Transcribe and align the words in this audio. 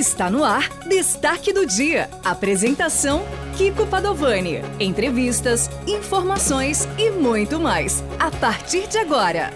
Está 0.00 0.30
no 0.30 0.42
ar 0.42 0.66
Destaque 0.86 1.52
do 1.52 1.66
Dia. 1.66 2.08
Apresentação: 2.24 3.22
Kiko 3.58 3.86
Padovani. 3.86 4.62
Entrevistas, 4.80 5.68
informações 5.86 6.88
e 6.96 7.10
muito 7.10 7.60
mais. 7.60 8.02
A 8.18 8.30
partir 8.30 8.88
de 8.88 8.96
agora. 8.96 9.50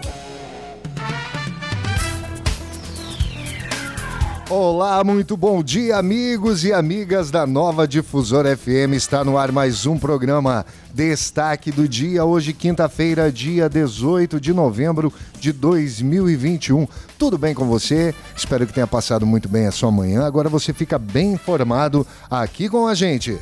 Olá, 4.51 5.03
muito 5.03 5.39
bom 5.39 5.63
dia, 5.63 5.97
amigos 5.97 6.65
e 6.65 6.73
amigas 6.73 7.31
da 7.31 7.47
Nova 7.47 7.89
Difusora 7.89 8.55
FM. 8.55 8.93
Está 8.93 9.25
no 9.25 9.39
ar 9.39 9.51
mais 9.51 9.87
um 9.87 9.99
programa 9.99 10.67
Destaque 10.93 11.73
do 11.73 11.89
Dia. 11.89 12.27
Hoje, 12.27 12.53
quinta-feira, 12.53 13.33
dia 13.33 13.71
18 13.71 14.39
de 14.39 14.53
novembro 14.53 15.11
de 15.41 15.51
2021. 15.51 16.87
Tudo 17.19 17.39
bem 17.39 17.55
com 17.55 17.65
você? 17.65 18.15
Espero 18.37 18.67
que 18.67 18.75
tenha 18.75 18.87
passado 18.87 19.25
muito 19.25 19.49
bem 19.49 19.67
a 19.67 19.73
sua 19.73 19.91
manhã. 19.91 20.27
Agora 20.27 20.51
você 20.51 20.75
fica 20.75 20.99
bem 20.99 21.33
informado 21.33 22.07
aqui 22.31 22.69
com 22.69 22.87
a 22.87 22.95
gente. 22.95 23.39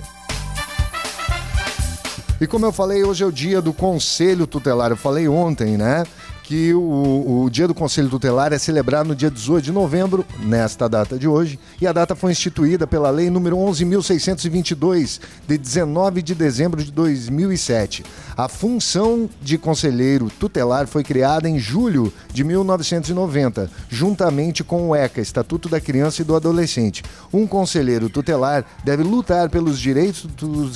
E 2.41 2.47
como 2.47 2.64
eu 2.64 2.73
falei, 2.73 3.03
hoje 3.03 3.25
é 3.25 3.27
o 3.27 3.33
dia 3.33 3.61
do 3.61 3.73
Conselho 3.73 4.47
Tutelar. 4.47 4.92
Eu 4.92 4.97
falei 4.97 5.27
ontem, 5.27 5.77
né? 5.77 6.05
Que 6.52 6.74
o, 6.74 7.45
o 7.45 7.48
Dia 7.48 7.66
do 7.66 7.73
Conselho 7.73 8.11
Tutelar 8.11 8.52
é 8.52 8.59
celebrado 8.59 9.06
no 9.06 9.16
dia 9.16 9.30
18 9.30 9.65
de 9.65 9.73
novembro, 9.73 10.23
nesta 10.38 10.87
data 10.87 11.19
de 11.19 11.27
hoje, 11.27 11.59
e 11.80 11.87
a 11.87 11.92
data 11.95 12.15
foi 12.15 12.30
instituída 12.30 12.87
pela 12.87 13.09
Lei 13.09 13.30
número 13.30 13.56
11.622, 13.56 15.19
de 15.48 15.56
19 15.56 16.20
de 16.20 16.34
dezembro 16.34 16.84
de 16.84 16.92
2007. 16.92 18.05
A 18.37 18.51
função 18.51 19.30
de 19.41 19.56
conselheiro 19.56 20.30
tutelar 20.38 20.87
foi 20.87 21.02
criada 21.02 21.48
em 21.48 21.59
julho 21.59 22.12
de 22.30 22.45
1990, 22.45 23.70
juntamente 23.89 24.62
com 24.62 24.91
o 24.91 24.95
ECA, 24.95 25.23
Estatuto 25.23 25.70
da 25.70 25.80
Criança 25.80 26.20
e 26.20 26.25
do 26.27 26.37
Adolescente. 26.37 27.03
Um 27.33 27.47
conselheiro 27.47 28.11
tutelar 28.11 28.62
deve 28.84 29.03
lutar 29.03 29.48
pelos 29.48 29.80
direitos 29.80 30.28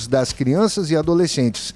das 0.07 0.33
crianças 0.33 0.89
e 0.89 0.95
adolescentes 0.95 1.71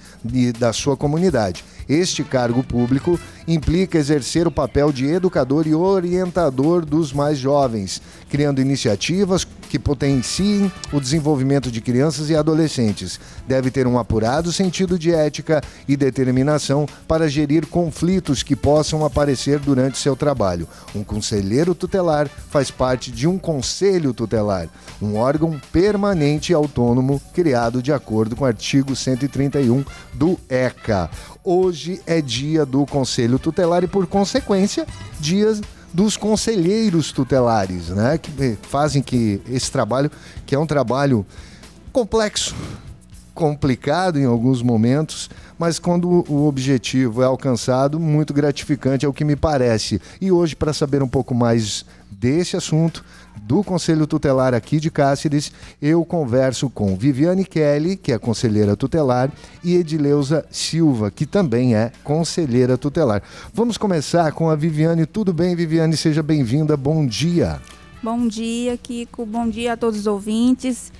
da 0.58 0.72
sua 0.72 0.96
comunidade 0.96 1.64
este 1.88 2.24
cargo 2.24 2.62
público 2.62 3.18
implica 3.46 3.98
exercer 3.98 4.46
o 4.46 4.50
papel 4.50 4.92
de 4.92 5.06
educador 5.06 5.66
e 5.66 5.74
orientador 5.74 6.84
dos 6.84 7.12
mais 7.12 7.38
jovens, 7.38 8.00
criando 8.28 8.60
iniciativas 8.60 9.46
que 9.72 9.78
potenciem 9.78 10.70
o 10.92 11.00
desenvolvimento 11.00 11.70
de 11.70 11.80
crianças 11.80 12.28
e 12.28 12.36
adolescentes. 12.36 13.18
Deve 13.48 13.70
ter 13.70 13.86
um 13.86 13.98
apurado 13.98 14.52
sentido 14.52 14.98
de 14.98 15.14
ética 15.14 15.62
e 15.88 15.96
determinação 15.96 16.86
para 17.08 17.26
gerir 17.26 17.66
conflitos 17.66 18.42
que 18.42 18.54
possam 18.54 19.02
aparecer 19.02 19.58
durante 19.58 19.96
seu 19.96 20.14
trabalho. 20.14 20.68
Um 20.94 21.02
conselheiro 21.02 21.74
tutelar 21.74 22.28
faz 22.28 22.70
parte 22.70 23.10
de 23.10 23.26
um 23.26 23.38
conselho 23.38 24.12
tutelar, 24.12 24.68
um 25.00 25.16
órgão 25.16 25.58
permanente 25.72 26.52
e 26.52 26.54
autônomo 26.54 27.18
criado 27.32 27.82
de 27.82 27.94
acordo 27.94 28.36
com 28.36 28.44
o 28.44 28.46
artigo 28.46 28.94
131 28.94 29.82
do 30.12 30.38
ECA. 30.50 31.08
Hoje 31.42 32.00
é 32.06 32.20
dia 32.20 32.64
do 32.64 32.86
Conselho 32.86 33.31
Tutelar 33.38 33.84
e, 33.84 33.86
por 33.86 34.06
consequência, 34.06 34.86
dias 35.20 35.60
dos 35.92 36.16
conselheiros 36.16 37.12
tutelares, 37.12 37.88
né? 37.88 38.18
Que 38.18 38.56
fazem 38.62 39.02
que 39.02 39.40
esse 39.48 39.70
trabalho, 39.70 40.10
que 40.46 40.54
é 40.54 40.58
um 40.58 40.66
trabalho 40.66 41.26
complexo, 41.92 42.54
complicado 43.34 44.18
em 44.18 44.24
alguns 44.24 44.62
momentos, 44.62 45.30
mas 45.58 45.78
quando 45.78 46.24
o 46.28 46.46
objetivo 46.46 47.22
é 47.22 47.24
alcançado, 47.24 47.98
muito 47.98 48.32
gratificante, 48.34 49.06
é 49.06 49.08
o 49.08 49.12
que 49.12 49.24
me 49.24 49.36
parece. 49.36 50.00
E 50.20 50.30
hoje, 50.30 50.56
para 50.56 50.72
saber 50.72 51.02
um 51.02 51.08
pouco 51.08 51.34
mais 51.34 51.84
desse 52.10 52.56
assunto, 52.56 53.04
do 53.42 53.62
Conselho 53.62 54.06
Tutelar 54.06 54.54
aqui 54.54 54.78
de 54.78 54.90
Cáceres, 54.90 55.52
eu 55.80 56.04
converso 56.04 56.70
com 56.70 56.96
Viviane 56.96 57.44
Kelly, 57.44 57.96
que 57.96 58.12
é 58.12 58.18
conselheira 58.18 58.76
tutelar, 58.76 59.30
e 59.62 59.74
Edileuza 59.74 60.44
Silva, 60.50 61.10
que 61.10 61.26
também 61.26 61.74
é 61.74 61.92
conselheira 62.04 62.78
tutelar. 62.78 63.22
Vamos 63.52 63.76
começar 63.76 64.32
com 64.32 64.48
a 64.48 64.56
Viviane. 64.56 65.06
Tudo 65.06 65.32
bem, 65.32 65.56
Viviane? 65.56 65.96
Seja 65.96 66.22
bem-vinda. 66.22 66.76
Bom 66.76 67.06
dia. 67.06 67.60
Bom 68.02 68.26
dia, 68.26 68.76
Kiko. 68.76 69.24
Bom 69.24 69.48
dia 69.48 69.74
a 69.74 69.76
todos 69.76 70.00
os 70.00 70.06
ouvintes. 70.06 70.92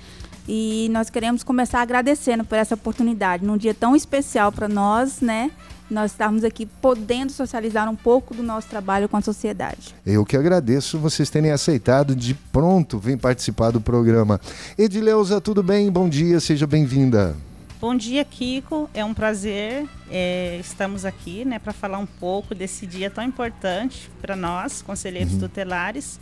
E 0.47 0.89
nós 0.91 1.09
queremos 1.09 1.43
começar 1.43 1.81
agradecendo 1.81 2.43
por 2.43 2.57
essa 2.57 2.75
oportunidade, 2.75 3.45
num 3.45 3.57
dia 3.57 3.73
tão 3.73 3.95
especial 3.95 4.51
para 4.51 4.67
nós, 4.67 5.21
né? 5.21 5.51
Nós 5.89 6.11
estarmos 6.11 6.43
aqui 6.43 6.65
podendo 6.65 7.31
socializar 7.31 7.89
um 7.89 7.95
pouco 7.95 8.33
do 8.33 8.43
nosso 8.43 8.67
trabalho 8.67 9.07
com 9.09 9.17
a 9.17 9.21
sociedade. 9.21 9.93
Eu 10.05 10.25
que 10.25 10.37
agradeço 10.37 10.97
vocês 10.97 11.29
terem 11.29 11.51
aceitado 11.51 12.15
de 12.15 12.33
pronto 12.33 12.97
vir 12.99 13.17
participar 13.17 13.71
do 13.71 13.81
programa. 13.81 14.39
Edileuza, 14.77 15.39
tudo 15.41 15.61
bem? 15.61 15.91
Bom 15.91 16.09
dia, 16.09 16.39
seja 16.39 16.65
bem-vinda. 16.65 17.35
Bom 17.83 17.95
dia, 17.95 18.23
Kiko. 18.23 18.89
É 18.93 19.03
um 19.03 19.13
prazer. 19.13 19.85
É, 20.09 20.57
estamos 20.57 21.03
aqui 21.03 21.43
né, 21.43 21.59
para 21.59 21.73
falar 21.73 21.97
um 21.97 22.05
pouco 22.05 22.55
desse 22.55 22.87
dia 22.87 23.09
tão 23.09 23.21
importante 23.21 24.09
para 24.21 24.37
nós, 24.37 24.81
conselheiros 24.81 25.33
uhum. 25.33 25.39
tutelares. 25.39 26.17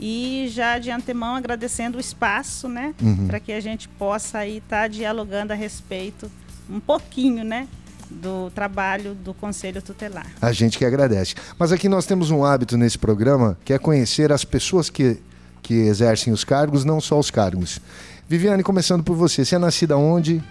E 0.00 0.48
já 0.50 0.78
de 0.78 0.90
antemão 0.90 1.36
agradecendo 1.36 1.98
o 1.98 2.00
espaço, 2.00 2.66
né? 2.66 2.94
Uhum. 3.00 3.26
Para 3.26 3.38
que 3.38 3.52
a 3.52 3.60
gente 3.60 3.88
possa 3.90 4.46
estar 4.46 4.82
tá 4.82 4.88
dialogando 4.88 5.52
a 5.52 5.56
respeito 5.56 6.30
um 6.68 6.80
pouquinho, 6.80 7.44
né? 7.44 7.68
Do 8.12 8.50
trabalho 8.50 9.14
do 9.14 9.32
Conselho 9.34 9.80
Tutelar. 9.82 10.26
A 10.40 10.52
gente 10.52 10.78
que 10.78 10.84
agradece. 10.84 11.34
Mas 11.58 11.72
aqui 11.72 11.88
nós 11.88 12.06
temos 12.06 12.30
um 12.30 12.44
hábito 12.44 12.76
nesse 12.76 12.98
programa 12.98 13.58
que 13.64 13.72
é 13.72 13.78
conhecer 13.78 14.32
as 14.32 14.44
pessoas 14.44 14.90
que, 14.90 15.18
que 15.62 15.74
exercem 15.74 16.32
os 16.32 16.44
cargos, 16.44 16.84
não 16.84 17.00
só 17.00 17.18
os 17.18 17.30
cargos. 17.30 17.80
Viviane, 18.28 18.62
começando 18.62 19.02
por 19.02 19.16
você, 19.16 19.44
você 19.44 19.56
é 19.56 19.58
nascida 19.58 19.96
onde? 19.96 20.42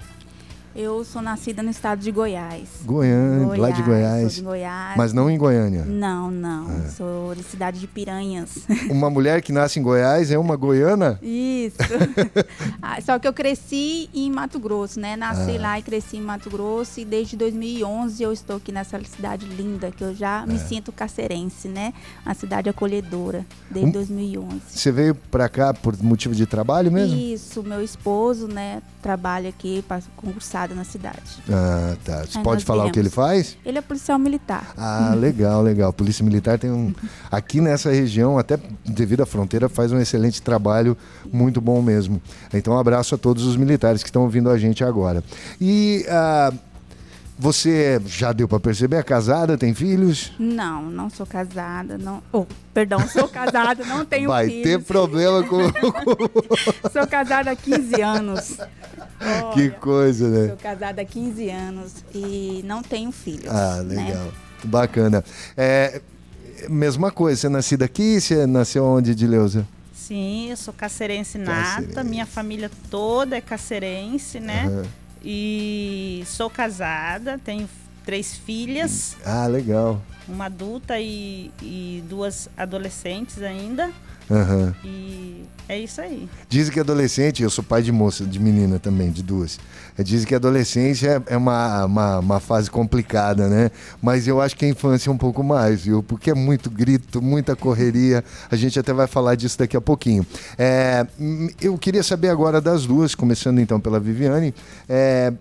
Eu 0.73 1.03
sou 1.03 1.21
nascida 1.21 1.61
no 1.61 1.69
estado 1.69 1.99
de 1.99 2.11
Goiás. 2.11 2.69
Goiânia, 2.85 3.45
Goiás, 3.45 3.59
lá 3.59 3.69
de 3.71 3.81
Goiás. 3.81 4.35
de 4.35 4.41
Goiás. 4.41 4.97
Mas 4.97 5.11
não 5.11 5.29
em 5.29 5.37
Goiânia. 5.37 5.83
Não, 5.83 6.31
não. 6.31 6.71
É. 6.71 6.87
Sou 6.89 7.35
de 7.35 7.43
cidade 7.43 7.77
de 7.77 7.87
Piranhas. 7.87 8.59
Uma 8.89 9.09
mulher 9.09 9.41
que 9.41 9.51
nasce 9.51 9.79
em 9.79 9.83
Goiás 9.83 10.31
é 10.31 10.39
uma 10.39 10.55
goiana? 10.55 11.19
Isso. 11.21 11.77
ah, 12.81 13.01
só 13.01 13.19
que 13.19 13.27
eu 13.27 13.33
cresci 13.33 14.09
em 14.13 14.31
Mato 14.31 14.59
Grosso, 14.59 14.99
né? 14.99 15.17
Nasci 15.17 15.57
ah. 15.57 15.61
lá 15.61 15.79
e 15.79 15.81
cresci 15.81 16.17
em 16.17 16.21
Mato 16.21 16.49
Grosso 16.49 16.99
e 16.99 17.05
desde 17.05 17.35
2011 17.35 18.23
eu 18.23 18.31
estou 18.31 18.55
aqui 18.55 18.71
nessa 18.71 18.99
cidade 19.03 19.45
linda 19.45 19.91
que 19.91 20.03
eu 20.03 20.15
já 20.15 20.43
é. 20.43 20.45
me 20.45 20.57
sinto 20.57 20.91
cacerense, 20.91 21.67
né? 21.67 21.93
Uma 22.25 22.33
cidade 22.33 22.69
acolhedora 22.69 23.45
desde 23.69 23.89
um, 23.89 23.93
2011. 23.93 24.61
Você 24.69 24.91
veio 24.91 25.15
para 25.15 25.49
cá 25.49 25.73
por 25.73 26.01
motivo 26.01 26.33
de 26.33 26.45
trabalho 26.45 26.91
mesmo? 26.91 27.17
Isso, 27.17 27.61
meu 27.63 27.83
esposo, 27.83 28.47
né, 28.47 28.81
trabalha 29.01 29.49
aqui 29.49 29.83
para 29.87 30.01
concursar 30.15 30.60
na 30.69 30.83
cidade. 30.83 31.19
Ah, 31.49 31.95
tá. 32.03 32.25
Você 32.25 32.37
Aí 32.37 32.43
pode 32.43 32.63
falar 32.65 32.83
viemos. 32.83 32.91
o 32.91 32.93
que 32.93 32.99
ele 32.99 33.09
faz? 33.09 33.57
Ele 33.65 33.77
é 33.77 33.81
policial 33.81 34.19
militar. 34.19 34.73
Ah, 34.77 35.13
legal, 35.17 35.61
legal. 35.61 35.91
Polícia 35.91 36.23
Militar 36.23 36.57
tem 36.59 36.71
um. 36.71 36.93
Aqui 37.31 37.59
nessa 37.61 37.91
região, 37.91 38.37
até 38.37 38.57
devido 38.85 39.21
à 39.21 39.25
fronteira, 39.25 39.67
faz 39.67 39.91
um 39.91 39.99
excelente 39.99 40.41
trabalho, 40.41 40.97
muito 41.31 41.59
bom 41.59 41.81
mesmo. 41.81 42.21
Então, 42.53 42.73
um 42.73 42.79
abraço 42.79 43.15
a 43.15 43.17
todos 43.17 43.45
os 43.45 43.55
militares 43.55 44.03
que 44.03 44.09
estão 44.09 44.23
ouvindo 44.23 44.49
a 44.49 44.57
gente 44.57 44.83
agora. 44.83 45.23
E. 45.59 46.05
Ah, 46.09 46.53
você 47.41 47.99
já 48.05 48.31
deu 48.31 48.47
para 48.47 48.59
perceber? 48.59 48.97
É 48.97 49.03
casada? 49.03 49.57
Tem 49.57 49.73
filhos? 49.73 50.31
Não, 50.37 50.83
não 50.83 51.09
sou 51.09 51.25
casada. 51.25 51.97
Não... 51.97 52.21
Oh, 52.31 52.45
perdão, 52.71 52.99
sou 53.07 53.27
casada, 53.27 53.83
não 53.83 54.05
tenho 54.05 54.29
Vai 54.29 54.45
filhos. 54.45 54.63
Vai 54.63 54.77
ter 54.77 54.85
problema 54.85 55.43
com. 55.43 55.57
sou 56.93 57.07
casada 57.07 57.49
há 57.49 57.55
15 57.55 57.99
anos. 57.99 58.57
Olha, 59.21 59.53
que 59.53 59.69
coisa, 59.71 60.27
né? 60.27 60.47
Sou 60.47 60.57
casada 60.57 61.01
há 61.01 61.05
15 61.05 61.49
anos 61.49 61.93
e 62.13 62.61
não 62.65 62.81
tenho 62.81 63.11
filhos. 63.11 63.47
Ah, 63.47 63.83
né? 63.83 64.03
legal. 64.03 64.25
Né? 64.25 64.31
Bacana. 64.63 65.23
É, 65.55 66.01
mesma 66.69 67.11
coisa, 67.11 67.41
você 67.41 67.47
é 67.47 67.49
nascida 67.49 67.85
aqui? 67.85 68.19
Você 68.19 68.45
nasceu 68.45 68.85
onde, 68.85 69.15
Dileuza? 69.15 69.67
Sim, 69.93 70.49
eu 70.49 70.57
sou 70.57 70.73
cacerense 70.73 71.37
nata, 71.37 71.81
cacerense. 71.81 72.09
minha 72.09 72.25
família 72.25 72.69
toda 72.89 73.37
é 73.37 73.41
cacerense, 73.41 74.39
né? 74.39 74.67
Uhum. 74.67 74.83
E 75.23 76.23
sou 76.25 76.49
casada, 76.49 77.39
tenho 77.43 77.69
três 78.05 78.35
filhas. 78.35 79.15
Ah, 79.23 79.47
legal. 79.47 80.01
Uma 80.27 80.45
adulta 80.45 80.99
e, 80.99 81.51
e 81.61 82.03
duas 82.09 82.49
adolescentes 82.57 83.41
ainda. 83.41 83.91
Uhum. 84.29 84.73
E 84.83 85.45
é 85.71 85.79
isso 85.79 86.01
aí. 86.01 86.27
Dizem 86.49 86.73
que 86.73 86.81
adolescente, 86.81 87.41
eu 87.41 87.49
sou 87.49 87.63
pai 87.63 87.81
de 87.81 87.93
moça, 87.93 88.25
de 88.25 88.39
menina 88.39 88.77
também, 88.77 89.09
de 89.09 89.23
duas. 89.23 89.57
É, 89.97 90.03
dizem 90.03 90.27
que 90.27 90.35
adolescência 90.35 91.23
é, 91.25 91.33
é 91.33 91.37
uma, 91.37 91.85
uma, 91.85 92.19
uma, 92.19 92.39
fase 92.41 92.69
complicada, 92.69 93.47
né? 93.47 93.71
Mas 94.01 94.27
eu 94.27 94.41
acho 94.41 94.55
que 94.57 94.65
a 94.65 94.67
infância 94.67 95.09
é 95.09 95.13
um 95.13 95.17
pouco 95.17 95.41
mais, 95.41 95.81
viu? 95.81 96.03
Porque 96.03 96.31
é 96.31 96.33
muito 96.33 96.69
grito, 96.69 97.21
muita 97.21 97.55
correria. 97.55 98.21
A 98.49 98.55
gente 98.57 98.77
até 98.77 98.91
vai 98.91 99.07
falar 99.07 99.35
disso 99.35 99.57
daqui 99.57 99.77
a 99.77 99.81
pouquinho. 99.81 100.25
É, 100.57 101.07
eu 101.61 101.77
queria 101.77 102.03
saber 102.03 102.27
agora 102.27 102.59
das 102.59 102.85
duas, 102.85 103.15
começando 103.15 103.59
então 103.59 103.79
pela 103.79 103.97
Viviane. 103.97 104.53
É, 104.89 105.31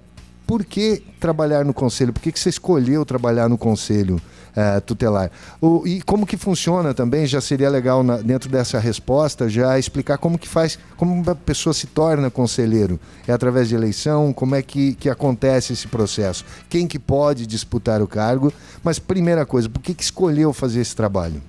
por 0.46 0.64
que 0.64 1.02
trabalhar 1.18 1.64
no 1.64 1.74
conselho? 1.74 2.12
Por 2.12 2.22
que, 2.22 2.30
que 2.30 2.38
você 2.38 2.50
escolheu 2.50 3.04
trabalhar 3.04 3.48
no 3.48 3.58
conselho? 3.58 4.20
É, 4.54 4.80
tutelar. 4.80 5.30
O, 5.60 5.86
e 5.86 6.02
como 6.02 6.26
que 6.26 6.36
funciona 6.36 6.94
também, 6.94 7.26
já 7.26 7.40
seria 7.40 7.68
legal 7.68 8.02
na, 8.02 8.16
dentro 8.18 8.50
dessa 8.50 8.78
resposta 8.78 9.48
já 9.48 9.78
explicar 9.78 10.18
como 10.18 10.38
que 10.38 10.48
faz, 10.48 10.78
como 10.96 11.28
a 11.30 11.34
pessoa 11.34 11.72
se 11.72 11.86
torna 11.86 12.30
conselheiro. 12.30 12.98
É 13.26 13.32
através 13.32 13.68
de 13.68 13.74
eleição? 13.74 14.32
Como 14.32 14.54
é 14.54 14.62
que, 14.62 14.94
que 14.94 15.08
acontece 15.08 15.72
esse 15.72 15.88
processo? 15.88 16.44
Quem 16.68 16.86
que 16.86 16.98
pode 16.98 17.46
disputar 17.46 18.02
o 18.02 18.06
cargo? 18.06 18.52
Mas 18.82 18.98
primeira 18.98 19.46
coisa, 19.46 19.68
por 19.68 19.80
que, 19.80 19.94
que 19.94 20.02
escolheu 20.02 20.52
fazer 20.52 20.80
esse 20.80 20.94
trabalho? 20.94 21.42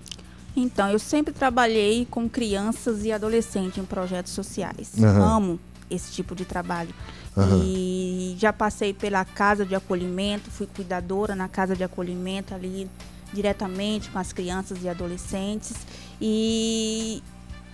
Então, 0.56 0.90
eu 0.90 1.00
sempre 1.00 1.34
trabalhei 1.34 2.06
com 2.10 2.28
crianças 2.30 3.06
e 3.06 3.12
adolescentes 3.12 3.78
em 3.78 3.86
projetos 3.86 4.34
sociais. 4.34 4.92
Uhum. 4.98 5.24
Amo 5.24 5.60
esse 5.92 6.12
tipo 6.12 6.34
de 6.34 6.46
trabalho. 6.46 6.94
Uhum. 7.36 7.62
E 7.64 8.36
já 8.40 8.52
passei 8.52 8.94
pela 8.94 9.24
casa 9.24 9.66
de 9.66 9.76
acolhimento, 9.76 10.50
fui 10.50 10.68
cuidadora 10.68 11.36
na 11.36 11.48
casa 11.48 11.76
de 11.76 11.84
acolhimento 11.84 12.54
ali 12.56 12.90
diretamente 13.34 14.10
com 14.10 14.20
as 14.20 14.34
crianças 14.34 14.80
e 14.84 14.90
adolescentes 14.90 15.74
e 16.20 17.24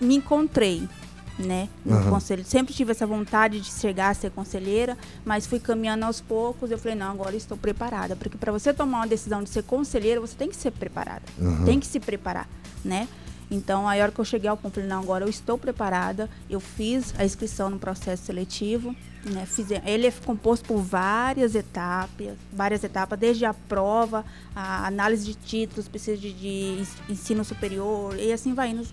me 0.00 0.14
encontrei, 0.16 0.88
né, 1.38 1.68
no 1.84 1.96
Uhum. 1.96 2.10
conselho. 2.10 2.44
Sempre 2.44 2.72
tive 2.74 2.92
essa 2.92 3.06
vontade 3.06 3.60
de 3.60 3.70
chegar 3.72 4.10
a 4.10 4.14
ser 4.14 4.30
conselheira, 4.30 4.96
mas 5.24 5.46
fui 5.46 5.58
caminhando 5.60 6.04
aos 6.04 6.20
poucos. 6.20 6.70
Eu 6.70 6.78
falei, 6.78 6.96
não, 6.96 7.10
agora 7.10 7.34
estou 7.36 7.56
preparada, 7.56 8.14
porque 8.16 8.36
para 8.36 8.50
você 8.52 8.72
tomar 8.72 8.98
uma 8.98 9.06
decisão 9.06 9.42
de 9.42 9.50
ser 9.50 9.62
conselheira, 9.64 10.20
você 10.20 10.34
tem 10.36 10.48
que 10.48 10.56
ser 10.56 10.70
preparada, 10.72 11.22
Uhum. 11.38 11.64
tem 11.64 11.78
que 11.80 11.86
se 11.86 11.98
preparar, 12.00 12.48
né? 12.84 13.08
Então, 13.50 13.88
a 13.88 13.92
hora 13.92 14.12
que 14.12 14.18
eu 14.18 14.24
cheguei 14.24 14.48
ao 14.48 14.56
ponto, 14.56 14.74
falei, 14.74 14.88
não, 14.88 15.00
agora 15.00 15.24
eu 15.24 15.28
estou 15.28 15.56
preparada. 15.56 16.28
Eu 16.50 16.60
fiz 16.60 17.14
a 17.18 17.24
inscrição 17.24 17.70
no 17.70 17.78
processo 17.78 18.24
seletivo. 18.24 18.94
Né? 19.24 19.46
Fiz, 19.46 19.68
ele 19.70 20.06
é 20.06 20.12
composto 20.24 20.66
por 20.66 20.78
várias 20.78 21.54
etapas, 21.54 22.36
várias 22.52 22.84
etapas, 22.84 23.18
desde 23.18 23.44
a 23.44 23.54
prova, 23.54 24.24
a 24.54 24.86
análise 24.86 25.24
de 25.24 25.34
títulos, 25.34 25.88
precisa 25.88 26.16
de, 26.16 26.32
de 26.32 26.86
ensino 27.08 27.44
superior, 27.44 28.16
e 28.18 28.32
assim 28.32 28.54
vai 28.54 28.70
indo. 28.70 28.86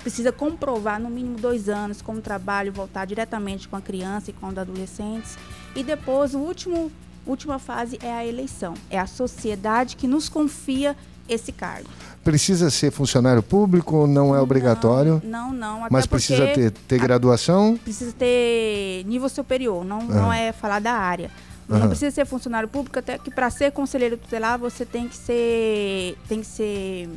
Precisa 0.00 0.32
comprovar 0.32 1.00
no 1.00 1.08
mínimo 1.08 1.38
dois 1.38 1.68
anos 1.68 2.02
como 2.02 2.20
trabalho, 2.20 2.72
voltar 2.72 3.04
diretamente 3.04 3.68
com 3.68 3.76
a 3.76 3.80
criança 3.80 4.30
e 4.30 4.32
com 4.32 4.48
os 4.48 4.58
adolescentes. 4.58 5.38
E 5.76 5.84
depois, 5.84 6.34
o 6.34 6.38
último, 6.38 6.90
última 7.24 7.58
fase 7.58 7.98
é 8.02 8.12
a 8.12 8.26
eleição. 8.26 8.74
É 8.90 8.98
a 8.98 9.06
sociedade 9.06 9.96
que 9.96 10.08
nos 10.08 10.28
confia 10.28 10.96
esse 11.28 11.52
cargo. 11.52 11.88
Precisa 12.22 12.70
ser 12.70 12.90
funcionário 12.90 13.42
público? 13.42 14.06
Não 14.06 14.34
é 14.34 14.40
obrigatório? 14.40 15.20
Não, 15.24 15.52
não. 15.52 15.80
Até 15.84 15.92
Mas 15.92 16.06
precisa 16.06 16.46
ter, 16.48 16.70
ter 16.70 16.98
graduação? 16.98 17.76
Precisa 17.82 18.12
ter 18.12 19.04
nível 19.06 19.28
superior, 19.28 19.84
não, 19.84 20.02
não 20.02 20.32
é 20.32 20.52
falar 20.52 20.80
da 20.80 20.92
área. 20.92 21.30
Não 21.68 21.88
precisa 21.88 22.10
ser 22.10 22.26
funcionário 22.26 22.68
público, 22.68 22.98
até 22.98 23.16
que 23.18 23.30
para 23.30 23.48
ser 23.50 23.72
conselheiro 23.72 24.16
tutelar 24.16 24.58
você 24.58 24.84
tem 24.84 25.08
que 25.08 25.16
ser. 25.16 26.18
tem 26.28 26.40
que 26.40 26.46
ser. 26.46 27.08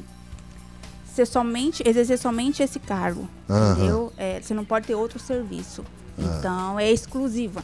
ser 1.14 1.26
somente. 1.26 1.84
exercer 1.86 2.18
somente 2.18 2.64
esse 2.64 2.80
cargo. 2.80 3.28
Aham. 3.50 3.74
Entendeu? 3.74 4.14
É, 4.18 4.40
você 4.42 4.54
não 4.54 4.64
pode 4.64 4.88
ter 4.88 4.96
outro 4.96 5.20
serviço. 5.20 5.84
Então 6.18 6.80
é 6.80 6.92
exclusiva. 6.92 7.62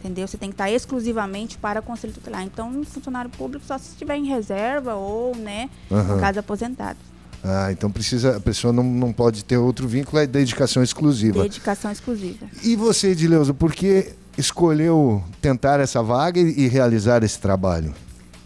Entendeu? 0.00 0.26
Você 0.26 0.38
tem 0.38 0.48
que 0.48 0.54
estar 0.54 0.70
exclusivamente 0.70 1.58
para 1.58 1.82
conselho 1.82 2.12
tutelar. 2.12 2.42
Então, 2.42 2.70
um 2.70 2.84
funcionário 2.84 3.30
público 3.30 3.66
só 3.66 3.76
se 3.76 3.90
estiver 3.90 4.16
em 4.16 4.24
reserva 4.24 4.94
ou, 4.94 5.36
né, 5.36 5.68
Aham. 5.90 6.14
no 6.14 6.20
caso 6.20 6.40
aposentado. 6.40 6.98
Ah, 7.44 7.68
então 7.70 7.90
precisa, 7.90 8.36
a 8.36 8.40
pessoa 8.40 8.72
não, 8.72 8.82
não 8.82 9.12
pode 9.12 9.44
ter 9.44 9.56
outro 9.56 9.88
vínculo, 9.88 10.20
é 10.20 10.26
dedicação 10.26 10.82
exclusiva. 10.82 11.42
Dedicação 11.42 11.90
exclusiva. 11.90 12.46
E 12.62 12.76
você, 12.76 13.08
Edileuza, 13.08 13.54
por 13.54 13.72
que 13.72 14.12
escolheu 14.36 15.22
tentar 15.40 15.80
essa 15.80 16.02
vaga 16.02 16.40
e, 16.40 16.64
e 16.64 16.68
realizar 16.68 17.22
esse 17.22 17.38
trabalho? 17.38 17.94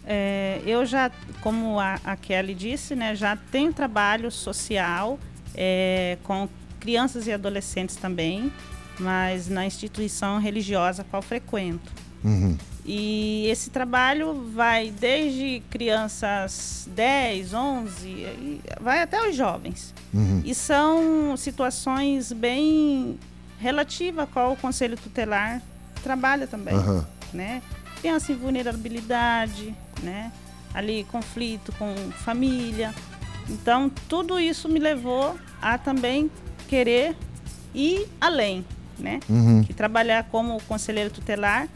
É, 0.05 0.61
eu 0.65 0.85
já, 0.85 1.11
como 1.41 1.79
a, 1.79 1.99
a 2.03 2.15
Kelly 2.15 2.53
disse, 2.53 2.95
né, 2.95 3.15
já 3.15 3.37
tenho 3.51 3.73
trabalho 3.73 4.29
social 4.31 5.19
é, 5.53 6.17
com 6.23 6.47
crianças 6.79 7.27
e 7.27 7.33
adolescentes 7.33 7.95
também, 7.95 8.51
mas 8.99 9.47
na 9.47 9.65
instituição 9.65 10.39
religiosa 10.39 11.01
a 11.01 11.05
qual 11.05 11.21
frequento. 11.21 11.91
Uhum. 12.23 12.57
E 12.85 13.47
esse 13.47 13.69
trabalho 13.69 14.49
vai 14.53 14.91
desde 14.91 15.61
crianças 15.69 16.87
10, 16.93 17.53
11, 17.53 18.07
e 18.07 18.61
vai 18.79 19.01
até 19.01 19.27
os 19.27 19.35
jovens. 19.35 19.93
Uhum. 20.13 20.41
E 20.45 20.53
são 20.53 21.35
situações 21.35 22.31
bem 22.31 23.19
relativas 23.59 24.25
a 24.25 24.27
qual 24.27 24.53
o 24.53 24.55
Conselho 24.55 24.97
Tutelar 24.97 25.61
trabalha 26.03 26.45
também 26.45 26.75
Aham. 26.75 27.07
né? 27.33 27.61
Criança 27.99 28.31
em 28.31 28.35
vulnerabilidade, 28.35 29.75
né? 30.03 30.31
Ali 30.73 31.05
conflito 31.11 31.71
com 31.73 31.95
família. 32.23 32.93
Então, 33.49 33.89
tudo 34.07 34.39
isso 34.39 34.69
me 34.69 34.79
levou 34.79 35.35
a 35.61 35.77
também 35.77 36.29
querer 36.67 37.15
ir 37.73 38.07
além, 38.21 38.65
né? 38.97 39.19
Uhum. 39.29 39.63
Que 39.63 39.73
trabalhar 39.73 40.23
como 40.31 40.61
conselheiro 40.63 41.09
tutelar 41.09 41.67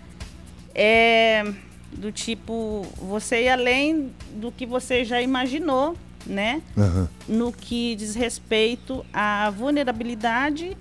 é 0.74 1.44
do 1.92 2.12
tipo 2.12 2.86
você 2.98 3.44
ir 3.44 3.50
além 3.50 4.12
do 4.36 4.52
que 4.52 4.66
você 4.66 5.04
já 5.04 5.22
imaginou, 5.22 5.96
né? 6.26 6.62
Aham. 6.78 7.10
no 7.28 7.52
que 7.52 7.96
diz 7.96 8.14
respeito 8.14 9.06
à 9.12 9.50
vulnerabilidade 9.50 10.78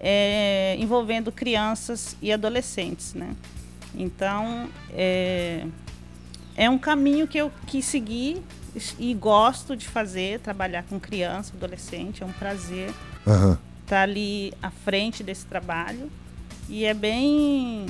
é, 0.00 0.76
envolvendo 0.78 1.30
crianças 1.30 2.16
e 2.20 2.32
adolescentes, 2.32 3.14
né? 3.14 3.34
Então, 3.94 4.68
é, 4.92 5.66
é 6.56 6.70
um 6.70 6.78
caminho 6.78 7.28
que 7.28 7.38
eu 7.38 7.52
quis 7.66 7.84
seguir 7.84 8.42
e 8.98 9.12
gosto 9.14 9.76
de 9.76 9.86
fazer, 9.86 10.40
trabalhar 10.40 10.84
com 10.84 10.98
criança, 10.98 11.52
adolescente, 11.54 12.22
é 12.22 12.26
um 12.26 12.32
prazer 12.32 12.90
Aham. 13.26 13.58
Estar 13.90 14.02
ali 14.02 14.52
à 14.62 14.70
frente 14.70 15.22
desse 15.24 15.44
trabalho 15.46 16.08
e 16.68 16.84
é 16.84 16.94
bem 16.94 17.86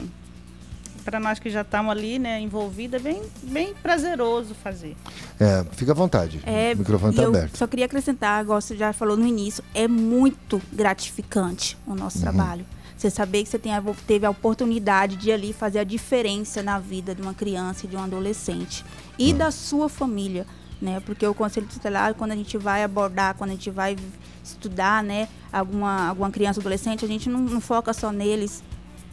para 1.05 1.21
nós 1.21 1.39
que 1.39 1.51
já 1.51 1.61
estamos 1.63 1.91
ali, 1.91 2.19
né, 2.19 2.41
envolvida, 2.41 2.97
é 2.97 3.01
bem 3.01 3.23
bem 3.43 3.75
prazeroso 3.83 4.55
fazer. 4.55 4.97
É, 5.39 5.65
fica 5.73 5.93
à 5.93 5.95
vontade. 5.95 6.41
É, 6.45 6.73
o 6.75 6.79
microfone 6.79 7.13
está 7.15 7.27
aberto. 7.27 7.57
Só 7.57 7.67
queria 7.67 7.85
acrescentar, 7.87 8.43
igual 8.43 8.61
você 8.61 8.77
já 8.77 8.93
falou 8.93 9.17
no 9.17 9.27
início, 9.27 9.63
é 9.75 9.87
muito 9.89 10.61
gratificante 10.73 11.77
o 11.87 11.95
nosso 11.95 12.19
Uhum. 12.19 12.23
trabalho. 12.23 12.65
Você 12.97 13.09
saber 13.11 13.43
que 13.43 13.49
você 13.49 13.59
tem 13.59 13.73
a- 13.75 13.83
teve 14.07 14.27
a 14.27 14.31
oportunidade 14.31 15.17
de 15.17 15.33
ali 15.33 15.55
fazer 15.55 15.79
a 15.79 15.85
diferença 15.85 16.63
na 16.63 16.79
vida 16.79 17.15
de 17.15 17.23
uma 17.23 17.33
criança 17.35 17.87
e 17.87 17.89
de 17.89 17.97
um 17.97 18.03
adolescente 18.03 18.85
e 19.19 19.33
da 19.33 19.51
sua 19.51 19.89
família, 19.89 20.47
né? 20.81 21.01
Porque 21.01 21.27
o 21.27 21.35
conselho 21.35 21.67
tutelar, 21.67 22.15
quando 22.15 22.33
a 22.33 22.37
gente 22.37 22.57
vai 22.57 22.83
abordar, 22.83 23.35
quando 23.35 23.51
a 23.51 23.53
gente 23.55 23.71
vai 23.71 23.97
estudar, 24.43 25.03
né, 25.03 25.29
alguma 25.53 26.09
alguma 26.09 26.31
criança 26.31 26.61
adolescente, 26.61 27.05
a 27.05 27.09
gente 27.09 27.29
não, 27.29 27.41
não 27.41 27.61
foca 27.61 27.93
só 27.93 28.11
neles. 28.11 28.63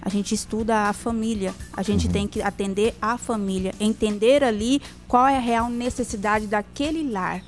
A 0.01 0.09
gente 0.09 0.33
estuda 0.33 0.83
a 0.83 0.93
família. 0.93 1.53
A 1.74 1.81
gente 1.81 2.07
tem 2.07 2.27
que 2.27 2.41
atender 2.41 2.95
a 3.01 3.17
família, 3.17 3.74
entender 3.79 4.43
ali 4.43 4.81
qual 5.07 5.27
é 5.27 5.36
a 5.36 5.41
real 5.41 5.69
necessidade 5.69 6.47
daquele 6.47 7.09
lar, 7.09 7.41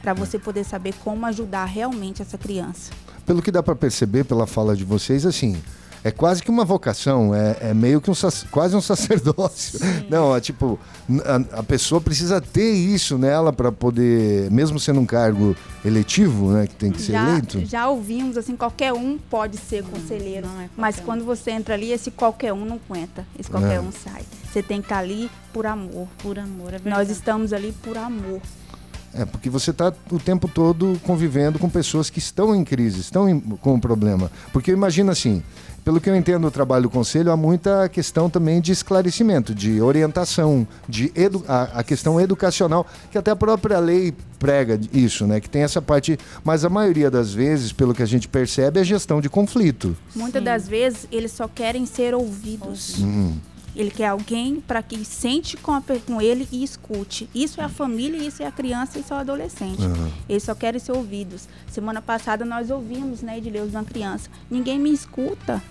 para 0.00 0.14
você 0.14 0.38
poder 0.38 0.64
saber 0.64 0.94
como 1.02 1.26
ajudar 1.26 1.64
realmente 1.64 2.22
essa 2.22 2.38
criança. 2.38 2.92
Pelo 3.26 3.40
que 3.40 3.50
dá 3.50 3.62
para 3.62 3.74
perceber 3.74 4.24
pela 4.24 4.46
fala 4.46 4.76
de 4.76 4.84
vocês, 4.84 5.24
assim, 5.24 5.60
é 6.04 6.10
quase 6.10 6.42
que 6.42 6.50
uma 6.50 6.66
vocação, 6.66 7.34
é, 7.34 7.56
é 7.70 7.74
meio 7.74 7.98
que 7.98 8.10
um 8.10 8.14
quase 8.50 8.76
um 8.76 8.80
sacerdócio. 8.80 9.80
Não, 10.10 10.36
é 10.36 10.40
tipo, 10.40 10.78
a, 11.24 11.60
a 11.60 11.62
pessoa 11.62 11.98
precisa 11.98 12.42
ter 12.42 12.72
isso 12.72 13.16
nela 13.16 13.52
para 13.54 13.72
poder, 13.72 14.50
mesmo 14.50 14.78
sendo 14.78 15.00
um 15.00 15.06
cargo 15.06 15.56
eletivo, 15.82 16.52
né, 16.52 16.66
que 16.66 16.74
tem 16.74 16.92
que 16.92 17.00
ser 17.00 17.12
já, 17.12 17.28
eleito. 17.30 17.64
já 17.64 17.88
ouvimos 17.88 18.36
assim, 18.36 18.54
qualquer 18.54 18.92
um 18.92 19.18
pode 19.18 19.56
ser 19.56 19.82
conselheiro, 19.84 20.46
não 20.46 20.60
é 20.60 20.68
mas 20.76 20.98
um. 20.98 21.02
quando 21.02 21.24
você 21.24 21.50
entra 21.50 21.72
ali, 21.72 21.90
esse 21.90 22.10
qualquer 22.10 22.52
um 22.52 22.64
não 22.66 22.78
aguenta, 22.86 23.26
esse 23.38 23.50
qualquer 23.50 23.76
É. 23.76 23.80
um 23.80 23.90
sai. 23.90 24.22
Você 24.52 24.62
tem 24.62 24.80
que 24.80 24.86
estar 24.86 24.98
ali 24.98 25.30
por 25.52 25.66
amor. 25.66 26.06
Por 26.18 26.38
amor, 26.38 26.68
é 26.68 26.78
verdade. 26.78 26.90
Nós 26.90 27.10
estamos 27.10 27.52
ali 27.52 27.72
por 27.82 27.96
amor. 27.96 28.40
É, 29.16 29.24
porque 29.24 29.48
você 29.48 29.70
está 29.70 29.92
o 30.10 30.18
tempo 30.18 30.48
todo 30.48 31.00
convivendo 31.04 31.58
com 31.58 31.68
pessoas 31.68 32.10
que 32.10 32.18
estão 32.18 32.54
em 32.54 32.64
crise, 32.64 33.00
estão 33.00 33.28
em- 33.28 33.38
com 33.40 33.74
um 33.74 33.80
problema. 33.80 34.30
Porque 34.52 34.72
imagina 34.72 35.12
assim, 35.12 35.40
pelo 35.84 36.00
que 36.00 36.10
eu 36.10 36.16
entendo 36.16 36.42
do 36.42 36.50
trabalho 36.50 36.84
do 36.84 36.90
conselho, 36.90 37.30
há 37.30 37.36
muita 37.36 37.88
questão 37.88 38.28
também 38.28 38.60
de 38.60 38.72
esclarecimento, 38.72 39.54
de 39.54 39.80
orientação, 39.80 40.66
de 40.88 41.12
edu 41.14 41.44
a, 41.46 41.80
a 41.80 41.84
questão 41.84 42.20
educacional, 42.20 42.84
que 43.12 43.16
até 43.18 43.30
a 43.30 43.36
própria 43.36 43.78
lei 43.78 44.12
prega 44.38 44.80
isso, 44.92 45.26
né? 45.26 45.40
Que 45.40 45.48
tem 45.48 45.62
essa 45.62 45.80
parte, 45.80 46.18
mas 46.42 46.64
a 46.64 46.68
maioria 46.68 47.08
das 47.10 47.32
vezes, 47.32 47.70
pelo 47.72 47.94
que 47.94 48.02
a 48.02 48.06
gente 48.06 48.26
percebe, 48.26 48.80
é 48.80 48.84
gestão 48.84 49.20
de 49.20 49.28
conflito. 49.28 49.96
Muitas 50.16 50.42
das 50.42 50.66
vezes 50.68 51.06
eles 51.12 51.30
só 51.30 51.46
querem 51.46 51.86
ser 51.86 52.14
ouvidos. 52.14 52.98
Uhum. 52.98 53.36
Ele 53.74 53.90
quer 53.90 54.08
alguém 54.08 54.60
para 54.60 54.82
que 54.82 55.04
sente 55.04 55.56
com, 55.56 55.72
a 55.72 55.82
com 56.06 56.20
ele 56.20 56.48
e 56.52 56.62
escute. 56.62 57.28
Isso 57.34 57.60
é 57.60 57.64
a 57.64 57.68
família, 57.68 58.18
isso 58.18 58.42
é 58.42 58.46
a 58.46 58.52
criança, 58.52 58.98
isso 58.98 59.12
é 59.12 59.16
o 59.16 59.20
adolescente. 59.20 59.82
Eles 60.28 60.42
só 60.42 60.54
querem 60.54 60.78
ser 60.78 60.92
ouvidos. 60.92 61.48
Semana 61.66 62.00
passada 62.00 62.44
nós 62.44 62.70
ouvimos, 62.70 63.22
né, 63.22 63.40
de 63.40 63.50
uma 63.50 63.84
criança. 63.84 64.30
Ninguém 64.50 64.78
me 64.78 64.92
escuta. 64.92 65.62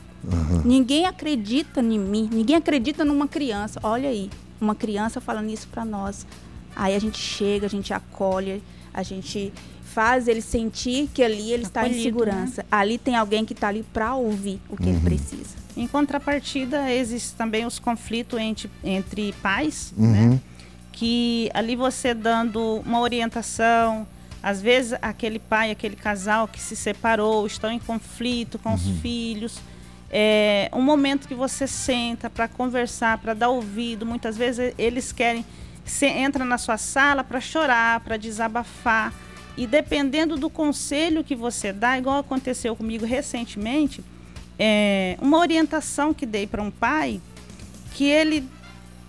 Ninguém 0.66 1.06
acredita 1.06 1.82
em 1.82 2.00
mim. 2.00 2.30
Ninguém 2.32 2.56
acredita 2.56 3.04
numa 3.06 3.28
criança. 3.28 3.80
Olha 3.84 4.10
aí, 4.10 4.30
uma 4.60 4.76
criança 4.76 5.20
falando 5.22 5.50
isso 5.50 5.68
para 5.68 5.86
nós. 5.86 6.26
Aí 6.76 6.96
a 6.96 7.00
gente 7.00 7.18
chega, 7.18 7.68
a 7.68 7.70
gente 7.70 7.94
acolhe, 7.94 8.64
a 8.94 9.04
gente 9.04 9.54
faz 9.84 10.28
ele 10.28 10.42
sentir 10.42 11.08
que 11.14 11.22
ali 11.22 11.52
ele 11.52 11.64
está 11.64 11.82
em 11.82 11.92
Acolhido, 11.92 12.04
segurança. 12.04 12.64
né? 12.64 12.68
Ali 12.72 12.98
tem 12.98 13.16
alguém 13.16 13.46
que 13.46 13.54
está 13.54 13.68
ali 13.68 13.84
para 13.94 14.16
ouvir 14.16 14.60
o 14.68 14.76
que 14.76 14.90
ele 14.90 15.00
precisa. 15.00 15.63
Em 15.76 15.88
contrapartida, 15.88 16.92
existem 16.92 17.38
também 17.38 17.66
os 17.66 17.80
conflitos 17.80 18.40
entre, 18.40 18.70
entre 18.84 19.34
pais, 19.42 19.94
Uhum. 19.98 20.12
né? 20.32 20.40
Que 20.92 21.50
ali 21.54 21.76
você 21.76 22.14
dando 22.14 22.82
uma 22.86 23.00
orientação, 23.00 24.06
às 24.42 24.62
vezes 24.62 24.94
aquele 25.02 25.40
pai, 25.40 25.72
aquele 25.72 25.96
casal 25.96 26.48
que 26.48 26.62
se 26.62 26.76
separou, 26.76 27.48
estão 27.48 27.72
em 27.72 27.80
conflito 27.80 28.60
com 28.60 28.74
os 28.74 28.88
filhos. 29.02 29.60
É 30.12 30.70
um 30.72 30.82
momento 30.82 31.28
que 31.28 31.34
você 31.34 31.66
senta 31.66 32.30
para 32.30 32.48
conversar, 32.48 33.18
para 33.18 33.34
dar 33.34 33.50
ouvido. 33.50 34.06
Muitas 34.06 34.38
vezes 34.38 34.74
eles 34.78 35.12
querem, 35.12 35.44
você 35.84 36.06
entra 36.06 36.46
na 36.46 36.60
sua 36.60 36.78
sala 36.78 37.24
para 37.24 37.42
chorar, 37.42 38.00
para 38.02 38.16
desabafar. 38.16 39.12
E 39.58 39.66
dependendo 39.66 40.38
do 40.38 40.50
conselho 40.50 41.24
que 41.24 41.36
você 41.36 41.74
dá, 41.74 41.98
igual 41.98 42.20
aconteceu 42.20 42.76
comigo 42.76 43.06
recentemente, 43.06 44.04
é, 44.58 45.18
uma 45.22 45.38
orientação 45.40 46.14
que 46.14 46.26
dei 46.26 46.46
para 46.48 46.62
um 46.62 46.72
pai 46.72 47.20
que 47.94 48.06
ele 48.06 48.48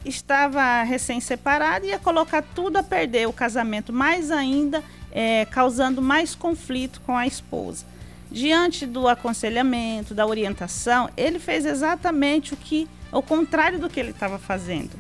estava 0.05 0.83
recém-separado 0.83 1.87
e 1.87 1.89
ia 1.89 1.99
colocar 1.99 2.43
tudo 2.55 2.77
a 2.77 2.83
perder 2.83 3.27
o 3.27 3.33
casamento, 3.33 3.93
mais 3.93 4.31
ainda 4.31 4.83
é, 5.11 5.45
causando 5.47 6.03
mais 6.03 6.35
conflito 6.35 7.01
com 7.03 7.17
a 7.17 7.27
esposa. 7.27 7.87
Diante 8.31 8.85
do 8.85 9.07
aconselhamento, 9.09 10.15
da 10.15 10.27
orientação, 10.27 11.09
ele 11.17 11.39
fez 11.39 11.65
exatamente 11.65 12.53
o 12.53 12.57
que, 12.57 12.89
o 13.13 13.23
contrário 13.23 13.79
do 13.79 13.89
que 13.89 13.99
ele 14.01 14.11
estava 14.11 14.39
fazendo. 14.39 14.91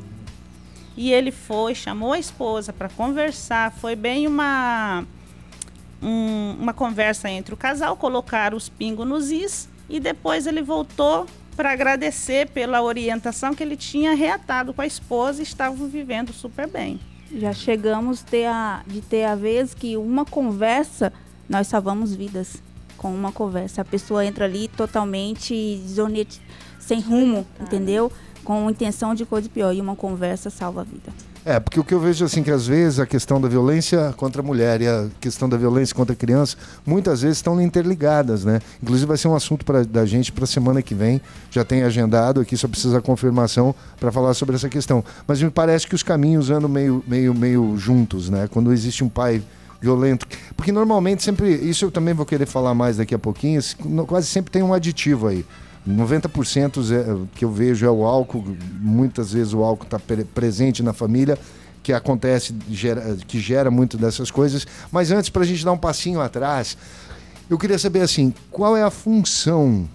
E 0.96 1.12
ele 1.12 1.32
foi, 1.32 1.74
chamou 1.74 2.12
a 2.12 2.18
esposa 2.18 2.72
para 2.72 2.88
conversar, 2.88 3.72
foi 3.72 3.96
bem 3.96 4.26
uma 4.26 5.04
um- 6.00 6.56
uma 6.60 6.72
conversa 6.74 7.28
entre 7.30 7.54
o 7.54 7.56
casal, 7.56 7.96
colocaram 7.96 8.56
os 8.56 8.68
pingos 8.68 9.06
nos 9.06 9.30
is 9.30 9.68
e 9.88 10.00
depois 10.00 10.46
ele 10.46 10.62
voltou 10.62 11.26
para 11.56 11.72
agradecer 11.72 12.48
pela 12.50 12.82
orientação 12.82 13.54
que 13.54 13.62
ele 13.62 13.76
tinha 13.76 14.14
reatado 14.14 14.74
com 14.74 14.82
a 14.82 14.86
esposa 14.86 15.40
e 15.40 15.44
estavam 15.44 15.88
vivendo 15.88 16.32
super 16.32 16.68
bem. 16.68 16.98
Já 17.32 17.52
chegamos 17.52 18.22
ter 18.22 18.46
a, 18.46 18.82
de 18.86 19.00
ter 19.00 19.24
a 19.24 19.34
vez 19.34 19.74
que 19.74 19.96
uma 19.96 20.24
conversa, 20.24 21.12
nós 21.48 21.66
salvamos 21.66 22.14
vidas 22.14 22.62
com 22.96 23.12
uma 23.12 23.32
conversa. 23.32 23.82
A 23.82 23.84
pessoa 23.84 24.24
entra 24.24 24.44
ali 24.44 24.68
totalmente 24.68 25.80
sem 26.78 27.00
rumo, 27.00 27.46
entendeu? 27.60 28.12
Com 28.44 28.70
intenção 28.70 29.14
de 29.14 29.24
coisa 29.24 29.48
pior. 29.48 29.72
E 29.74 29.80
uma 29.80 29.96
conversa 29.96 30.50
salva 30.50 30.82
a 30.82 30.84
vida. 30.84 31.12
É, 31.44 31.60
porque 31.60 31.78
o 31.78 31.84
que 31.84 31.92
eu 31.92 32.00
vejo 32.00 32.24
assim 32.24 32.42
que 32.42 32.50
às 32.50 32.66
vezes 32.66 32.98
a 32.98 33.04
questão 33.04 33.38
da 33.38 33.46
violência 33.48 34.14
contra 34.16 34.40
a 34.40 34.44
mulher 34.44 34.80
e 34.80 34.88
a 34.88 35.08
questão 35.20 35.46
da 35.46 35.58
violência 35.58 35.94
contra 35.94 36.14
a 36.14 36.16
criança 36.16 36.56
muitas 36.86 37.20
vezes 37.20 37.36
estão 37.36 37.60
interligadas, 37.60 38.46
né? 38.46 38.60
Inclusive 38.82 39.06
vai 39.06 39.18
ser 39.18 39.28
um 39.28 39.34
assunto 39.34 39.62
pra, 39.62 39.82
da 39.82 40.06
gente 40.06 40.32
para 40.32 40.44
a 40.44 40.46
semana 40.46 40.80
que 40.80 40.94
vem. 40.94 41.20
Já 41.50 41.62
tem 41.62 41.82
agendado 41.82 42.40
aqui, 42.40 42.56
só 42.56 42.66
precisa 42.66 43.02
confirmação 43.02 43.74
para 44.00 44.10
falar 44.10 44.32
sobre 44.32 44.56
essa 44.56 44.70
questão. 44.70 45.04
Mas 45.26 45.42
me 45.42 45.50
parece 45.50 45.86
que 45.86 45.94
os 45.94 46.02
caminhos 46.02 46.48
andam 46.48 46.68
meio, 46.68 47.04
meio, 47.06 47.34
meio 47.34 47.76
juntos, 47.76 48.30
né? 48.30 48.48
Quando 48.50 48.72
existe 48.72 49.04
um 49.04 49.08
pai 49.10 49.42
violento, 49.82 50.26
porque 50.56 50.72
normalmente 50.72 51.22
sempre 51.22 51.54
isso 51.56 51.84
eu 51.84 51.90
também 51.90 52.14
vou 52.14 52.24
querer 52.24 52.46
falar 52.46 52.72
mais 52.72 52.96
daqui 52.96 53.14
a 53.14 53.18
pouquinho. 53.18 53.60
Quase 54.06 54.28
sempre 54.28 54.50
tem 54.50 54.62
um 54.62 54.72
aditivo 54.72 55.28
aí. 55.28 55.44
90% 55.86 56.80
é- 56.92 57.26
que 57.34 57.44
eu 57.44 57.50
vejo 57.50 57.84
é 57.84 57.90
o 57.90 58.04
álcool, 58.04 58.44
muitas 58.80 59.32
vezes 59.32 59.52
o 59.52 59.62
álcool 59.62 59.84
está 59.84 60.00
presente 60.34 60.82
na 60.82 60.92
família, 60.92 61.38
que 61.82 61.92
acontece, 61.92 62.54
que 63.28 63.38
gera 63.38 63.70
muito 63.70 63.98
dessas 63.98 64.30
coisas. 64.30 64.66
Mas 64.90 65.10
antes, 65.10 65.28
para 65.28 65.42
a 65.42 65.46
gente 65.46 65.62
dar 65.62 65.72
um 65.72 65.78
passinho 65.78 66.20
atrás, 66.20 66.78
eu 67.48 67.58
queria 67.58 67.78
saber 67.78 68.00
assim, 68.00 68.32
qual 68.50 68.74
é 68.74 68.82
a 68.82 68.90
função 68.90 69.86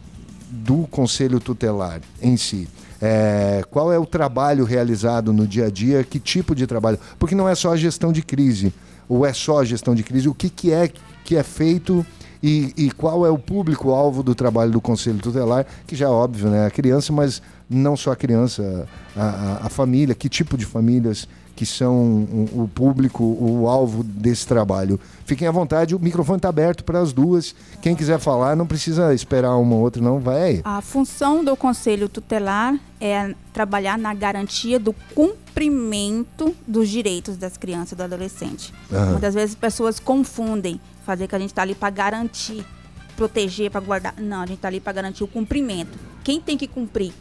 do 0.51 0.87
Conselho 0.87 1.39
Tutelar 1.39 2.01
em 2.21 2.37
si? 2.37 2.67
É, 3.01 3.63
qual 3.71 3.91
é 3.91 3.97
o 3.97 4.05
trabalho 4.05 4.65
realizado 4.65 5.33
no 5.33 5.47
dia 5.47 5.65
a 5.65 5.69
dia? 5.71 6.03
Que 6.03 6.19
tipo 6.19 6.53
de 6.53 6.67
trabalho? 6.67 6.99
Porque 7.17 7.33
não 7.33 7.49
é 7.49 7.55
só 7.55 7.73
a 7.73 7.77
gestão 7.77 8.11
de 8.11 8.21
crise, 8.21 8.71
ou 9.07 9.25
é 9.25 9.33
só 9.33 9.61
a 9.61 9.65
gestão 9.65 9.95
de 9.95 10.03
crise. 10.03 10.29
O 10.29 10.33
que, 10.33 10.49
que 10.49 10.71
é 10.71 10.91
que 11.23 11.35
é 11.35 11.43
feito 11.43 12.05
e, 12.41 12.73
e 12.77 12.91
qual 12.91 13.25
é 13.25 13.29
o 13.29 13.37
público-alvo 13.37 14.23
do 14.23 14.33
trabalho 14.33 14.71
do 14.71 14.79
Conselho 14.81 15.19
Tutelar? 15.19 15.65
Que 15.85 15.95
já 15.95 16.05
é 16.05 16.09
óbvio, 16.09 16.49
né? 16.49 16.65
A 16.65 16.71
criança, 16.71 17.11
mas 17.11 17.41
não 17.69 17.97
só 17.97 18.11
a 18.11 18.15
criança, 18.15 18.87
a, 19.15 19.21
a- 19.23 19.59
a 19.65 19.69
família, 19.69 20.15
que 20.15 20.29
tipo 20.29 20.57
de 20.57 20.65
famílias 20.65 21.27
que 21.55 21.65
são 21.65 21.93
o, 21.93 22.63
o 22.63 22.67
público, 22.73 23.21
o 23.21 23.67
alvo 23.67 24.01
desse 24.01 24.47
trabalho. 24.47 24.97
Fiquem 25.25 25.45
à 25.45 25.51
vontade, 25.51 25.93
o 25.93 25.99
microfone 25.99 26.37
está 26.37 26.47
aberto 26.47 26.85
para 26.85 27.01
as 27.01 27.11
duas. 27.11 27.53
Quem 27.81 27.93
quiser 27.97 28.17
falar, 28.17 28.55
não 28.55 28.65
precisa 28.65 29.13
esperar 29.13 29.57
uma 29.57 29.75
ou 29.75 29.81
outra, 29.81 30.01
não. 30.01 30.19
Vai 30.21 30.41
aí. 30.41 30.61
A 30.63 30.79
função 30.79 31.43
do 31.43 31.57
Conselho 31.57 32.07
Tutelar 32.07 32.79
é 33.01 33.35
trabalhar 33.51 33.97
na 33.97 34.13
garantia 34.13 34.79
do 34.79 34.95
cumprimento 35.13 36.55
dos 36.65 36.87
direitos 36.87 37.35
das 37.35 37.57
crianças 37.57 37.91
e 37.91 37.95
do 37.95 38.03
adolescente. 38.03 38.73
Aham. 38.91 39.11
Muitas 39.11 39.33
vezes 39.33 39.49
as 39.51 39.55
pessoas 39.59 39.99
confundem, 39.99 40.79
fazer 41.09 41.27
que 41.27 41.35
a 41.35 41.39
gente 41.39 41.49
está 41.49 41.63
ali 41.63 41.73
para 41.73 41.89
garantir, 41.89 42.63
proteger, 43.17 43.71
para 43.71 43.81
guardar. 43.81 44.13
Não, 44.19 44.41
a 44.41 44.45
gente 44.45 44.57
está 44.57 44.67
ali 44.67 44.79
para 44.79 44.93
garantir 44.93 45.23
o 45.23 45.27
cumprimento. 45.27 45.97
Quem 46.23 46.39
tem 46.39 46.55
que 46.55 46.67
cumprir 46.67 47.11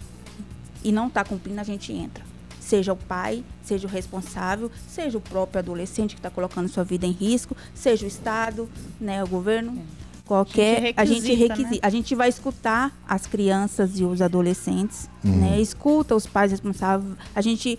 e 0.85 0.93
não 0.93 1.07
está 1.07 1.25
cumprindo, 1.25 1.59
a 1.59 1.65
gente 1.65 1.91
entra. 1.91 2.23
Seja 2.61 2.93
o 2.93 2.97
pai, 2.97 3.43
seja 3.63 3.89
o 3.89 3.91
responsável, 3.91 4.71
seja 4.87 5.17
o 5.17 5.23
próprio 5.23 5.61
adolescente 5.61 6.15
que 6.15 6.19
está 6.19 6.29
colocando 6.29 6.69
sua 6.69 6.85
vida 6.85 7.07
em 7.07 7.13
risco, 7.13 7.57
seja 7.75 8.05
o 8.05 8.09
Estado, 8.09 8.69
né, 9.01 9.25
o 9.25 9.27
governo, 9.27 9.83
qualquer. 10.27 10.93
A 10.95 11.07
gente 11.07 11.21
requisita, 11.23 11.55
requisita. 11.55 11.71
né? 11.71 11.79
A 11.81 11.89
gente 11.89 12.15
vai 12.15 12.29
escutar 12.29 12.95
as 13.09 13.27
crianças 13.27 13.99
e 13.99 14.05
os 14.05 14.21
adolescentes, 14.21 15.09
né? 15.25 15.59
Escuta 15.59 16.15
os 16.15 16.27
pais 16.27 16.51
responsáveis. 16.51 17.15
A 17.35 17.41
gente 17.41 17.79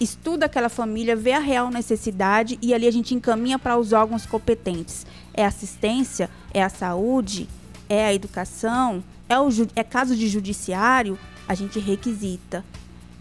estuda 0.00 0.46
aquela 0.46 0.68
família, 0.68 1.14
vê 1.14 1.32
a 1.32 1.38
real 1.38 1.70
necessidade 1.70 2.58
e 2.60 2.74
ali 2.74 2.86
a 2.86 2.90
gente 2.90 3.14
encaminha 3.14 3.58
para 3.58 3.76
os 3.76 3.92
órgãos 3.92 4.26
competentes. 4.26 5.06
É 5.34 5.44
assistência, 5.44 6.30
é 6.52 6.62
a 6.62 6.68
saúde, 6.68 7.48
é 7.88 8.06
a 8.06 8.14
educação, 8.14 9.02
é, 9.28 9.38
o 9.38 9.48
é 9.74 9.82
caso 9.84 10.16
de 10.16 10.28
judiciário, 10.28 11.18
a 11.46 11.54
gente 11.54 11.78
requisita 11.78 12.64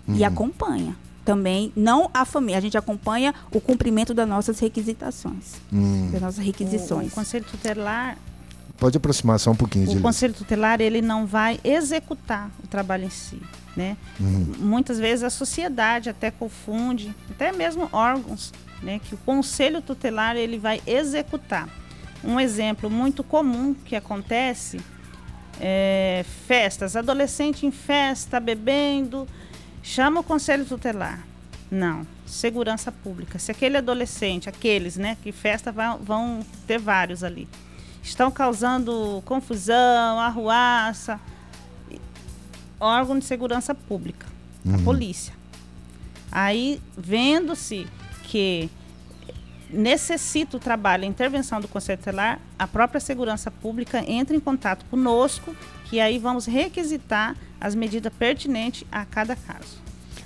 e 0.07 0.23
acompanha. 0.23 0.95
Também, 1.25 1.71
não 1.75 2.09
a 2.13 2.25
família, 2.25 2.57
a 2.57 2.61
gente 2.61 2.77
acompanha 2.77 3.33
o 3.51 3.61
cumprimento 3.61 4.13
das 4.13 4.27
nossas 4.27 4.59
requisitações, 4.59 5.53
Hum. 5.71 6.09
das 6.11 6.21
nossas 6.21 6.39
O, 6.39 6.41
requisições. 6.41 7.11
o 7.11 7.15
Conselho 7.15 7.45
Tutelar 7.45 8.17
Pode 8.77 8.97
aproximar 8.97 9.39
só 9.39 9.51
um 9.51 9.55
pouquinho, 9.55 9.89
O 9.97 10.01
conselho 10.01 10.33
tutelar 10.33 10.81
ele 10.81 11.01
não 11.01 11.25
vai 11.25 11.59
executar 11.63 12.49
o 12.63 12.67
trabalho 12.67 13.05
em 13.05 13.09
si, 13.09 13.39
né? 13.77 13.95
Muitas 14.59 14.99
vezes 14.99 15.23
a 15.23 15.29
sociedade 15.29 16.09
até 16.09 16.29
confunde, 16.31 17.15
até 17.29 17.51
mesmo 17.51 17.87
órgãos, 17.93 18.51
né? 18.81 18.99
Que 18.99 19.15
o 19.15 19.17
conselho 19.19 19.81
tutelar 19.81 20.35
ele 20.35 20.57
vai 20.57 20.81
executar. 20.85 21.69
Um 22.23 22.39
exemplo 22.39 22.89
muito 22.89 23.23
comum 23.23 23.73
que 23.73 23.95
acontece 23.95 24.79
é 25.59 26.25
festas, 26.47 26.95
adolescente 26.95 27.65
em 27.65 27.71
festa 27.71 28.39
bebendo, 28.39 29.27
chama 29.81 30.21
o 30.21 30.23
conselho 30.23 30.65
tutelar. 30.65 31.25
Não, 31.69 32.05
segurança 32.25 32.91
pública. 32.91 33.37
Se 33.39 33.51
aquele 33.51 33.77
adolescente, 33.77 34.47
aqueles, 34.47 34.95
né, 34.95 35.17
que 35.21 35.31
festa 35.31 35.71
vão, 35.71 35.97
vão 35.97 36.39
ter 36.67 36.79
vários 36.79 37.23
ali 37.23 37.47
estão 38.03 38.29
causando 38.29 39.23
confusão, 39.25 40.19
arruaça. 40.19 41.19
Órgão 42.79 43.17
de 43.17 43.23
segurança 43.23 43.73
pública, 43.73 44.27
a 44.73 44.77
polícia. 44.79 45.33
Aí, 46.29 46.81
vendo-se 46.97 47.87
que 48.23 48.69
necessita 49.73 50.57
o 50.57 50.59
trabalho, 50.59 51.03
a 51.03 51.07
intervenção 51.07 51.59
do 51.59 51.67
Conselho 51.67 51.97
Tutelar, 51.97 52.39
a 52.57 52.67
própria 52.67 53.01
segurança 53.01 53.49
pública 53.49 54.03
entra 54.09 54.35
em 54.35 54.39
contato 54.39 54.85
conosco, 54.85 55.55
que 55.89 55.99
aí 55.99 56.17
vamos 56.17 56.45
requisitar 56.45 57.35
as 57.59 57.75
medidas 57.75 58.13
pertinentes 58.17 58.85
a 58.91 59.05
cada 59.05 59.35
caso. 59.35 59.81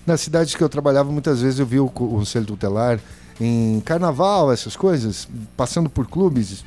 Nas 0.05 0.21
cidades 0.21 0.55
que 0.55 0.63
eu 0.63 0.69
trabalhava, 0.69 1.11
muitas 1.11 1.41
vezes 1.41 1.59
eu 1.59 1.65
vi 1.65 1.79
o 1.79 1.89
Conselho 1.89 2.45
Tutelar 2.45 2.99
em 3.39 3.81
carnaval, 3.81 4.51
essas 4.51 4.75
coisas, 4.75 5.27
passando 5.55 5.89
por 5.89 6.07
clubes. 6.07 6.63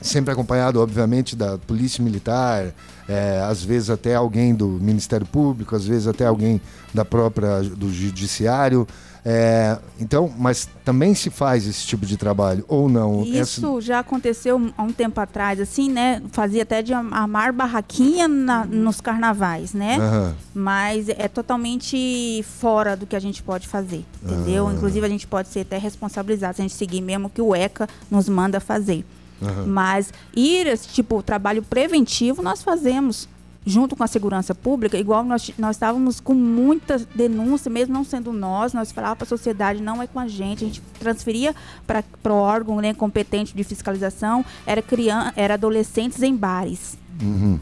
sempre 0.00 0.32
acompanhado, 0.32 0.80
obviamente, 0.80 1.36
da 1.36 1.58
polícia 1.58 2.02
militar, 2.02 2.72
é, 3.06 3.42
às 3.42 3.62
vezes 3.62 3.90
até 3.90 4.14
alguém 4.14 4.54
do 4.54 4.66
Ministério 4.66 5.26
Público, 5.26 5.76
às 5.76 5.86
vezes 5.86 6.06
até 6.06 6.24
alguém 6.24 6.60
da 6.94 7.04
própria 7.04 7.60
do 7.60 7.92
Judiciário. 7.92 8.86
É, 9.24 9.78
então, 9.98 10.32
mas 10.38 10.68
também 10.84 11.14
se 11.14 11.28
faz 11.28 11.66
esse 11.66 11.86
tipo 11.86 12.06
de 12.06 12.16
trabalho 12.16 12.64
ou 12.66 12.88
não? 12.88 13.22
Isso 13.22 13.66
Essa... 13.66 13.80
já 13.80 13.98
aconteceu 13.98 14.72
há 14.76 14.82
um 14.82 14.92
tempo 14.92 15.20
atrás, 15.20 15.60
assim, 15.60 15.90
né? 15.90 16.22
Fazia 16.32 16.62
até 16.62 16.82
de 16.82 16.92
amar 16.94 17.52
barraquinha 17.52 18.26
na, 18.26 18.64
nos 18.64 19.00
carnavais, 19.00 19.74
né? 19.74 19.98
Uhum. 19.98 20.34
Mas 20.54 21.08
é 21.08 21.28
totalmente 21.28 22.44
fora 22.58 22.96
do 22.96 23.06
que 23.06 23.14
a 23.14 23.20
gente 23.20 23.42
pode 23.42 23.68
fazer, 23.68 24.04
entendeu? 24.22 24.64
Uhum. 24.64 24.72
Inclusive 24.72 25.04
a 25.04 25.10
gente 25.10 25.26
pode 25.26 25.48
ser 25.48 25.60
até 25.60 25.76
responsabilizado 25.76 26.56
se 26.56 26.62
a 26.62 26.64
gente 26.64 26.74
seguir 26.74 27.02
mesmo 27.02 27.26
o 27.26 27.30
que 27.30 27.42
o 27.42 27.54
ECA 27.54 27.88
nos 28.10 28.28
manda 28.28 28.58
fazer. 28.58 29.04
Uhum. 29.40 29.66
Mas 29.66 30.12
ir, 30.34 30.78
tipo, 30.78 31.22
trabalho 31.22 31.62
preventivo 31.62 32.42
nós 32.42 32.62
fazemos 32.62 33.28
junto 33.64 33.94
com 33.94 34.02
a 34.02 34.06
segurança 34.06 34.54
pública, 34.54 34.96
igual 34.96 35.22
nós, 35.22 35.52
nós 35.58 35.76
estávamos 35.76 36.18
com 36.18 36.34
muita 36.34 36.98
denúncia, 37.14 37.70
mesmo 37.70 37.92
não 37.92 38.04
sendo 38.04 38.32
nós, 38.32 38.72
nós 38.72 38.90
falávamos 38.90 39.18
para 39.18 39.26
a 39.26 39.28
sociedade, 39.28 39.82
não 39.82 40.02
é 40.02 40.06
com 40.06 40.18
a 40.18 40.26
gente, 40.26 40.64
a 40.64 40.66
gente 40.66 40.82
transferia 40.98 41.54
para 41.86 42.04
o 42.24 42.32
órgão 42.32 42.80
né, 42.80 42.94
competente 42.94 43.54
de 43.54 43.62
fiscalização, 43.62 44.44
era, 44.66 44.80
criança, 44.80 45.32
era 45.36 45.54
adolescentes 45.54 46.22
em 46.22 46.34
bares. 46.34 46.96
Uhum. 47.22 47.58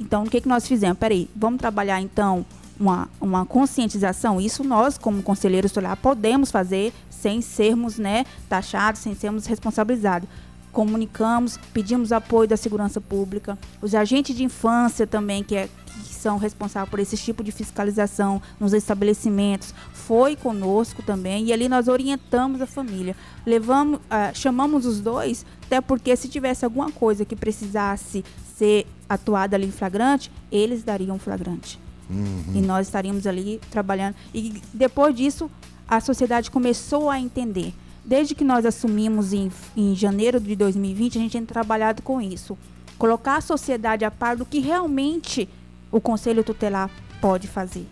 Então, 0.00 0.24
o 0.24 0.30
que, 0.30 0.40
que 0.40 0.48
nós 0.48 0.66
fizemos? 0.66 0.96
Peraí, 0.98 1.28
vamos 1.34 1.58
trabalhar 1.58 2.00
então 2.00 2.46
uma, 2.78 3.08
uma 3.20 3.44
conscientização? 3.44 4.40
Isso 4.40 4.64
nós, 4.64 4.96
como 4.96 5.22
conselheiros 5.22 5.74
lá, 5.74 5.94
podemos 5.96 6.50
fazer 6.50 6.92
sem 7.10 7.42
sermos 7.42 7.98
né, 7.98 8.24
taxados, 8.48 9.00
sem 9.02 9.14
sermos 9.14 9.44
responsabilizados 9.46 10.28
comunicamos, 10.72 11.58
pedimos 11.72 12.12
apoio 12.12 12.48
da 12.48 12.56
segurança 12.56 13.00
pública, 13.00 13.58
os 13.80 13.94
agentes 13.94 14.36
de 14.36 14.44
infância 14.44 15.06
também, 15.06 15.42
que, 15.42 15.56
é, 15.56 15.68
que 15.86 16.14
são 16.14 16.38
responsáveis 16.38 16.90
por 16.90 17.00
esse 17.00 17.16
tipo 17.16 17.42
de 17.42 17.50
fiscalização 17.50 18.40
nos 18.60 18.72
estabelecimentos, 18.72 19.74
foi 19.92 20.36
conosco 20.36 21.02
também, 21.02 21.46
e 21.46 21.52
ali 21.52 21.68
nós 21.68 21.88
orientamos 21.88 22.60
a 22.60 22.66
família. 22.66 23.16
Levamos, 23.46 23.98
uh, 24.00 24.34
chamamos 24.34 24.86
os 24.86 25.00
dois, 25.00 25.44
até 25.66 25.80
porque 25.80 26.14
se 26.16 26.28
tivesse 26.28 26.64
alguma 26.64 26.90
coisa 26.90 27.24
que 27.24 27.36
precisasse 27.36 28.24
ser 28.56 28.86
atuada 29.08 29.56
ali 29.56 29.66
em 29.66 29.72
flagrante, 29.72 30.30
eles 30.50 30.82
dariam 30.82 31.18
flagrante. 31.18 31.78
Uhum. 32.10 32.54
E 32.54 32.60
nós 32.60 32.86
estaríamos 32.86 33.26
ali 33.26 33.60
trabalhando. 33.70 34.14
E 34.34 34.62
depois 34.72 35.14
disso, 35.14 35.50
a 35.86 36.00
sociedade 36.00 36.50
começou 36.50 37.10
a 37.10 37.18
entender 37.20 37.74
desde 38.08 38.34
que 38.34 38.42
nós 38.42 38.64
assumimos 38.64 39.34
em, 39.34 39.52
em 39.76 39.94
janeiro 39.94 40.40
de 40.40 40.56
2020, 40.56 41.18
a 41.18 41.20
gente 41.20 41.32
tem 41.32 41.44
trabalhado 41.44 42.00
com 42.00 42.22
isso. 42.22 42.56
Colocar 42.98 43.36
a 43.36 43.40
sociedade 43.42 44.02
a 44.02 44.10
par 44.10 44.34
do 44.34 44.46
que 44.46 44.60
realmente 44.60 45.46
o 45.92 46.00
Conselho 46.00 46.42
Tutelar 46.42 46.90
pode 47.20 47.46
fazer. 47.46 47.86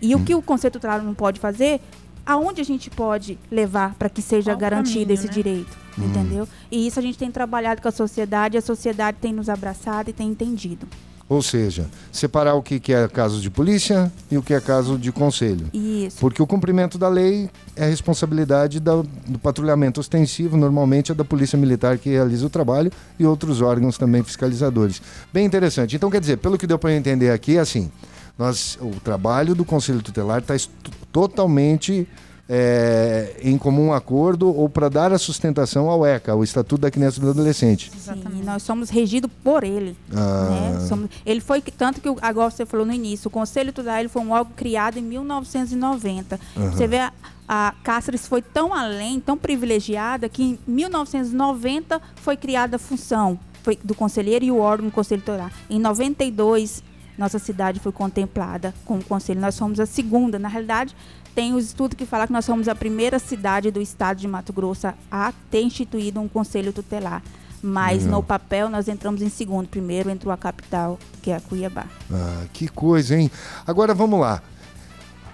E 0.00 0.16
hum. 0.16 0.20
o 0.20 0.24
que 0.24 0.34
o 0.34 0.40
Conselho 0.40 0.72
Tutelar 0.72 1.02
não 1.02 1.12
pode 1.12 1.38
fazer, 1.38 1.78
aonde 2.24 2.62
a 2.62 2.64
gente 2.64 2.88
pode 2.88 3.38
levar 3.50 3.94
para 3.96 4.08
que 4.08 4.22
seja 4.22 4.52
Qual 4.52 4.60
garantido 4.60 5.00
caminho, 5.00 5.14
esse 5.14 5.26
né? 5.26 5.32
direito, 5.32 5.76
hum. 5.98 6.06
entendeu? 6.06 6.48
E 6.70 6.86
isso 6.86 6.98
a 6.98 7.02
gente 7.02 7.18
tem 7.18 7.30
trabalhado 7.30 7.82
com 7.82 7.88
a 7.88 7.92
sociedade, 7.92 8.56
a 8.56 8.62
sociedade 8.62 9.18
tem 9.20 9.34
nos 9.34 9.50
abraçado 9.50 10.08
e 10.08 10.12
tem 10.14 10.28
entendido. 10.28 10.88
Ou 11.28 11.42
seja, 11.42 11.86
separar 12.10 12.54
o 12.54 12.62
que 12.62 12.80
é 12.92 13.06
caso 13.06 13.40
de 13.40 13.50
polícia 13.50 14.10
e 14.30 14.38
o 14.38 14.42
que 14.42 14.54
é 14.54 14.60
caso 14.60 14.96
de 14.96 15.12
conselho. 15.12 15.66
Isso. 15.74 16.16
Porque 16.18 16.42
o 16.42 16.46
cumprimento 16.46 16.96
da 16.96 17.08
lei 17.08 17.50
é 17.76 17.86
responsabilidade 17.86 18.80
da, 18.80 19.02
do 19.26 19.38
patrulhamento 19.38 20.00
ostensivo, 20.00 20.56
normalmente 20.56 21.12
é 21.12 21.14
da 21.14 21.24
Polícia 21.24 21.58
Militar 21.58 21.98
que 21.98 22.08
realiza 22.08 22.46
o 22.46 22.50
trabalho 22.50 22.90
e 23.18 23.26
outros 23.26 23.60
órgãos 23.60 23.98
também 23.98 24.22
fiscalizadores. 24.22 25.02
Bem 25.30 25.44
interessante. 25.44 25.96
Então, 25.96 26.10
quer 26.10 26.20
dizer, 26.20 26.38
pelo 26.38 26.56
que 26.56 26.66
deu 26.66 26.78
para 26.78 26.94
entender 26.94 27.30
aqui, 27.30 27.58
é 27.58 27.60
assim, 27.60 27.90
nós, 28.38 28.78
o 28.80 28.98
trabalho 29.00 29.54
do 29.54 29.64
Conselho 29.64 30.00
Tutelar 30.00 30.38
está 30.38 30.54
totalmente 31.12 32.08
é, 32.48 33.36
em 33.42 33.58
comum 33.58 33.92
acordo 33.92 34.48
ou 34.48 34.68
para 34.68 34.88
dar 34.88 35.12
a 35.12 35.18
sustentação 35.18 35.90
ao 35.90 36.06
ECA, 36.06 36.34
o 36.34 36.42
Estatuto 36.42 36.80
da 36.80 36.90
Criança 36.90 37.18
e 37.18 37.20
do 37.20 37.30
Adolescente. 37.30 37.90
Exatamente. 37.94 38.38
Sim, 38.38 38.44
nós 38.44 38.62
somos 38.62 38.88
regidos 38.88 39.30
por 39.44 39.64
ele. 39.64 39.96
Ah. 40.14 40.48
Né? 40.50 40.86
Somos, 40.86 41.10
ele 41.26 41.40
foi 41.40 41.60
tanto 41.60 42.00
que 42.00 42.08
agora 42.22 42.50
você 42.50 42.64
falou 42.64 42.86
no 42.86 42.92
início, 42.92 43.28
o 43.28 43.30
Conselho 43.30 43.72
Tutelar 43.72 44.00
ele 44.00 44.08
foi 44.08 44.22
um 44.22 44.32
órgão 44.32 44.52
criado 44.56 44.98
em 44.98 45.02
1990. 45.02 46.40
Uhum. 46.56 46.72
Você 46.72 46.86
vê 46.86 47.00
a, 47.00 47.12
a 47.46 47.74
Cáceres 47.84 48.26
foi 48.26 48.40
tão 48.40 48.72
além, 48.72 49.20
tão 49.20 49.36
privilegiada 49.36 50.28
que 50.28 50.42
em 50.42 50.58
1990 50.66 52.00
foi 52.16 52.36
criada 52.36 52.76
a 52.76 52.78
função 52.78 53.38
foi 53.62 53.78
do 53.84 53.94
conselheiro 53.94 54.46
e 54.46 54.50
o 54.50 54.58
órgão 54.58 54.86
do 54.86 54.92
Conselho 54.92 55.20
Tutelar. 55.20 55.52
Em 55.68 55.78
92 55.78 56.82
nossa 57.18 57.38
cidade 57.38 57.80
foi 57.80 57.92
contemplada 57.92 58.72
com 58.84 58.98
o 58.98 59.04
conselho. 59.04 59.40
Nós 59.40 59.56
somos 59.56 59.80
a 59.80 59.86
segunda, 59.86 60.38
na 60.38 60.48
realidade, 60.48 60.94
tem 61.34 61.52
o 61.52 61.58
estudo 61.58 61.96
que 61.96 62.06
fala 62.06 62.26
que 62.26 62.32
nós 62.32 62.44
somos 62.44 62.68
a 62.68 62.74
primeira 62.74 63.18
cidade 63.18 63.70
do 63.70 63.80
estado 63.80 64.18
de 64.18 64.28
Mato 64.28 64.52
Grosso 64.52 64.86
a 65.10 65.32
ter 65.50 65.62
instituído 65.62 66.20
um 66.20 66.28
conselho 66.28 66.72
tutelar. 66.72 67.22
Mas 67.60 68.06
no 68.06 68.22
papel 68.22 68.70
nós 68.70 68.86
entramos 68.86 69.20
em 69.20 69.28
segundo. 69.28 69.68
Primeiro 69.68 70.10
entrou 70.10 70.32
a 70.32 70.36
capital, 70.36 70.96
que 71.20 71.32
é 71.32 71.36
a 71.36 71.40
Cuiabá. 71.40 71.86
Ah, 72.10 72.44
que 72.52 72.68
coisa, 72.68 73.16
hein? 73.16 73.30
Agora 73.66 73.94
vamos 73.94 74.20
lá. 74.20 74.40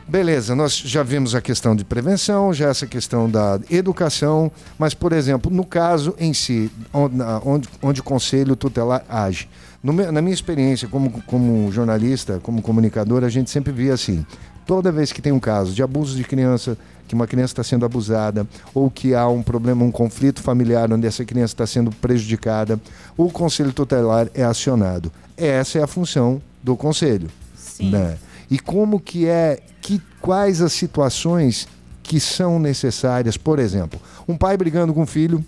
Beleza, 0.06 0.54
nós 0.54 0.76
já 0.76 1.02
vimos 1.02 1.34
a 1.34 1.40
questão 1.40 1.74
de 1.74 1.82
prevenção, 1.82 2.52
já 2.52 2.68
essa 2.68 2.86
questão 2.86 3.28
da 3.28 3.58
educação, 3.70 4.52
mas, 4.78 4.92
por 4.92 5.12
exemplo, 5.12 5.50
no 5.50 5.64
caso 5.64 6.14
em 6.18 6.34
si, 6.34 6.70
onde, 6.92 7.16
onde, 7.44 7.68
onde 7.82 8.00
o 8.00 8.04
conselho 8.04 8.54
tutelar 8.54 9.02
age. 9.08 9.48
No, 9.82 9.92
na 9.92 10.20
minha 10.20 10.34
experiência 10.34 10.88
como, 10.88 11.10
como 11.22 11.72
jornalista, 11.72 12.38
como 12.42 12.60
comunicador, 12.60 13.24
a 13.24 13.30
gente 13.30 13.50
sempre 13.50 13.72
via 13.72 13.94
assim: 13.94 14.26
toda 14.66 14.92
vez 14.92 15.10
que 15.10 15.22
tem 15.22 15.32
um 15.32 15.40
caso 15.40 15.72
de 15.72 15.82
abuso 15.82 16.14
de 16.16 16.24
criança, 16.24 16.76
que 17.08 17.14
uma 17.14 17.26
criança 17.26 17.52
está 17.52 17.64
sendo 17.64 17.86
abusada, 17.86 18.46
ou 18.74 18.90
que 18.90 19.14
há 19.14 19.26
um 19.26 19.42
problema, 19.42 19.84
um 19.84 19.90
conflito 19.90 20.42
familiar 20.42 20.92
onde 20.92 21.06
essa 21.06 21.24
criança 21.24 21.54
está 21.54 21.66
sendo 21.66 21.90
prejudicada, 21.90 22.78
o 23.16 23.30
conselho 23.30 23.72
tutelar 23.72 24.28
é 24.34 24.44
acionado. 24.44 25.10
Essa 25.34 25.78
é 25.78 25.82
a 25.82 25.86
função 25.86 26.42
do 26.62 26.76
conselho. 26.76 27.28
Sim. 27.56 27.90
Né? 27.90 28.18
E 28.54 28.58
como 28.60 29.00
que 29.00 29.26
é, 29.26 29.60
que, 29.80 30.00
quais 30.20 30.62
as 30.62 30.72
situações 30.72 31.66
que 32.04 32.20
são 32.20 32.60
necessárias, 32.60 33.36
por 33.36 33.58
exemplo, 33.58 34.00
um 34.28 34.36
pai 34.36 34.56
brigando 34.56 34.94
com 34.94 35.02
o 35.02 35.06
filho 35.06 35.44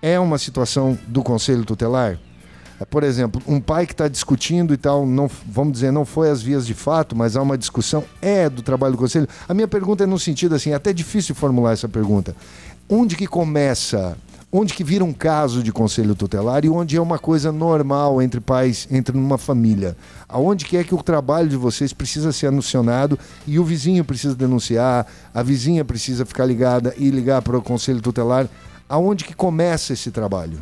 é 0.00 0.20
uma 0.20 0.38
situação 0.38 0.96
do 1.08 1.20
conselho 1.20 1.64
tutelar? 1.64 2.20
Por 2.88 3.02
exemplo, 3.02 3.42
um 3.44 3.60
pai 3.60 3.86
que 3.86 3.92
está 3.92 4.06
discutindo 4.06 4.72
e 4.72 4.76
tal, 4.76 5.04
não, 5.04 5.28
vamos 5.44 5.72
dizer, 5.72 5.90
não 5.90 6.04
foi 6.04 6.30
às 6.30 6.40
vias 6.40 6.64
de 6.64 6.74
fato, 6.74 7.16
mas 7.16 7.34
há 7.34 7.42
uma 7.42 7.58
discussão, 7.58 8.04
é 8.20 8.48
do 8.48 8.62
trabalho 8.62 8.92
do 8.92 8.98
conselho. 8.98 9.26
A 9.48 9.52
minha 9.52 9.66
pergunta 9.66 10.04
é 10.04 10.06
no 10.06 10.16
sentido 10.16 10.54
assim, 10.54 10.70
é 10.70 10.74
até 10.74 10.92
difícil 10.92 11.34
formular 11.34 11.72
essa 11.72 11.88
pergunta. 11.88 12.36
Onde 12.88 13.16
que 13.16 13.26
começa 13.26 14.16
onde 14.52 14.74
que 14.74 14.84
vira 14.84 15.02
um 15.02 15.14
caso 15.14 15.62
de 15.62 15.72
conselho 15.72 16.14
tutelar 16.14 16.62
e 16.62 16.68
onde 16.68 16.96
é 16.96 17.00
uma 17.00 17.18
coisa 17.18 17.50
normal 17.50 18.20
entre 18.20 18.38
pais, 18.38 18.86
entre 18.90 19.16
uma 19.16 19.38
família. 19.38 19.96
Aonde 20.28 20.66
que 20.66 20.76
é 20.76 20.84
que 20.84 20.94
o 20.94 21.02
trabalho 21.02 21.48
de 21.48 21.56
vocês 21.56 21.94
precisa 21.94 22.30
ser 22.32 22.48
anunciado 22.48 23.18
e 23.46 23.58
o 23.58 23.64
vizinho 23.64 24.04
precisa 24.04 24.34
denunciar, 24.34 25.06
a 25.32 25.42
vizinha 25.42 25.84
precisa 25.86 26.26
ficar 26.26 26.44
ligada 26.44 26.94
e 26.98 27.08
ligar 27.08 27.40
para 27.40 27.56
o 27.56 27.62
conselho 27.62 28.02
tutelar. 28.02 28.46
Aonde 28.86 29.24
que 29.24 29.34
começa 29.34 29.94
esse 29.94 30.10
trabalho? 30.10 30.60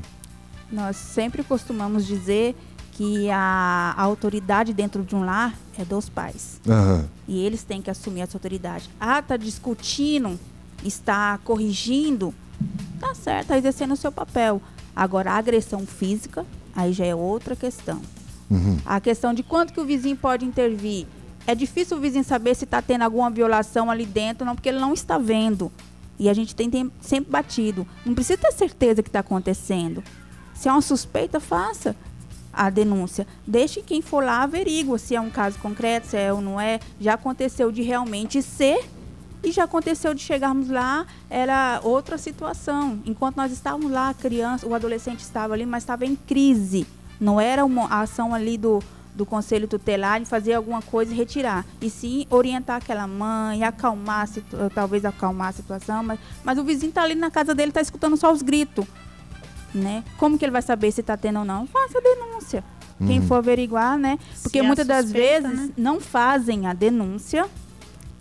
Nós 0.71 0.97
sempre 0.97 1.43
costumamos 1.43 2.07
dizer 2.07 2.55
que 2.93 3.29
a, 3.29 3.95
a 3.97 4.03
autoridade 4.03 4.73
dentro 4.73 5.03
de 5.03 5.17
um 5.17 5.25
lar 5.25 5.53
é 5.77 5.85
dos 5.85 6.09
pais. 6.09 6.61
Uhum. 6.65 7.05
E 7.27 7.45
eles 7.45 7.65
têm 7.65 7.83
que 7.83 7.91
assumir 7.91 8.21
essa 8.21 8.37
autoridade. 8.37 8.89
Ah, 9.01 9.19
está 9.19 9.37
discutindo, 9.37 10.39
está 10.85 11.39
corrigindo, 11.39 12.33
tá 13.01 13.15
certo, 13.15 13.43
está 13.43 13.59
exercendo 13.59 13.93
o 13.93 13.97
seu 13.97 14.13
papel. 14.13 14.61
Agora, 14.95 15.33
a 15.33 15.37
agressão 15.37 15.87
física, 15.87 16.45
aí 16.77 16.93
já 16.93 17.07
é 17.07 17.15
outra 17.15 17.57
questão. 17.57 18.01
Uhum. 18.51 18.79
A 18.85 19.01
questão 19.01 19.33
de 19.33 19.43
quanto 19.43 19.73
que 19.73 19.81
o 19.81 19.85
vizinho 19.85 20.17
pode 20.17 20.45
intervir. 20.45 21.07
É 21.47 21.55
difícil 21.55 21.97
o 21.97 22.01
vizinho 22.01 22.25
saber 22.25 22.55
se 22.55 22.65
está 22.65 22.83
tendo 22.83 23.03
alguma 23.03 23.31
violação 23.31 23.91
ali 23.91 24.05
dentro, 24.05 24.45
não, 24.45 24.55
porque 24.55 24.69
ele 24.69 24.79
não 24.79 24.93
está 24.93 25.19
vendo. 25.19 25.73
E 26.19 26.29
a 26.29 26.35
gente 26.35 26.55
tem, 26.55 26.69
tem 26.69 26.93
sempre 27.01 27.31
batido. 27.31 27.87
Não 28.05 28.15
precisa 28.15 28.39
ter 28.39 28.53
certeza 28.53 29.03
que 29.03 29.09
está 29.09 29.21
acontecendo. 29.21 30.05
Se 30.55 30.69
é 30.69 30.73
uma 30.73 30.83
suspeita, 30.83 31.41
faça 31.41 31.97
a 32.53 32.69
denúncia. 32.69 33.27
Deixe 33.47 33.81
quem 33.81 34.03
for 34.03 34.23
lá 34.23 34.43
averigua 34.43 34.99
se 34.99 35.15
é 35.15 35.21
um 35.21 35.31
caso 35.31 35.59
concreto, 35.61 36.09
se 36.09 36.17
é 36.17 36.33
ou 36.33 36.43
não 36.43 36.61
é. 36.61 36.79
Já 37.01 37.15
aconteceu 37.15 37.73
de 37.73 37.81
realmente 37.81 38.43
ser 38.43 38.85
e 39.43 39.51
já 39.53 39.65
aconteceu 39.65 40.13
de 40.15 40.21
chegarmos 40.21 40.69
lá, 40.69 41.07
era 41.29 41.81
outra 41.83 42.19
situação. 42.19 43.01
Enquanto 43.05 43.37
nós 43.37 43.53
estávamos 43.53 43.91
lá, 43.91 44.11
a 44.11 44.15
criança, 44.15 44.67
o 44.67 44.75
adolescente 44.75 45.21
estava 45.21 45.55
ali, 45.55 45.65
mas 45.65 45.83
estava 45.83 46.05
em 46.05 46.15
crise. 46.15 46.87
Não 47.19 47.41
era 47.41 47.65
uma 47.65 47.87
ação 48.01 48.35
ali 48.35 48.59
do, 48.59 48.83
do 49.15 49.25
conselho 49.25 49.67
tutelar 49.67 50.21
de 50.21 50.27
fazer 50.27 50.55
alguma 50.55 50.83
coisa 50.83 51.13
e 51.13 51.17
retirar. 51.17 51.65
E 51.81 51.89
sim 51.89 52.27
orientar 52.31 52.77
aquela 52.77 53.07
mãe, 53.07 53.65
acalmar, 53.65 54.29
talvez 54.75 55.05
acalmar 55.05 55.49
a 55.49 55.53
situação, 55.53 56.03
mas, 56.03 56.19
mas 56.45 56.59
o 56.59 56.65
vizinho 56.65 56.91
está 56.91 57.03
ali 57.03 57.15
na 57.15 57.31
casa 57.31 57.55
dele, 57.55 57.71
está 57.71 57.81
escutando 57.81 58.17
só 58.17 58.33
os 58.33 58.43
gritos 58.43 58.87
né? 59.75 60.05
Como 60.19 60.39
que 60.39 60.45
ele 60.45 60.53
vai 60.53 60.63
saber 60.63 60.91
se 60.93 61.01
está 61.01 61.17
tendo 61.17 61.41
ou 61.41 61.45
não? 61.45 61.67
Faça 61.67 61.99
a 61.99 62.01
denúncia. 62.01 62.65
Quem 63.07 63.23
for 63.23 63.37
averiguar, 63.37 63.97
né? 63.97 64.19
Porque 64.43 64.59
Se 64.59 64.61
há 64.61 64.63
muitas 64.63 64.87
das 64.87 65.05
suspeita, 65.07 65.49
vezes 65.49 65.69
né? 65.69 65.75
não 65.75 65.99
fazem 65.99 66.67
a 66.67 66.75
denúncia 66.75 67.47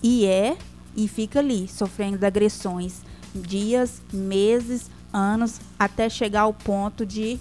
e 0.02 0.26
é 0.26 0.56
e 0.96 1.08
fica 1.08 1.40
ali 1.40 1.68
sofrendo 1.68 2.26
agressões 2.26 3.02
dias, 3.34 4.02
meses, 4.12 4.90
anos 5.14 5.60
até 5.78 6.10
chegar 6.10 6.42
ao 6.42 6.54
ponto 6.54 7.06
de 7.06 7.40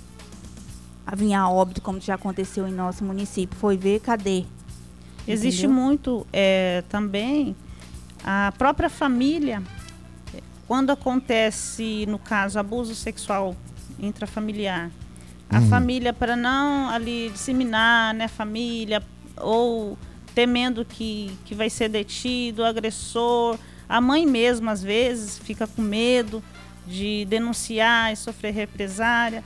vir 1.17 1.35
a 1.35 1.49
óbito, 1.49 1.81
como 1.81 2.01
já 2.01 2.15
aconteceu 2.15 2.69
em 2.69 2.73
nosso 2.73 3.05
município. 3.05 3.59
Foi 3.59 3.77
ver, 3.77 4.01
cadê? 4.01 4.45
Existe 5.27 5.67
Entendeu? 5.67 5.83
muito 5.83 6.27
é, 6.33 6.83
também 6.89 7.57
a 8.25 8.53
própria 8.57 8.91
família, 8.91 9.63
quando 10.67 10.91
acontece, 10.91 12.05
no 12.07 12.19
caso, 12.19 12.59
abuso 12.59 12.95
sexual 12.95 13.57
intrafamiliar, 13.99 14.91
a 15.51 15.61
família, 15.63 16.13
para 16.13 16.37
não 16.37 16.91
ali 16.91 17.31
disseminar, 17.31 18.13
né, 18.13 18.29
família, 18.29 19.03
ou 19.37 19.97
temendo 20.39 20.85
que, 20.85 21.37
que 21.45 21.53
vai 21.53 21.69
ser 21.69 21.89
detido, 21.89 22.63
o 22.63 22.65
agressor, 22.65 23.59
a 23.89 24.01
mãe 24.01 24.25
mesmo, 24.25 24.71
às 24.71 24.81
vezes, 24.81 25.37
fica 25.37 25.67
com 25.67 25.83
medo 25.83 26.41
de 26.87 27.25
denunciar 27.29 28.13
e 28.13 28.17
sofrer 28.17 28.55
represária. 28.55 29.43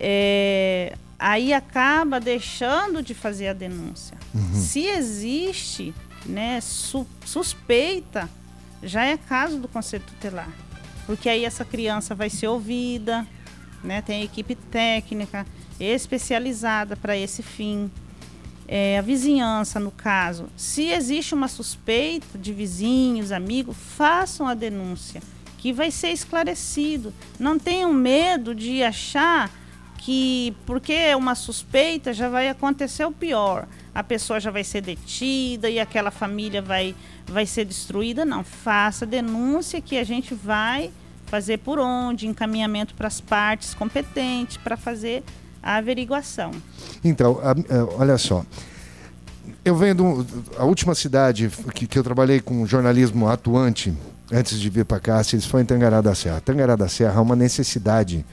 É, 0.00 0.96
aí 1.18 1.52
acaba 1.52 2.18
deixando 2.18 3.02
de 3.02 3.12
fazer 3.12 3.48
a 3.48 3.52
denúncia. 3.52 4.16
Se 4.54 4.86
existe 4.86 5.92
né, 6.24 6.62
su- 6.62 7.06
suspeita, 7.26 8.26
já 8.82 9.04
é 9.04 9.18
caso 9.18 9.58
do 9.58 9.68
conselho 9.68 10.02
tutelar. 10.06 10.48
Porque 11.04 11.28
aí 11.28 11.44
essa 11.44 11.62
criança 11.62 12.14
vai 12.14 12.30
ser 12.30 12.46
ouvida, 12.46 13.26
né, 13.84 14.00
tem 14.00 14.22
equipe 14.22 14.54
técnica 14.54 15.46
especializada 15.78 16.96
para 16.96 17.14
esse 17.18 17.42
fim. 17.42 17.90
É, 18.74 18.96
a 18.96 19.02
vizinhança, 19.02 19.78
no 19.78 19.90
caso, 19.90 20.48
se 20.56 20.84
existe 20.84 21.34
uma 21.34 21.46
suspeita 21.46 22.38
de 22.38 22.54
vizinhos, 22.54 23.30
amigos, 23.30 23.76
façam 23.76 24.48
a 24.48 24.54
denúncia, 24.54 25.20
que 25.58 25.74
vai 25.74 25.90
ser 25.90 26.08
esclarecido. 26.08 27.12
Não 27.38 27.58
tenham 27.58 27.92
medo 27.92 28.54
de 28.54 28.82
achar 28.82 29.50
que 29.98 30.56
porque 30.64 30.94
é 30.94 31.14
uma 31.14 31.34
suspeita 31.34 32.14
já 32.14 32.30
vai 32.30 32.48
acontecer 32.48 33.04
o 33.04 33.12
pior. 33.12 33.68
A 33.94 34.02
pessoa 34.02 34.40
já 34.40 34.50
vai 34.50 34.64
ser 34.64 34.80
detida 34.80 35.68
e 35.68 35.78
aquela 35.78 36.10
família 36.10 36.62
vai, 36.62 36.94
vai 37.26 37.44
ser 37.44 37.66
destruída. 37.66 38.24
Não, 38.24 38.42
faça 38.42 39.04
denúncia 39.04 39.82
que 39.82 39.98
a 39.98 40.04
gente 40.04 40.32
vai 40.32 40.90
fazer 41.26 41.58
por 41.58 41.78
onde, 41.78 42.26
encaminhamento 42.26 42.94
para 42.94 43.08
as 43.08 43.20
partes 43.20 43.74
competentes 43.74 44.56
para 44.56 44.78
fazer 44.78 45.22
a 45.62 45.76
averiguação. 45.76 46.50
Então, 47.04 47.38
a- 47.42 47.52
a- 47.52 47.84
olha 47.98 48.18
só. 48.18 48.44
Eu 49.64 49.76
venho 49.76 49.94
do, 49.94 50.26
a 50.58 50.64
última 50.64 50.94
cidade 50.94 51.50
que, 51.74 51.86
que 51.86 51.98
eu 51.98 52.02
trabalhei 52.02 52.40
com 52.40 52.66
jornalismo 52.66 53.28
atuante 53.28 53.92
antes 54.32 54.58
de 54.58 54.68
vir 54.70 54.84
para 54.84 54.98
cá, 54.98 55.20
isso 55.20 55.48
foi 55.48 55.62
em 55.62 55.64
Tangará 55.64 56.00
da 56.00 56.14
Serra. 56.14 56.40
Tangará 56.40 56.74
da 56.74 56.88
Serra 56.88 57.18
é 57.18 57.22
uma 57.22 57.36
necessidade 57.36 58.24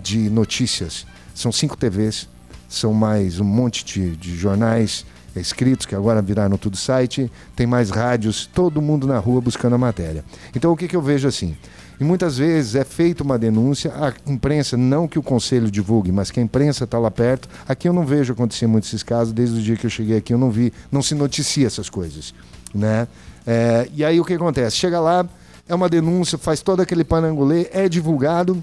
de 0.00 0.30
notícias. 0.30 1.06
São 1.34 1.50
cinco 1.52 1.76
TVs, 1.76 2.28
são 2.68 2.92
mais 2.94 3.40
um 3.40 3.44
monte 3.44 3.84
de, 3.84 4.16
de 4.16 4.36
jornais 4.36 5.04
escritos 5.36 5.84
que 5.86 5.94
agora 5.94 6.20
viraram 6.22 6.56
tudo 6.56 6.76
site, 6.76 7.30
tem 7.54 7.66
mais 7.66 7.90
rádios, 7.90 8.46
todo 8.52 8.80
mundo 8.82 9.06
na 9.06 9.18
rua 9.18 9.40
buscando 9.40 9.74
a 9.74 9.78
matéria. 9.78 10.24
Então 10.54 10.72
o 10.72 10.76
que, 10.76 10.88
que 10.88 10.96
eu 10.96 11.02
vejo 11.02 11.28
assim? 11.28 11.56
E 12.00 12.04
muitas 12.04 12.38
vezes 12.38 12.74
é 12.74 12.84
feita 12.84 13.24
uma 13.24 13.38
denúncia, 13.38 13.92
a 13.94 14.12
imprensa, 14.30 14.76
não 14.76 15.08
que 15.08 15.18
o 15.18 15.22
conselho 15.22 15.70
divulgue, 15.70 16.12
mas 16.12 16.30
que 16.30 16.38
a 16.38 16.42
imprensa 16.42 16.84
está 16.84 16.98
lá 16.98 17.10
perto. 17.10 17.48
Aqui 17.68 17.88
eu 17.88 17.92
não 17.92 18.06
vejo 18.06 18.32
acontecer 18.32 18.66
muito 18.66 18.84
esses 18.84 19.02
casos, 19.02 19.32
desde 19.32 19.58
o 19.58 19.62
dia 19.62 19.76
que 19.76 19.86
eu 19.86 19.90
cheguei 19.90 20.16
aqui 20.16 20.32
eu 20.32 20.38
não 20.38 20.50
vi, 20.50 20.72
não 20.92 21.02
se 21.02 21.14
noticia 21.14 21.66
essas 21.66 21.90
coisas. 21.90 22.32
Né? 22.72 23.08
É, 23.46 23.88
e 23.94 24.04
aí 24.04 24.20
o 24.20 24.24
que 24.24 24.34
acontece? 24.34 24.76
Chega 24.76 25.00
lá, 25.00 25.26
é 25.68 25.74
uma 25.74 25.88
denúncia, 25.88 26.38
faz 26.38 26.62
todo 26.62 26.80
aquele 26.80 27.02
panangolê, 27.02 27.68
é 27.72 27.88
divulgado 27.88 28.62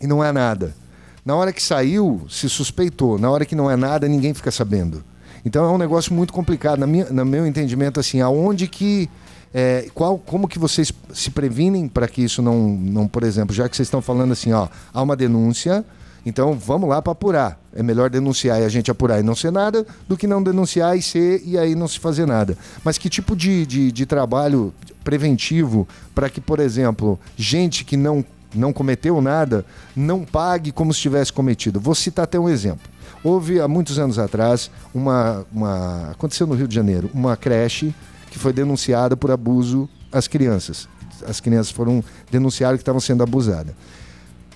e 0.00 0.06
não 0.06 0.22
é 0.22 0.30
nada. 0.30 0.74
Na 1.24 1.36
hora 1.36 1.52
que 1.52 1.62
saiu, 1.62 2.22
se 2.28 2.48
suspeitou. 2.48 3.18
Na 3.18 3.30
hora 3.30 3.44
que 3.44 3.54
não 3.54 3.70
é 3.70 3.76
nada, 3.76 4.08
ninguém 4.08 4.34
fica 4.34 4.50
sabendo. 4.50 5.04
Então 5.44 5.64
é 5.64 5.68
um 5.68 5.78
negócio 5.78 6.12
muito 6.12 6.32
complicado. 6.32 6.80
Na 6.80 6.86
minha, 6.86 7.06
no 7.06 7.24
meu 7.24 7.46
entendimento, 7.46 8.00
assim, 8.00 8.20
aonde 8.20 8.66
que. 8.66 9.08
É, 9.54 9.88
qual, 9.94 10.18
como 10.18 10.48
que 10.48 10.58
vocês 10.58 10.92
se 11.12 11.30
previnem 11.30 11.86
para 11.88 12.08
que 12.08 12.22
isso 12.22 12.40
não, 12.40 12.68
não, 12.68 13.06
por 13.06 13.22
exemplo, 13.22 13.54
já 13.54 13.68
que 13.68 13.76
vocês 13.76 13.86
estão 13.86 14.00
falando 14.00 14.32
assim, 14.32 14.52
ó, 14.52 14.68
há 14.92 15.02
uma 15.02 15.14
denúncia, 15.14 15.84
então 16.24 16.54
vamos 16.54 16.88
lá 16.88 17.02
para 17.02 17.12
apurar. 17.12 17.60
É 17.74 17.82
melhor 17.82 18.08
denunciar 18.08 18.60
e 18.60 18.64
a 18.64 18.68
gente 18.68 18.90
apurar 18.90 19.20
e 19.20 19.22
não 19.22 19.34
ser 19.34 19.50
nada 19.50 19.86
do 20.08 20.16
que 20.16 20.26
não 20.26 20.42
denunciar 20.42 20.96
e 20.96 21.02
ser 21.02 21.42
e 21.44 21.58
aí 21.58 21.74
não 21.74 21.88
se 21.88 21.98
fazer 21.98 22.26
nada. 22.26 22.56
Mas 22.84 22.96
que 22.96 23.08
tipo 23.08 23.34
de, 23.34 23.66
de, 23.66 23.92
de 23.92 24.06
trabalho 24.06 24.72
preventivo 25.02 25.86
para 26.14 26.30
que, 26.30 26.40
por 26.40 26.60
exemplo, 26.60 27.18
gente 27.36 27.84
que 27.84 27.96
não, 27.96 28.24
não 28.54 28.72
cometeu 28.72 29.20
nada 29.20 29.64
não 29.96 30.24
pague 30.24 30.70
como 30.70 30.94
se 30.94 31.00
tivesse 31.00 31.32
cometido? 31.32 31.80
Vou 31.80 31.94
citar 31.94 32.24
até 32.24 32.38
um 32.38 32.48
exemplo. 32.48 32.90
Houve 33.24 33.60
há 33.60 33.68
muitos 33.68 33.98
anos 33.98 34.18
atrás 34.18 34.70
uma, 34.94 35.44
uma 35.52 36.10
aconteceu 36.10 36.46
no 36.46 36.54
Rio 36.54 36.68
de 36.68 36.74
Janeiro 36.74 37.10
uma 37.12 37.36
creche 37.36 37.94
que 38.32 38.38
foi 38.38 38.50
denunciada 38.50 39.14
por 39.14 39.30
abuso 39.30 39.86
às 40.10 40.26
crianças. 40.26 40.88
As 41.28 41.38
crianças 41.38 41.70
foram 41.70 42.02
denunciadas 42.30 42.78
que 42.78 42.82
estavam 42.82 42.98
sendo 43.00 43.22
abusadas. 43.22 43.74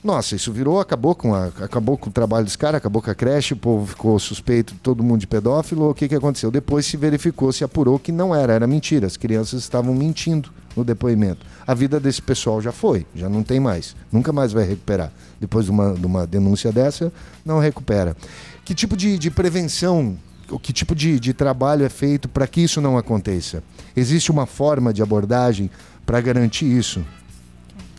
Nossa, 0.02 0.34
isso 0.34 0.50
virou, 0.50 0.80
acabou 0.80 1.14
com, 1.14 1.34
a, 1.34 1.46
acabou 1.46 1.98
com 1.98 2.08
o 2.08 2.12
trabalho 2.12 2.46
dos 2.46 2.56
caras, 2.56 2.78
acabou 2.78 3.02
com 3.02 3.10
a 3.10 3.14
creche, 3.14 3.52
o 3.52 3.56
povo 3.56 3.86
ficou 3.86 4.18
suspeito, 4.18 4.74
todo 4.82 5.02
mundo 5.02 5.20
de 5.20 5.26
pedófilo. 5.26 5.90
O 5.90 5.94
que, 5.94 6.08
que 6.08 6.14
aconteceu? 6.14 6.50
Depois 6.50 6.86
se 6.86 6.96
verificou, 6.96 7.52
se 7.52 7.64
apurou 7.64 7.98
que 7.98 8.10
não 8.10 8.34
era, 8.34 8.54
era 8.54 8.66
mentira. 8.66 9.06
As 9.06 9.18
crianças 9.18 9.60
estavam 9.60 9.94
mentindo 9.94 10.48
no 10.74 10.82
depoimento. 10.82 11.44
A 11.66 11.74
vida 11.74 12.00
desse 12.00 12.22
pessoal 12.22 12.62
já 12.62 12.72
foi, 12.72 13.06
já 13.14 13.28
não 13.28 13.42
tem 13.42 13.60
mais. 13.60 13.94
Nunca 14.10 14.32
mais 14.32 14.54
vai 14.54 14.64
recuperar. 14.64 15.12
Depois 15.38 15.66
de 15.66 15.70
uma, 15.70 15.92
de 15.92 16.06
uma 16.06 16.26
denúncia 16.26 16.72
dessa, 16.72 17.12
não 17.44 17.58
recupera. 17.58 18.16
Que 18.64 18.74
tipo 18.74 18.96
de, 18.96 19.18
de 19.18 19.30
prevenção, 19.30 20.16
que 20.60 20.72
tipo 20.72 20.94
de, 20.94 21.18
de 21.18 21.34
trabalho 21.34 21.84
é 21.84 21.88
feito 21.88 22.28
para 22.28 22.46
que 22.46 22.60
isso 22.60 22.80
não 22.80 22.96
aconteça? 22.96 23.62
Existe 23.96 24.30
uma 24.30 24.46
forma 24.46 24.92
de 24.92 25.02
abordagem 25.02 25.70
para 26.04 26.20
garantir 26.20 26.66
isso? 26.66 27.04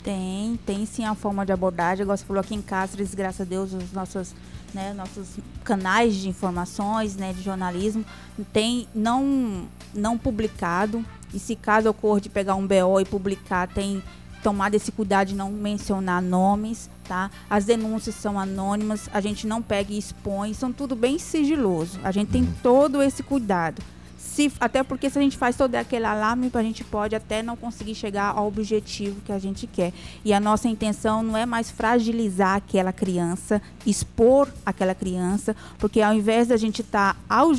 Tem, 0.04 0.58
tem 0.66 0.86
sim 0.86 1.04
a 1.04 1.14
forma 1.14 1.46
de 1.46 1.52
abordagem. 1.52 2.04
Igual 2.04 2.18
você 2.18 2.24
falou 2.24 2.40
aqui 2.40 2.56
em 2.56 2.62
Cáceres, 2.62 3.14
graças 3.14 3.42
a 3.42 3.44
Deus, 3.44 3.74
os 3.74 3.92
nossos, 3.92 4.34
né, 4.74 4.94
nossos 4.94 5.28
canais 5.66 6.16
de 6.16 6.30
informações, 6.30 7.18
né, 7.18 7.34
de 7.34 7.42
jornalismo, 7.42 8.06
tem 8.54 8.88
não, 8.96 9.68
não 9.94 10.18
publicado. 10.18 11.04
E 11.34 11.40
se 11.40 11.58
caso 11.58 11.90
ocorra 11.90 12.22
de 12.22 12.30
pegar 12.30 12.56
um 12.56 12.66
BO 12.66 13.02
e 13.02 13.06
publicar, 13.06 13.68
tem 13.68 14.02
tomado 14.48 14.76
esse 14.76 14.94
cuidado 14.94 15.28
de 15.28 15.36
não 15.36 15.52
mencionar 15.52 16.22
nomes, 16.22 16.90
tá? 17.06 17.30
As 17.50 17.66
denúncias 17.66 18.16
são 18.16 18.40
anônimas, 18.40 19.10
a 19.14 19.20
gente 19.20 19.46
não 19.46 19.62
pega 19.62 19.92
e 19.92 19.98
expõe, 19.98 20.54
são 20.54 20.72
tudo 20.72 20.96
bem 20.96 21.20
sigiloso. 21.20 22.00
A 22.02 22.14
gente 22.14 22.32
tem 22.32 22.48
todo 22.64 23.02
esse 23.02 23.22
cuidado. 23.22 23.84
Se, 24.18 24.50
até 24.58 24.84
porque 24.84 25.10
se 25.10 25.20
a 25.20 25.22
gente 25.22 25.36
faz 25.36 25.58
todo 25.58 25.76
aquele 25.76 26.06
alarme, 26.06 26.50
a 26.54 26.64
gente 26.64 26.82
pode 26.82 27.14
até 27.14 27.44
não 27.44 27.58
conseguir 27.58 27.94
chegar 27.94 28.38
ao 28.38 28.48
objetivo 28.48 29.20
que 29.26 29.34
a 29.34 29.38
gente 29.38 29.68
quer. 29.68 29.92
E 30.24 30.32
a 30.32 30.40
nossa 30.40 30.70
intenção 30.70 31.22
não 31.22 31.36
é 31.36 31.46
mais 31.46 31.70
fragilizar 31.70 32.56
aquela 32.56 32.94
criança, 32.94 33.62
expor 33.86 34.48
aquela 34.66 34.96
criança, 34.96 35.58
porque 35.78 36.00
ao 36.00 36.14
invés 36.14 36.48
da 36.48 36.56
gente 36.56 36.82
estar 36.82 37.18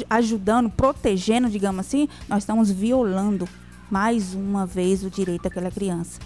ajudando, 0.09 0.71
protegendo, 0.71 1.51
digamos 1.51 1.81
assim, 1.81 2.09
nós 2.27 2.45
estamos 2.45 2.71
violando 2.71 3.47
mais 3.91 4.33
uma 4.33 4.65
vez 4.65 5.05
o 5.05 5.11
direito 5.11 5.43
daquela 5.43 5.71
criança. 5.71 6.19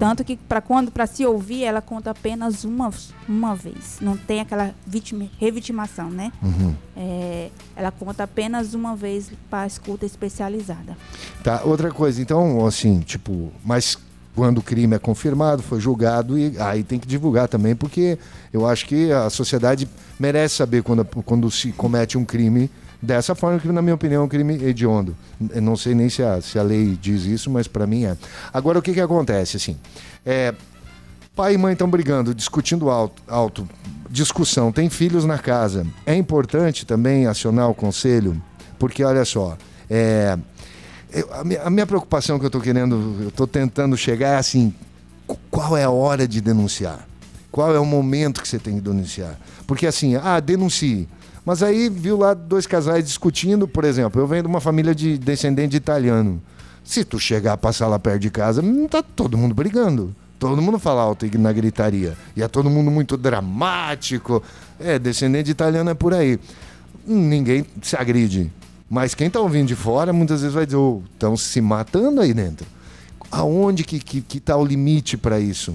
Tanto 0.00 0.24
que 0.24 0.34
para 0.34 0.62
quando 0.62 0.90
para 0.90 1.06
se 1.06 1.26
ouvir, 1.26 1.62
ela 1.62 1.82
conta 1.82 2.10
apenas 2.10 2.64
uma, 2.64 2.90
uma 3.28 3.54
vez. 3.54 3.98
Não 4.00 4.16
tem 4.16 4.40
aquela 4.40 4.74
vitima, 4.86 5.28
revitimação, 5.38 6.08
né? 6.08 6.32
É, 6.96 7.50
ela 7.76 7.90
conta 7.90 8.24
apenas 8.24 8.72
uma 8.72 8.96
vez 8.96 9.30
para 9.50 9.66
escuta 9.66 10.06
especializada. 10.06 10.96
Tá, 11.44 11.60
outra 11.64 11.90
coisa, 11.90 12.22
então, 12.22 12.66
assim, 12.66 13.00
tipo, 13.00 13.52
mas 13.62 13.98
quando 14.34 14.56
o 14.56 14.62
crime 14.62 14.96
é 14.96 14.98
confirmado, 14.98 15.62
foi 15.62 15.78
julgado, 15.78 16.38
e 16.38 16.58
aí 16.58 16.82
tem 16.82 16.98
que 16.98 17.06
divulgar 17.06 17.46
também, 17.46 17.76
porque 17.76 18.18
eu 18.50 18.66
acho 18.66 18.86
que 18.86 19.12
a 19.12 19.28
sociedade 19.28 19.86
merece 20.18 20.54
saber 20.54 20.82
quando, 20.82 21.04
quando 21.04 21.50
se 21.50 21.72
comete 21.72 22.16
um 22.16 22.24
crime 22.24 22.70
dessa 23.02 23.34
forma, 23.34 23.58
que 23.58 23.68
na 23.68 23.82
minha 23.82 23.94
opinião 23.94 24.22
é 24.22 24.24
um 24.24 24.28
crime 24.28 24.54
hediondo. 24.62 25.16
Eu 25.50 25.62
não 25.62 25.76
sei 25.76 25.94
nem 25.94 26.08
se 26.08 26.22
a, 26.22 26.40
se 26.40 26.58
a 26.58 26.62
lei 26.62 26.98
diz 27.00 27.24
isso, 27.24 27.50
mas 27.50 27.66
para 27.66 27.86
mim 27.86 28.04
é. 28.04 28.16
Agora, 28.52 28.78
o 28.78 28.82
que 28.82 28.92
que 28.92 29.00
acontece, 29.00 29.56
assim, 29.56 29.76
é, 30.24 30.54
pai 31.34 31.54
e 31.54 31.58
mãe 31.58 31.72
estão 31.72 31.88
brigando, 31.88 32.34
discutindo 32.34 32.90
alto, 32.90 33.22
alto, 33.26 33.68
discussão, 34.10 34.70
tem 34.72 34.90
filhos 34.90 35.24
na 35.24 35.38
casa. 35.38 35.86
É 36.04 36.14
importante 36.14 36.84
também 36.84 37.26
acionar 37.26 37.68
o 37.70 37.74
conselho, 37.74 38.40
porque 38.78 39.02
olha 39.04 39.24
só, 39.24 39.56
é, 39.88 40.36
eu- 41.12 41.28
a, 41.32 41.44
minha, 41.44 41.62
a 41.62 41.70
minha 41.70 41.86
preocupação 41.86 42.38
que 42.38 42.44
eu 42.44 42.48
estou 42.48 42.60
querendo, 42.60 43.16
eu 43.22 43.28
estou 43.28 43.46
tentando 43.46 43.96
chegar 43.96 44.34
é 44.34 44.36
assim, 44.36 44.74
qu- 45.26 45.38
qual 45.50 45.76
é 45.76 45.84
a 45.84 45.90
hora 45.90 46.28
de 46.28 46.40
denunciar? 46.40 47.06
Qual 47.50 47.74
é 47.74 47.80
o 47.80 47.84
momento 47.84 48.40
que 48.40 48.46
você 48.48 48.58
tem 48.60 48.74
que 48.76 48.80
denunciar? 48.80 49.36
Porque 49.66 49.84
assim, 49.86 50.14
ah, 50.16 50.38
denuncie. 50.38 51.08
Mas 51.44 51.62
aí 51.62 51.88
viu 51.88 52.18
lá 52.18 52.34
dois 52.34 52.66
casais 52.66 53.04
discutindo, 53.04 53.66
por 53.66 53.84
exemplo, 53.84 54.20
eu 54.20 54.26
venho 54.26 54.42
de 54.42 54.48
uma 54.48 54.60
família 54.60 54.94
de 54.94 55.16
descendente 55.18 55.70
de 55.70 55.76
italiano. 55.78 56.40
Se 56.84 57.04
tu 57.04 57.18
chegar 57.18 57.54
a 57.54 57.56
passar 57.56 57.86
lá 57.88 57.98
perto 57.98 58.20
de 58.20 58.30
casa, 58.30 58.62
hum, 58.62 58.86
tá 58.88 59.02
todo 59.02 59.38
mundo 59.38 59.54
brigando. 59.54 60.14
Todo 60.38 60.62
mundo 60.62 60.78
fala 60.78 61.02
alto 61.02 61.26
na 61.38 61.52
gritaria. 61.52 62.16
E 62.34 62.42
é 62.42 62.48
todo 62.48 62.70
mundo 62.70 62.90
muito 62.90 63.16
dramático. 63.16 64.42
É, 64.78 64.98
descendente 64.98 65.44
de 65.44 65.50
italiano 65.50 65.90
é 65.90 65.94
por 65.94 66.14
aí. 66.14 66.40
Ninguém 67.06 67.66
se 67.82 67.94
agride. 67.94 68.50
Mas 68.88 69.14
quem 69.14 69.30
tá 69.30 69.38
ouvindo 69.38 69.68
de 69.68 69.76
fora 69.76 70.12
muitas 70.12 70.40
vezes 70.40 70.54
vai 70.54 70.64
dizer, 70.64 70.78
estão 71.12 71.36
se 71.36 71.60
matando 71.60 72.20
aí 72.20 72.32
dentro. 72.32 72.66
Aonde 73.30 73.84
que, 73.84 74.00
que, 74.00 74.20
que 74.20 74.40
tá 74.40 74.56
o 74.56 74.64
limite 74.64 75.16
para 75.16 75.38
isso? 75.38 75.74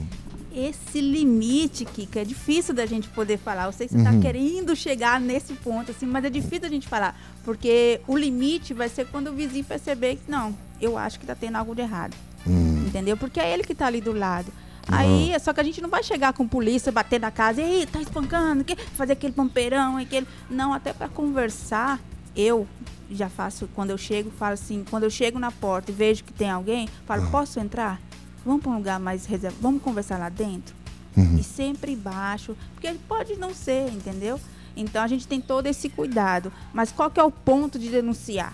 Esse 0.56 1.02
limite, 1.02 1.84
Kika, 1.84 2.22
é 2.22 2.24
difícil 2.24 2.74
da 2.74 2.86
gente 2.86 3.10
poder 3.10 3.38
falar. 3.38 3.66
Eu 3.66 3.74
sei 3.74 3.88
que 3.88 3.94
você 3.94 4.00
está 4.00 4.12
Uhum. 4.12 4.22
querendo 4.22 4.74
chegar 4.74 5.20
nesse 5.20 5.54
ponto, 5.54 5.92
assim, 5.92 6.06
mas 6.06 6.24
é 6.24 6.30
difícil 6.30 6.66
a 6.66 6.70
gente 6.70 6.88
falar. 6.88 7.20
Porque 7.44 8.00
o 8.08 8.16
limite 8.18 8.74
vai 8.74 8.88
ser 8.88 9.06
quando 9.08 9.28
o 9.28 9.34
vizinho 9.34 9.66
perceber 9.66 10.16
que, 10.16 10.32
não, 10.32 10.56
eu 10.80 10.98
acho 10.98 11.20
que 11.20 11.26
tá 11.26 11.36
tendo 11.36 11.58
algo 11.58 11.76
de 11.76 11.82
errado. 11.82 12.16
Hum. 12.48 12.86
Entendeu? 12.88 13.18
Porque 13.18 13.40
é 13.40 13.52
ele 13.54 13.64
que 13.64 13.76
tá 13.76 13.88
ali 13.88 14.00
do 14.00 14.14
lado. 14.14 14.50
Aí, 14.88 15.34
só 15.40 15.52
que 15.52 15.60
a 15.60 15.64
gente 15.64 15.82
não 15.82 15.90
vai 15.90 16.04
chegar 16.04 16.32
com 16.32 16.48
polícia, 16.48 16.92
bater 16.92 17.20
na 17.20 17.32
casa, 17.32 17.60
e 17.60 17.64
aí, 17.64 17.86
tá 17.88 18.00
espancando, 18.00 18.64
que, 18.64 18.76
fazer 18.76 19.14
aquele 19.14 19.34
pampeirão, 19.34 19.98
aquele. 19.98 20.28
Não, 20.50 20.74
até 20.74 20.94
para 20.94 21.10
conversar, 21.10 22.00
eu 22.36 22.68
já 23.10 23.28
faço, 23.28 23.68
quando 23.76 23.90
eu 23.90 23.98
chego, 23.98 24.32
falo 24.32 24.54
assim, 24.54 24.86
quando 24.90 25.04
eu 25.04 25.10
chego 25.10 25.38
na 25.40 25.52
porta 25.52 25.92
e 25.92 25.94
vejo 25.94 26.24
que 26.24 26.32
tem 26.32 26.50
alguém, 26.50 26.88
falo, 27.06 27.30
posso 27.32 27.60
entrar? 27.60 28.00
Vamos 28.46 28.62
para 28.62 28.72
um 28.72 28.76
lugar 28.78 29.00
mais 29.00 29.26
reservado, 29.26 29.62
vamos 29.62 29.82
conversar 29.82 30.18
lá 30.20 30.30
dentro? 30.30 30.76
Uhum. 31.18 31.38
E 31.38 31.44
sempre 31.44 31.96
baixo, 31.96 32.56
porque 32.74 32.94
pode 33.08 33.36
não 33.38 33.54
ser, 33.54 33.90
entendeu? 33.92 34.40
Então 34.78 35.02
a 35.02 35.08
gente 35.08 35.28
tem 35.28 35.40
todo 35.42 35.66
esse 35.68 35.90
cuidado. 35.90 36.52
Mas 36.74 36.92
qual 36.92 37.10
que 37.10 37.20
é 37.20 37.24
o 37.24 37.32
ponto 37.32 37.80
de 37.80 37.90
denunciar? 37.90 38.54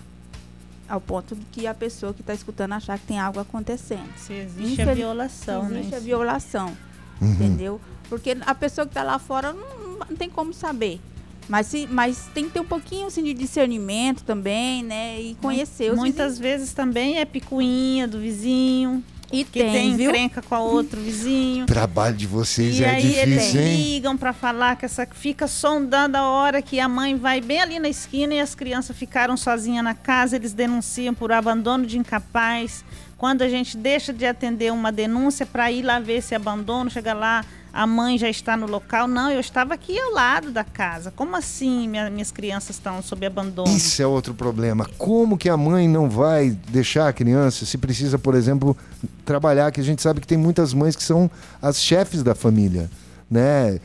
Ao 0.88 1.00
ponto 1.00 1.34
de 1.34 1.44
que 1.46 1.66
a 1.66 1.74
pessoa 1.74 2.12
que 2.14 2.20
está 2.20 2.32
escutando 2.34 2.72
achar 2.72 2.98
que 2.98 3.06
tem 3.06 3.18
algo 3.18 3.40
acontecendo. 3.40 4.08
Se 4.16 4.32
existe 4.32 4.80
a 4.80 4.84
Infeliz- 4.84 4.96
violação, 4.96 5.64
Existe 5.70 5.90
né? 5.90 5.96
a 5.96 6.00
violação, 6.00 6.76
Uhum. 7.20 7.32
entendeu? 7.32 7.80
Porque 8.08 8.36
a 8.46 8.54
pessoa 8.54 8.86
que 8.86 8.90
está 8.90 9.02
lá 9.02 9.18
fora 9.18 9.52
não, 9.52 9.98
não 10.08 10.16
tem 10.16 10.28
como 10.30 10.52
saber. 10.52 11.00
Mas, 11.48 11.66
se, 11.66 11.88
mas 11.90 12.28
tem 12.32 12.44
que 12.44 12.50
ter 12.52 12.60
um 12.60 12.64
pouquinho 12.64 13.06
assim, 13.08 13.22
de 13.24 13.34
discernimento 13.34 14.22
também, 14.22 14.82
né? 14.84 15.20
E 15.20 15.34
conhecer 15.36 15.90
os 15.90 15.98
Muitas 15.98 16.38
vezes 16.38 16.72
também 16.72 17.18
é 17.18 17.24
picuinha 17.24 18.06
do 18.06 18.20
vizinho, 18.20 19.02
E 19.32 19.44
que 19.44 19.60
tem, 19.60 19.72
tem, 19.72 19.96
viu? 19.96 20.10
encrenca 20.10 20.42
com 20.42 20.54
a 20.54 20.60
outro 20.60 21.00
vizinho. 21.00 21.64
O 21.64 21.66
trabalho 21.66 22.14
de 22.14 22.26
vocês 22.26 22.78
E 22.78 22.84
é 22.84 22.90
aí 22.90 23.14
eles 23.14 23.42
difícil, 23.42 23.60
hein? 23.62 23.76
ligam 23.76 24.16
pra 24.16 24.32
falar 24.32 24.76
que 24.76 24.84
essa 24.84 25.06
fica 25.10 25.48
sondando 25.48 26.16
a 26.16 26.28
hora 26.28 26.60
que 26.60 26.78
a 26.78 26.88
mãe 26.88 27.16
vai 27.16 27.40
bem 27.40 27.60
ali 27.60 27.78
na 27.78 27.88
esquina 27.88 28.34
e 28.34 28.40
as 28.40 28.54
crianças 28.54 28.96
ficaram 28.96 29.36
sozinhas 29.36 29.82
na 29.82 29.94
casa, 29.94 30.36
eles 30.36 30.52
denunciam 30.52 31.14
por 31.14 31.32
abandono 31.32 31.86
de 31.86 31.98
incapaz. 31.98 32.84
Quando 33.16 33.42
a 33.42 33.48
gente 33.48 33.76
deixa 33.76 34.12
de 34.12 34.26
atender 34.26 34.72
uma 34.72 34.92
denúncia 34.92 35.46
para 35.46 35.70
ir 35.70 35.82
lá 35.82 35.98
ver 35.98 36.14
esse 36.18 36.34
abandono, 36.34 36.90
chega 36.90 37.14
lá, 37.14 37.44
a 37.72 37.86
mãe 37.86 38.18
já 38.18 38.28
está 38.28 38.56
no 38.56 38.66
local. 38.66 39.08
Não, 39.08 39.30
eu 39.30 39.40
estava 39.40 39.72
aqui 39.74 39.98
ao 39.98 40.12
lado 40.12 40.50
da 40.50 40.62
casa. 40.62 41.10
Como 41.14 41.34
assim 41.36 41.88
minha- 41.88 42.10
minhas 42.10 42.30
crianças 42.30 42.76
estão 42.76 43.00
sob 43.02 43.24
abandono? 43.24 43.68
Isso 43.74 44.02
é 44.02 44.06
outro 44.06 44.34
problema. 44.34 44.86
Como 44.98 45.38
que 45.38 45.48
a 45.48 45.56
mãe 45.56 45.88
não 45.88 46.08
vai 46.10 46.50
deixar 46.68 47.08
a 47.08 47.12
criança 47.12 47.64
se 47.64 47.78
precisa, 47.78 48.18
por 48.18 48.34
exemplo, 48.34 48.76
trabalhar? 49.24 49.70
Que 49.72 49.80
a 49.80 49.84
gente 49.84 50.02
sabe 50.02 50.20
que 50.20 50.26
tem 50.26 50.36
muitas 50.38 50.74
mães 50.74 50.94
que 50.94 51.02
são 51.02 51.30
as 51.60 51.80
chefes 51.80 52.22
da 52.22 52.34
família, 52.34 52.90
né? 53.30 53.80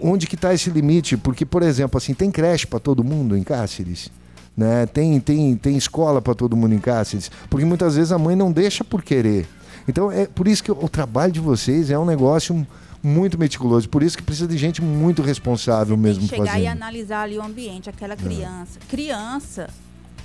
Onde 0.00 0.26
que 0.28 0.36
está 0.36 0.54
esse 0.54 0.70
limite? 0.70 1.16
Porque, 1.16 1.44
por 1.44 1.62
exemplo, 1.62 1.98
assim, 1.98 2.14
tem 2.14 2.30
creche 2.30 2.66
para 2.68 2.78
todo 2.78 3.02
mundo 3.02 3.36
em 3.36 3.42
Cáceres, 3.42 4.10
né? 4.56 4.86
Tem 4.86 5.18
tem 5.18 5.56
tem 5.56 5.76
escola 5.76 6.22
para 6.22 6.34
todo 6.36 6.56
mundo 6.56 6.72
em 6.74 6.78
Cáceres, 6.78 7.28
porque 7.50 7.64
muitas 7.66 7.96
vezes 7.96 8.12
a 8.12 8.18
mãe 8.18 8.36
não 8.36 8.52
deixa 8.52 8.84
por 8.84 9.02
querer. 9.02 9.48
Então 9.88 10.12
é 10.12 10.26
por 10.26 10.46
isso 10.46 10.62
que 10.62 10.70
o 10.70 10.88
trabalho 10.88 11.32
de 11.32 11.40
vocês 11.40 11.90
é 11.90 11.98
um 11.98 12.04
negócio 12.04 12.64
muito 13.02 13.38
meticuloso, 13.38 13.88
por 13.88 14.02
isso 14.02 14.16
que 14.16 14.22
precisa 14.22 14.46
de 14.46 14.56
gente 14.56 14.80
muito 14.80 15.22
responsável 15.22 15.96
mesmo 15.96 16.20
Tem 16.20 16.28
que 16.28 16.34
chegar 16.36 16.46
fazendo. 16.52 16.64
e 16.64 16.68
analisar 16.68 17.22
ali 17.22 17.36
o 17.38 17.42
ambiente, 17.42 17.90
aquela 17.90 18.16
criança. 18.16 18.78
Criança, 18.88 19.68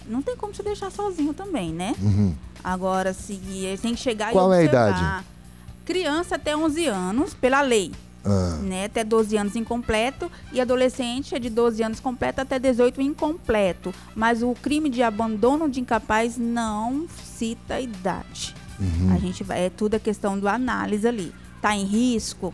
não 0.05 0.21
tem 0.21 0.35
como 0.35 0.53
você 0.53 0.61
deixar 0.61 0.91
sozinho 0.91 1.33
também, 1.33 1.73
né? 1.73 1.95
Uhum. 1.99 2.33
Agora, 2.63 3.13
se 3.13 3.39
tem 3.81 3.95
que 3.95 4.01
chegar 4.01 4.31
Qual 4.31 4.53
e 4.53 4.57
é 4.57 4.59
a 4.59 4.63
observar. 4.65 4.89
idade? 4.89 5.25
Criança 5.85 6.35
até 6.35 6.55
11 6.55 6.85
anos, 6.87 7.33
pela 7.33 7.61
lei. 7.61 7.91
Ah. 8.25 8.59
Né, 8.61 8.85
até 8.85 9.05
12 9.05 9.37
anos 9.37 9.55
incompleto 9.55 10.29
e 10.51 10.59
adolescente 10.59 11.33
é 11.33 11.39
de 11.39 11.49
12 11.49 11.81
anos 11.81 11.99
completo 12.01 12.41
até 12.41 12.59
18 12.59 13.01
incompleto. 13.01 13.93
Mas 14.13 14.43
o 14.43 14.53
crime 14.53 14.89
de 14.89 15.01
abandono 15.01 15.69
de 15.69 15.79
incapaz 15.79 16.37
não 16.37 17.07
cita 17.23 17.75
a 17.75 17.81
idade. 17.81 18.53
Uhum. 18.77 19.13
A 19.15 19.17
gente 19.17 19.45
vai, 19.45 19.65
é 19.67 19.69
tudo 19.69 19.95
a 19.95 19.99
questão 19.99 20.37
do 20.37 20.47
análise 20.49 21.07
ali. 21.07 21.33
Tá 21.61 21.75
em 21.75 21.83
risco? 21.85 22.53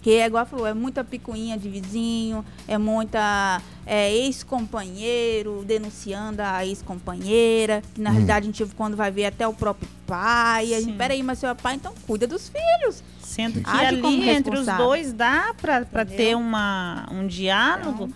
Que 0.00 0.14
é 0.14 0.26
igual 0.26 0.44
falou, 0.44 0.66
é 0.66 0.74
muita 0.74 1.04
picuinha 1.04 1.56
de 1.56 1.68
vizinho, 1.68 2.44
é 2.66 2.76
muita 2.76 3.62
é, 3.86 4.12
ex-companheiro 4.12 5.62
denunciando 5.64 6.42
a 6.42 6.66
ex-companheira, 6.66 7.82
que 7.94 8.00
na 8.00 8.10
Hum. 8.10 8.14
realidade 8.14 8.48
a 8.48 8.52
gente 8.52 8.74
quando 8.74 8.96
vai 8.96 9.10
ver 9.12 9.26
até 9.26 9.46
o 9.46 9.52
próprio 9.54 9.88
pai. 10.06 10.74
A 10.74 10.80
gente, 10.80 10.94
peraí, 10.96 11.22
mas 11.22 11.38
seu 11.38 11.54
pai 11.54 11.76
então 11.76 11.94
cuida 12.06 12.26
dos 12.26 12.48
filhos. 12.48 13.02
Sendo 13.20 13.60
que 13.60 13.70
Age 13.70 13.86
ali 13.86 14.28
entre 14.28 14.58
os 14.58 14.66
dois 14.66 15.12
dá 15.12 15.54
para 15.60 16.04
ter 16.04 16.36
uma, 16.36 17.06
um 17.10 17.26
diálogo 17.26 18.10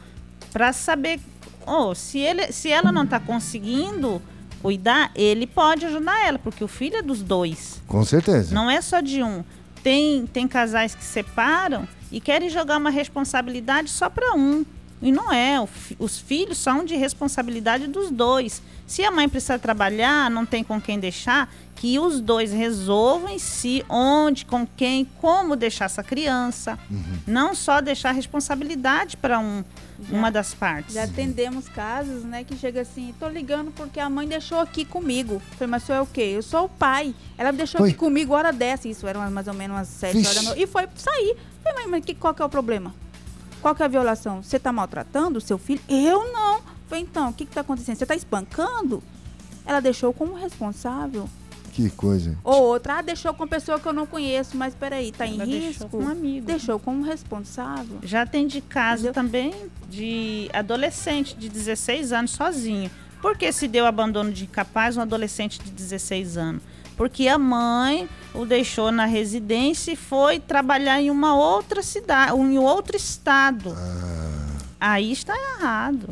para 0.53 0.73
saber 0.73 1.21
oh, 1.67 1.95
se, 1.95 2.19
ele, 2.19 2.53
se 2.53 2.71
ela 2.71 2.93
não 2.93 3.05
está 3.05 3.19
conseguindo 3.19 4.21
cuidar, 4.63 5.11
ele 5.15 5.47
pode 5.47 5.85
ajudar 5.87 6.27
ela, 6.27 6.39
porque 6.39 6.63
o 6.65 6.69
filho 6.69 6.97
é 6.97 7.03
dos 7.03 7.23
dois. 7.23 7.83
Com 7.87 8.05
certeza. 8.05 8.55
Não 8.55 8.71
é 8.71 8.81
só 8.81 9.01
de 9.01 9.23
um. 9.23 9.45
Tem, 9.87 10.27
tem 10.27 10.49
casais 10.49 10.97
que 10.97 11.05
separam 11.05 11.87
e 12.11 12.21
querem 12.21 12.51
jogar 12.51 12.77
uma 12.77 12.91
responsabilidade 12.91 13.89
só 13.89 14.11
para 14.11 14.35
um. 14.35 14.67
E 15.07 15.13
não 15.13 15.33
é. 15.33 15.61
O 15.61 15.69
os 15.99 16.19
filhos 16.19 16.59
são 16.59 16.85
de 16.85 16.97
responsabilidade 16.97 17.87
dos 17.87 18.11
dois. 18.11 18.61
Se 18.87 19.05
a 19.05 19.11
mãe 19.11 19.29
precisa 19.29 19.59
trabalhar, 19.59 20.31
não 20.31 20.45
tem 20.45 20.63
com 20.65 20.81
quem 20.81 20.99
deixar, 20.99 21.53
que 21.77 21.99
os 21.99 22.21
dois 22.21 22.53
resolvam 22.53 23.29
em 23.31 23.39
si 23.39 23.85
onde, 23.89 24.45
com 24.45 24.67
quem, 24.67 25.05
como 25.21 25.55
deixar 25.57 25.85
essa 25.87 26.03
criança. 26.03 26.79
Não 27.27 27.55
só 27.55 27.81
deixar 27.81 28.09
a 28.11 28.13
responsabilidade 28.13 29.17
para 29.17 29.39
um, 29.39 29.63
Já- 30.01 30.17
uma 30.17 30.31
das 30.31 30.55
partes. 30.55 30.95
Já 30.95 31.05
atendemos 31.05 31.69
casos, 31.69 32.25
né, 32.25 32.45
que 32.45 32.57
chega 32.57 32.81
assim, 32.81 33.15
tô 33.19 33.29
ligando 33.29 33.71
porque 33.73 34.01
a 34.01 34.09
mãe 34.11 34.27
deixou 34.27 34.59
aqui 34.61 34.85
comigo. 34.85 35.41
Falei, 35.59 35.71
mas 35.71 35.83
senhor 35.85 35.99
é 35.99 36.03
o 36.03 36.07
quê? 36.07 36.33
Eu 36.37 36.43
sou 36.43 36.65
o 36.65 36.69
pai. 36.69 37.15
Ela 37.39 37.53
deixou 37.53 37.81
Oi. 37.83 37.91
aqui 37.91 37.99
comigo 37.99 38.33
hora 38.35 38.53
dessa. 38.53 38.89
Isso 38.89 39.07
era 39.07 39.19
mais 39.31 39.47
ou 39.49 39.55
menos 39.55 39.77
umas 39.77 39.89
sete 39.89 40.17
Vixe. 40.17 40.29
horas 40.31 40.37
da 40.37 40.49
noite. 40.51 40.63
E 40.63 40.67
foi 40.67 40.89
sair. 40.97 41.37
Falei, 41.63 41.83
mãe, 41.83 41.91
mas 41.93 42.05
que, 42.05 42.15
qual 42.15 42.33
que 42.35 42.41
é 42.43 42.45
o 42.45 42.49
problema? 42.49 42.95
Qual 43.67 43.75
que 43.75 43.83
é 43.83 43.87
a 43.87 43.89
violação? 43.89 44.45
Você 44.45 44.61
tá 44.61 44.73
maltratando 44.73 45.39
o 45.39 45.41
seu 45.41 45.59
filho? 45.59 45.81
Eu 45.89 46.33
não. 46.33 46.61
Falei, 46.87 47.03
então, 47.03 47.31
o 47.31 47.33
que 47.33 47.45
que 47.45 47.51
tá 47.53 47.63
acontecendo? 47.63 47.97
Você 47.97 48.07
tá 48.07 48.15
espancando? 48.15 49.03
Ela 49.67 49.81
deixou 49.81 50.13
como 50.13 50.35
responsável. 50.35 51.29
Que 51.73 51.91
coisa. 51.91 52.39
Ou 52.45 52.63
outra, 52.63 52.99
ah, 52.99 53.03
deixou 53.03 53.35
com 53.35 53.45
pessoa 53.45 53.81
que 53.81 53.89
eu 53.89 53.93
não 53.93 54.07
conheço, 54.07 54.57
mas 54.57 54.73
peraí, 54.73 55.11
tá 55.11 55.27
em 55.27 55.35
Ela 55.35 55.47
deixou 55.47 55.67
risco? 55.67 55.89
com 55.89 55.99
um 55.99 56.09
amigo. 56.09 56.47
Deixou 56.47 56.79
como 56.79 57.03
responsável. 57.03 57.99
Já 58.05 58.25
tem 58.25 58.47
de 58.47 58.61
caso 58.61 59.09
Entendeu? 59.09 59.15
também 59.15 59.55
de 59.91 60.49
adolescente 60.53 61.37
de 61.37 61.49
16 61.49 62.13
anos 62.13 62.31
sozinho. 62.31 62.89
Por 63.21 63.37
que 63.37 63.51
se 63.51 63.67
deu 63.67 63.85
abandono 63.85 64.31
de 64.31 64.45
incapaz 64.45 64.97
um 64.97 65.01
adolescente 65.01 65.61
de 65.61 65.73
16 65.73 66.37
anos? 66.37 66.63
Porque 66.97 67.29
a 67.29 67.39
mãe 67.39 68.09
o 68.35 68.45
deixou 68.45 68.91
na 68.91 69.05
residência 69.07 69.93
e 69.93 69.97
foi 69.97 70.41
trabalhar 70.41 71.01
em 71.01 71.11
uma 71.11 71.35
outra 71.37 71.83
cidade, 71.83 72.33
em 72.33 72.59
outro 72.59 72.97
estado. 72.97 73.77
Aí 74.81 75.13
está 75.13 75.35
errado. 75.37 76.09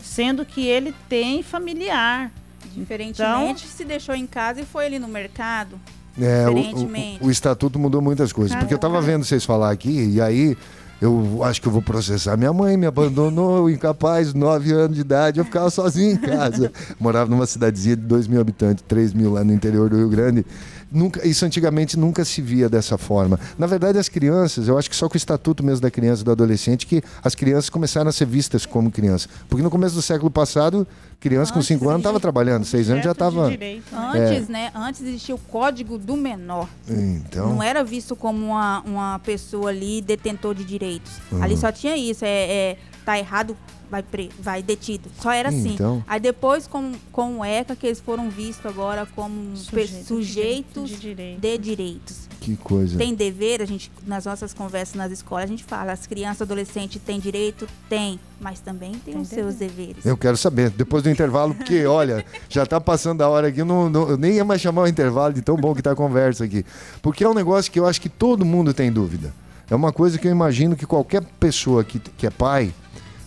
Sendo 0.00 0.44
que 0.44 0.66
ele 0.66 0.94
tem 1.08 1.42
familiar. 1.42 2.30
Diferentemente, 2.74 3.66
se 3.66 3.84
deixou 3.84 4.14
em 4.14 4.26
casa 4.26 4.60
e 4.60 4.64
foi 4.64 4.86
ali 4.86 4.98
no 5.00 5.08
mercado. 5.08 5.80
É, 6.20 6.48
o- 6.48 6.54
Diferentemente. 6.54 7.22
o, 7.24 7.26
o, 7.26 7.30
estatuto 7.30 7.78
mudou 7.78 8.00
muitas 8.00 8.32
coisas. 8.32 8.52
Cada- 8.52 8.60
Porque 8.64 8.74
eu 8.74 8.78
tava 8.78 9.00
vendo 9.00 9.24
vocês 9.24 9.44
falar 9.44 9.70
aqui, 9.70 10.10
e 10.14 10.20
aí 10.20 10.56
eu 11.00 11.44
acho 11.44 11.60
que 11.62 11.68
eu 11.68 11.72
vou 11.72 11.82
processar 11.82 12.36
minha 12.36 12.52
mãe, 12.52 12.76
me 12.76 12.86
abandonou, 12.86 13.68
incapaz, 13.70 14.34
9 14.34 14.72
anos 14.72 14.96
de 14.96 15.02
idade, 15.02 15.38
eu 15.38 15.44
ficava 15.44 15.70
sozinho 15.70 16.12
em 16.12 16.16
casa. 16.16 16.72
Morava 16.98 17.30
numa 17.30 17.46
cidadezinha 17.46 17.96
de 17.96 18.02
2 18.02 18.26
mil 18.26 18.40
habitantes, 18.40 18.84
3 18.88 19.12
mil 19.12 19.32
lá 19.32 19.44
no 19.44 19.52
interior 19.52 19.88
do 19.88 19.96
Rio 19.96 20.08
Grande. 20.08 20.44
Nunca, 20.90 21.26
isso 21.26 21.44
antigamente 21.44 21.98
nunca 21.98 22.24
se 22.24 22.40
via 22.40 22.68
dessa 22.68 22.96
forma. 22.96 23.38
Na 23.58 23.66
verdade, 23.66 23.98
as 23.98 24.08
crianças, 24.08 24.68
eu 24.68 24.78
acho 24.78 24.88
que 24.88 24.96
só 24.96 25.08
com 25.08 25.14
o 25.14 25.16
estatuto 25.16 25.62
mesmo 25.62 25.82
da 25.82 25.90
criança 25.90 26.22
e 26.22 26.24
do 26.24 26.30
adolescente 26.30 26.86
que 26.86 27.02
as 27.22 27.34
crianças 27.34 27.68
começaram 27.68 28.08
a 28.08 28.12
ser 28.12 28.26
vistas 28.26 28.64
como 28.64 28.90
crianças. 28.90 29.28
Porque 29.48 29.62
no 29.62 29.70
começo 29.70 29.94
do 29.94 30.02
século 30.02 30.30
passado, 30.30 30.86
criança 31.20 31.52
com 31.52 31.60
5 31.60 31.86
anos 31.88 32.00
estava 32.00 32.18
trabalhando, 32.18 32.64
6 32.64 32.90
anos 32.90 33.04
já 33.04 33.12
estava. 33.12 33.50
Né? 33.50 33.80
Antes, 33.92 34.48
é. 34.48 34.52
né? 34.52 34.70
Antes 34.74 35.02
existia 35.02 35.34
o 35.34 35.38
código 35.38 35.98
do 35.98 36.16
menor. 36.16 36.68
Então... 36.88 37.50
Não 37.50 37.62
era 37.62 37.84
visto 37.84 38.16
como 38.16 38.46
uma, 38.46 38.80
uma 38.80 39.18
pessoa 39.18 39.68
ali 39.68 40.00
detentor 40.00 40.54
de 40.54 40.64
direitos. 40.64 41.12
Uhum. 41.30 41.42
Ali 41.42 41.56
só 41.56 41.70
tinha 41.70 41.96
isso. 41.96 42.24
É, 42.24 42.28
é, 42.28 42.78
tá 43.08 43.18
errado, 43.18 43.56
vai, 43.90 44.02
pre, 44.02 44.30
vai 44.38 44.62
detido. 44.62 45.08
Só 45.18 45.32
era 45.32 45.48
assim. 45.48 45.72
Então... 45.72 46.04
Aí 46.06 46.20
depois, 46.20 46.66
com, 46.66 46.92
com 47.10 47.38
o 47.38 47.44
ECA, 47.44 47.74
que 47.74 47.86
eles 47.86 48.00
foram 48.00 48.28
vistos 48.28 48.66
agora 48.66 49.08
como 49.16 49.56
Sujeito 49.56 50.04
sujeitos 50.04 50.90
de, 50.90 50.96
direito. 50.96 51.40
de, 51.40 51.58
direitos. 51.58 52.28
Que 52.38 52.54
coisa. 52.54 52.98
Tem 52.98 53.14
dever, 53.14 53.62
a 53.62 53.64
gente, 53.64 53.90
nas 54.06 54.26
nossas 54.26 54.52
conversas 54.52 54.94
nas 54.94 55.10
escolas, 55.10 55.44
a 55.44 55.46
gente 55.46 55.64
fala, 55.64 55.92
as 55.92 56.06
crianças 56.06 56.42
adolescentes 56.42 57.00
têm 57.00 57.18
direito? 57.18 57.66
Tem, 57.88 58.20
mas 58.38 58.60
também 58.60 58.92
tem, 58.92 59.14
tem 59.14 59.22
os 59.22 59.30
dever. 59.30 59.42
seus 59.42 59.54
deveres. 59.54 60.04
Eu 60.04 60.16
quero 60.16 60.36
saber, 60.36 60.68
depois 60.68 61.02
do 61.02 61.08
intervalo, 61.08 61.54
porque, 61.54 61.84
olha, 61.88 62.22
já 62.50 62.64
está 62.64 62.78
passando 62.78 63.22
a 63.22 63.28
hora 63.28 63.48
aqui, 63.48 63.62
eu, 63.62 63.64
não, 63.64 63.88
não, 63.88 64.10
eu 64.10 64.18
nem 64.18 64.34
ia 64.34 64.44
mais 64.44 64.60
chamar 64.60 64.82
o 64.82 64.86
intervalo 64.86 65.32
de 65.32 65.40
tão 65.40 65.56
bom 65.56 65.72
que 65.72 65.80
está 65.80 65.92
a 65.92 65.96
conversa 65.96 66.44
aqui. 66.44 66.62
Porque 67.00 67.24
é 67.24 67.28
um 67.28 67.34
negócio 67.34 67.72
que 67.72 67.80
eu 67.80 67.86
acho 67.86 68.02
que 68.02 68.10
todo 68.10 68.44
mundo 68.44 68.74
tem 68.74 68.92
dúvida. 68.92 69.32
É 69.70 69.74
uma 69.74 69.92
coisa 69.92 70.18
que 70.18 70.26
eu 70.26 70.32
imagino 70.32 70.76
que 70.76 70.86
qualquer 70.86 71.22
pessoa 71.38 71.84
que, 71.84 71.98
que 71.98 72.26
é 72.26 72.30
pai, 72.30 72.72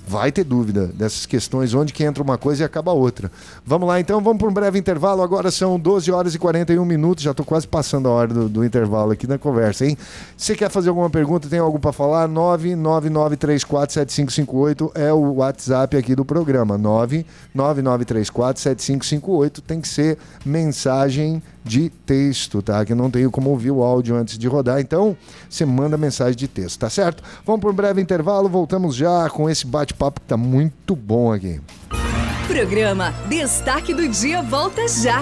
vai 0.07 0.31
ter 0.31 0.43
dúvida 0.43 0.87
dessas 0.87 1.25
questões, 1.25 1.73
onde 1.73 1.93
que 1.93 2.03
entra 2.03 2.21
uma 2.23 2.37
coisa 2.37 2.63
e 2.63 2.65
acaba 2.65 2.91
outra. 2.91 3.31
Vamos 3.65 3.87
lá 3.87 3.99
então, 3.99 4.21
vamos 4.21 4.39
para 4.39 4.49
um 4.49 4.53
breve 4.53 4.79
intervalo. 4.79 5.21
Agora 5.21 5.51
são 5.51 5.79
12 5.79 6.11
horas 6.11 6.35
e 6.35 6.39
41 6.39 6.83
minutos, 6.83 7.23
já 7.23 7.31
estou 7.31 7.45
quase 7.45 7.65
passando 7.67 8.09
a 8.09 8.11
hora 8.11 8.33
do, 8.33 8.49
do, 8.49 8.65
intervalo 8.65 9.11
aqui 9.11 9.27
na 9.27 9.37
conversa, 9.37 9.85
hein? 9.85 9.97
Você 10.35 10.55
quer 10.55 10.69
fazer 10.69 10.89
alguma 10.89 11.09
pergunta, 11.09 11.47
tem 11.47 11.59
algo 11.59 11.79
para 11.79 11.91
falar? 11.91 12.27
999347558 12.29 14.91
é 14.95 15.13
o 15.13 15.35
WhatsApp 15.35 15.97
aqui 15.97 16.15
do 16.15 16.25
programa. 16.25 16.79
999347558 17.55 19.61
tem 19.65 19.81
que 19.81 19.87
ser 19.87 20.17
mensagem 20.45 21.41
de 21.63 21.89
texto, 21.89 22.61
tá? 22.61 22.83
Que 22.83 22.93
eu 22.93 22.95
não 22.95 23.11
tenho 23.11 23.29
como 23.29 23.49
ouvir 23.49 23.71
o 23.71 23.83
áudio 23.83 24.15
antes 24.15 24.37
de 24.37 24.47
rodar, 24.47 24.79
então 24.79 25.15
você 25.49 25.65
manda 25.65 25.97
mensagem 25.97 26.35
de 26.35 26.47
texto, 26.47 26.79
tá 26.79 26.89
certo? 26.89 27.23
Vamos 27.45 27.61
para 27.61 27.69
um 27.69 27.73
breve 27.73 28.01
intervalo, 28.01 28.49
voltamos 28.49 28.95
já 28.95 29.29
com 29.29 29.49
esse 29.49 29.65
bate-papo 30.01 30.19
que 30.21 30.27
tá 30.27 30.37
muito 30.37 30.95
bom 30.95 31.31
aqui. 31.31 31.61
Programa 32.47 33.13
Destaque 33.29 33.93
do 33.93 34.07
Dia 34.07 34.41
volta 34.41 34.87
já. 34.87 35.21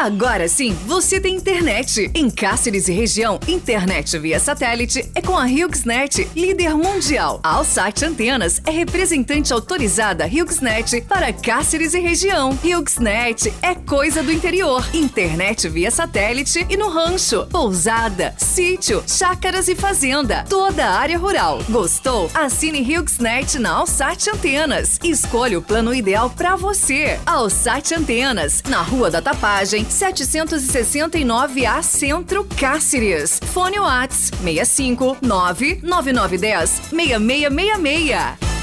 Agora 0.00 0.48
sim, 0.48 0.74
você 0.86 1.20
tem 1.20 1.36
internet. 1.36 2.10
Em 2.14 2.30
Cáceres 2.30 2.88
e 2.88 2.92
região, 2.92 3.38
internet 3.46 4.18
via 4.18 4.40
satélite 4.40 5.06
é 5.14 5.20
com 5.20 5.36
a 5.36 5.44
HughesNet, 5.44 6.26
líder 6.34 6.74
mundial. 6.74 7.38
A 7.42 7.56
Alsat 7.56 8.02
Antenas 8.02 8.62
é 8.64 8.70
representante 8.70 9.52
autorizada 9.52 10.24
HughesNet 10.24 11.02
para 11.02 11.30
Cáceres 11.34 11.92
e 11.92 12.00
região. 12.00 12.58
HughesNet 12.64 13.52
é 13.60 13.74
coisa 13.74 14.22
do 14.22 14.32
interior. 14.32 14.88
Internet 14.94 15.68
via 15.68 15.90
satélite 15.90 16.66
e 16.70 16.78
no 16.78 16.88
rancho, 16.88 17.46
pousada, 17.50 18.34
sítio, 18.38 19.04
chácaras 19.06 19.68
e 19.68 19.76
fazenda. 19.76 20.46
Toda 20.48 20.82
a 20.82 20.98
área 20.98 21.18
rural. 21.18 21.58
Gostou? 21.68 22.30
Assine 22.32 22.80
HughesNet 22.80 23.58
na 23.58 23.72
Alsat 23.72 24.30
Antenas. 24.30 24.98
Escolha 25.04 25.58
o 25.58 25.62
plano 25.62 25.92
ideal 25.92 26.30
para 26.30 26.56
você. 26.56 27.20
Alsat 27.26 27.92
Antenas, 27.92 28.62
na 28.66 28.80
Rua 28.80 29.10
da 29.10 29.20
Tapagem, 29.20 29.89
769A 29.90 31.82
Centro 31.82 32.46
Cáceres. 32.58 33.40
Fone 33.52 33.78
Whats 33.78 34.30
65 34.42 35.18
99910 35.20 36.70
6666. 36.90 38.59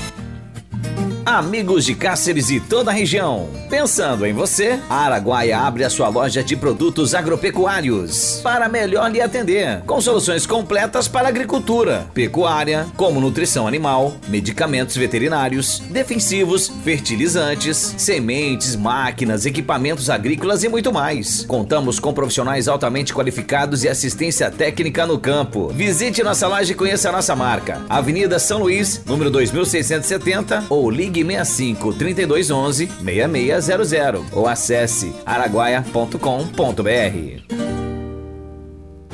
Amigos 1.27 1.83
de 1.83 1.93
Cáceres 1.93 2.49
e 2.49 2.57
toda 2.57 2.89
a 2.89 2.93
região, 2.93 3.49
pensando 3.69 4.25
em 4.25 4.31
você, 4.31 4.79
a 4.89 4.95
Araguaia 4.95 5.59
abre 5.59 5.83
a 5.83 5.89
sua 5.89 6.07
loja 6.07 6.41
de 6.41 6.55
produtos 6.55 7.13
agropecuários 7.13 8.39
para 8.41 8.69
melhor 8.69 9.11
lhe 9.11 9.19
atender, 9.19 9.81
com 9.81 9.99
soluções 9.99 10.45
completas 10.45 11.09
para 11.09 11.27
agricultura, 11.27 12.07
pecuária, 12.13 12.87
como 12.95 13.19
nutrição 13.19 13.67
animal, 13.67 14.15
medicamentos 14.29 14.95
veterinários, 14.95 15.79
defensivos, 15.89 16.71
fertilizantes, 16.85 17.95
sementes, 17.97 18.77
máquinas, 18.77 19.45
equipamentos 19.45 20.09
agrícolas 20.09 20.63
e 20.63 20.69
muito 20.69 20.93
mais. 20.93 21.43
Contamos 21.43 21.99
com 21.99 22.13
profissionais 22.13 22.69
altamente 22.69 23.13
qualificados 23.13 23.83
e 23.83 23.89
assistência 23.89 24.49
técnica 24.49 25.05
no 25.05 25.19
campo. 25.19 25.67
Visite 25.75 26.23
nossa 26.23 26.47
loja 26.47 26.71
e 26.71 26.75
conheça 26.75 27.09
a 27.09 27.11
nossa 27.11 27.35
marca. 27.35 27.81
Avenida 27.89 28.39
São 28.39 28.59
Luís, 28.59 29.03
número 29.05 29.29
2670 29.29 30.67
ou 30.69 30.89
ligue 30.89 31.16
ligue 31.17 31.23
65 31.23 31.93
3211 31.93 32.87
6600 32.87 34.25
ou 34.33 34.47
acesse 34.47 35.13
araguaia.com.br. 35.25 37.86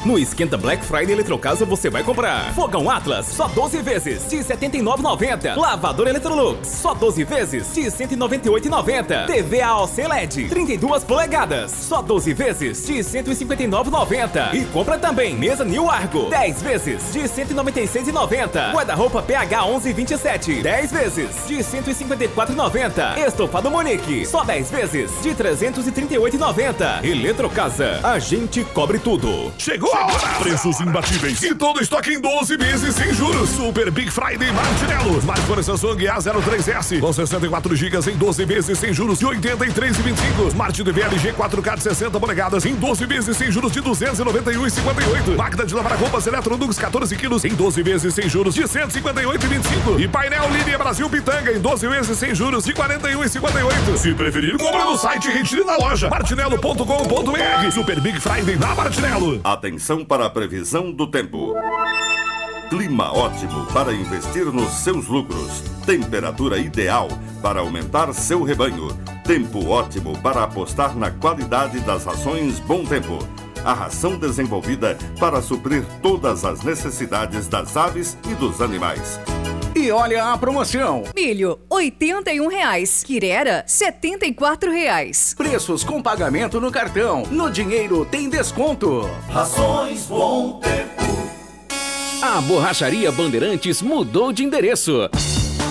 No 0.05 0.19
Esquenta 0.19 0.57
Black 0.57 0.83
Friday 0.83 1.13
Eletrocasa 1.13 1.63
você 1.63 1.89
vai 1.89 2.03
comprar 2.03 2.53
Fogão 2.53 2.89
Atlas, 2.89 3.25
só 3.27 3.47
12 3.47 3.81
vezes 3.81 4.27
de 4.29 4.35
R$ 4.35 4.43
79,90. 4.43 5.55
Lavador 5.55 6.09
Electrolux, 6.09 6.67
só 6.67 6.93
12 6.93 7.23
vezes 7.23 7.73
de 7.73 7.83
R$ 7.83 7.89
198,90. 7.89 9.27
TV 9.27 9.61
AOC 9.61 9.97
LED, 10.05 10.49
32 10.49 11.05
polegadas, 11.05 11.71
só 11.71 12.01
12 12.01 12.33
vezes 12.33 12.85
de 12.85 12.95
R$ 12.95 12.99
159,90. 13.01 14.53
E 14.53 14.65
compra 14.65 14.99
também 14.99 15.35
mesa 15.35 15.63
New 15.63 15.89
Argo, 15.89 16.29
10 16.29 16.61
vezes 16.61 17.13
de 17.13 17.19
R$ 17.19 17.27
196,90. 17.29 18.73
Guarda-roupa 18.73 19.21
PH 19.21 19.65
1127, 19.67 20.63
10 20.63 20.91
vezes 20.91 21.47
de 21.47 21.55
R$ 21.55 21.63
154,90. 21.63 23.25
Estofado 23.25 23.71
Monique, 23.71 24.25
só 24.25 24.43
10 24.43 24.69
vezes 24.69 25.11
de 25.21 25.29
R$ 25.29 25.35
338,90. 25.35 27.05
Eletrocasa, 27.05 28.01
a 28.03 28.19
gente 28.19 28.65
cobre 28.65 28.99
tudo. 28.99 29.53
Chegou 29.57 29.92
Preços 30.43 30.81
imbatíveis 30.81 31.41
e 31.43 31.55
todo 31.55 31.81
estoque 31.81 32.11
em 32.11 32.19
12 32.19 32.57
meses 32.57 32.95
sem 32.95 33.13
juros. 33.13 33.49
Super 33.49 33.89
Big 33.89 34.11
Friday 34.11 34.51
Martinello. 34.51 35.17
Smartphone 35.19 35.63
Samsung 35.63 35.95
A03S 35.95 36.99
com 36.99 37.13
64 37.13 37.75
GB 37.75 38.11
em 38.11 38.17
12 38.17 38.45
meses 38.45 38.77
sem 38.77 38.93
juros 38.93 39.19
de 39.19 39.25
83,25. 39.25 40.47
Smart 40.49 40.83
TV 40.83 41.01
LG 41.01 41.33
4K 41.33 41.75
de 41.77 41.83
60 41.83 42.19
polegadas 42.19 42.65
em 42.65 42.75
12 42.75 43.07
meses 43.07 43.37
sem 43.37 43.51
juros 43.51 43.71
de 43.71 43.81
291,58. 43.81 45.37
Máquina 45.37 45.65
de 45.65 45.73
lavar 45.75 45.97
roupas 45.97 46.27
Electrolux 46.27 46.77
14 46.77 47.15
quilos 47.15 47.45
em 47.45 47.53
12 47.55 47.83
meses 47.83 48.13
sem 48.13 48.27
juros 48.27 48.53
de 48.53 48.63
158,25. 48.63 49.99
E 49.99 50.07
painel 50.09 50.49
Línia 50.49 50.77
Brasil 50.77 51.09
Pitanga 51.09 51.53
em 51.53 51.59
12 51.59 51.87
meses 51.87 52.17
sem 52.17 52.35
juros 52.35 52.65
de 52.65 52.73
41,58. 52.73 53.97
Se 53.97 54.13
preferir, 54.13 54.57
compra 54.57 54.83
no 54.83 54.97
site 54.97 55.29
e 55.29 55.31
retire 55.31 55.63
na 55.63 55.77
loja 55.77 56.09
martinello.com.br. 56.09 57.71
Super 57.71 58.01
Big 58.01 58.19
Friday 58.19 58.57
na 58.57 58.75
Martinello. 58.75 59.39
Atenção 59.43 59.82
Atenção 59.83 60.05
para 60.05 60.25
a 60.25 60.29
previsão 60.29 60.93
do 60.93 61.05
tempo. 61.05 61.53
Clima 62.69 63.11
ótimo 63.11 63.65
para 63.73 63.93
investir 63.93 64.45
nos 64.45 64.71
seus 64.75 65.07
lucros. 65.07 65.61
Temperatura 65.85 66.57
ideal 66.57 67.09
para 67.41 67.59
aumentar 67.59 68.13
seu 68.13 68.43
rebanho. 68.43 68.97
Tempo 69.25 69.67
ótimo 69.67 70.17
para 70.21 70.41
apostar 70.41 70.95
na 70.95 71.11
qualidade 71.11 71.81
das 71.81 72.05
rações 72.05 72.61
Bom 72.61 72.85
Tempo. 72.85 73.19
A 73.65 73.73
ração 73.73 74.17
desenvolvida 74.17 74.97
para 75.19 75.41
suprir 75.41 75.83
todas 76.01 76.45
as 76.45 76.63
necessidades 76.63 77.49
das 77.49 77.75
aves 77.75 78.17
e 78.31 78.35
dos 78.35 78.61
animais. 78.61 79.19
E 79.75 79.89
olha 79.91 80.25
a 80.31 80.37
promoção. 80.37 81.03
Milho, 81.15 81.59
81 81.67 82.47
reais. 82.47 83.03
Quirera, 83.03 83.63
74 83.65 84.71
reais. 84.71 85.33
Preços 85.35 85.83
com 85.83 85.99
pagamento 86.01 86.61
no 86.61 86.71
cartão. 86.71 87.23
No 87.31 87.49
dinheiro 87.49 88.05
tem 88.05 88.29
desconto. 88.29 89.09
Rações 89.29 90.05
Bom 90.05 90.59
Tempo. 90.59 91.03
A 92.21 92.39
Borracharia 92.41 93.11
Bandeirantes 93.11 93.81
mudou 93.81 94.31
de 94.31 94.43
endereço. 94.43 95.09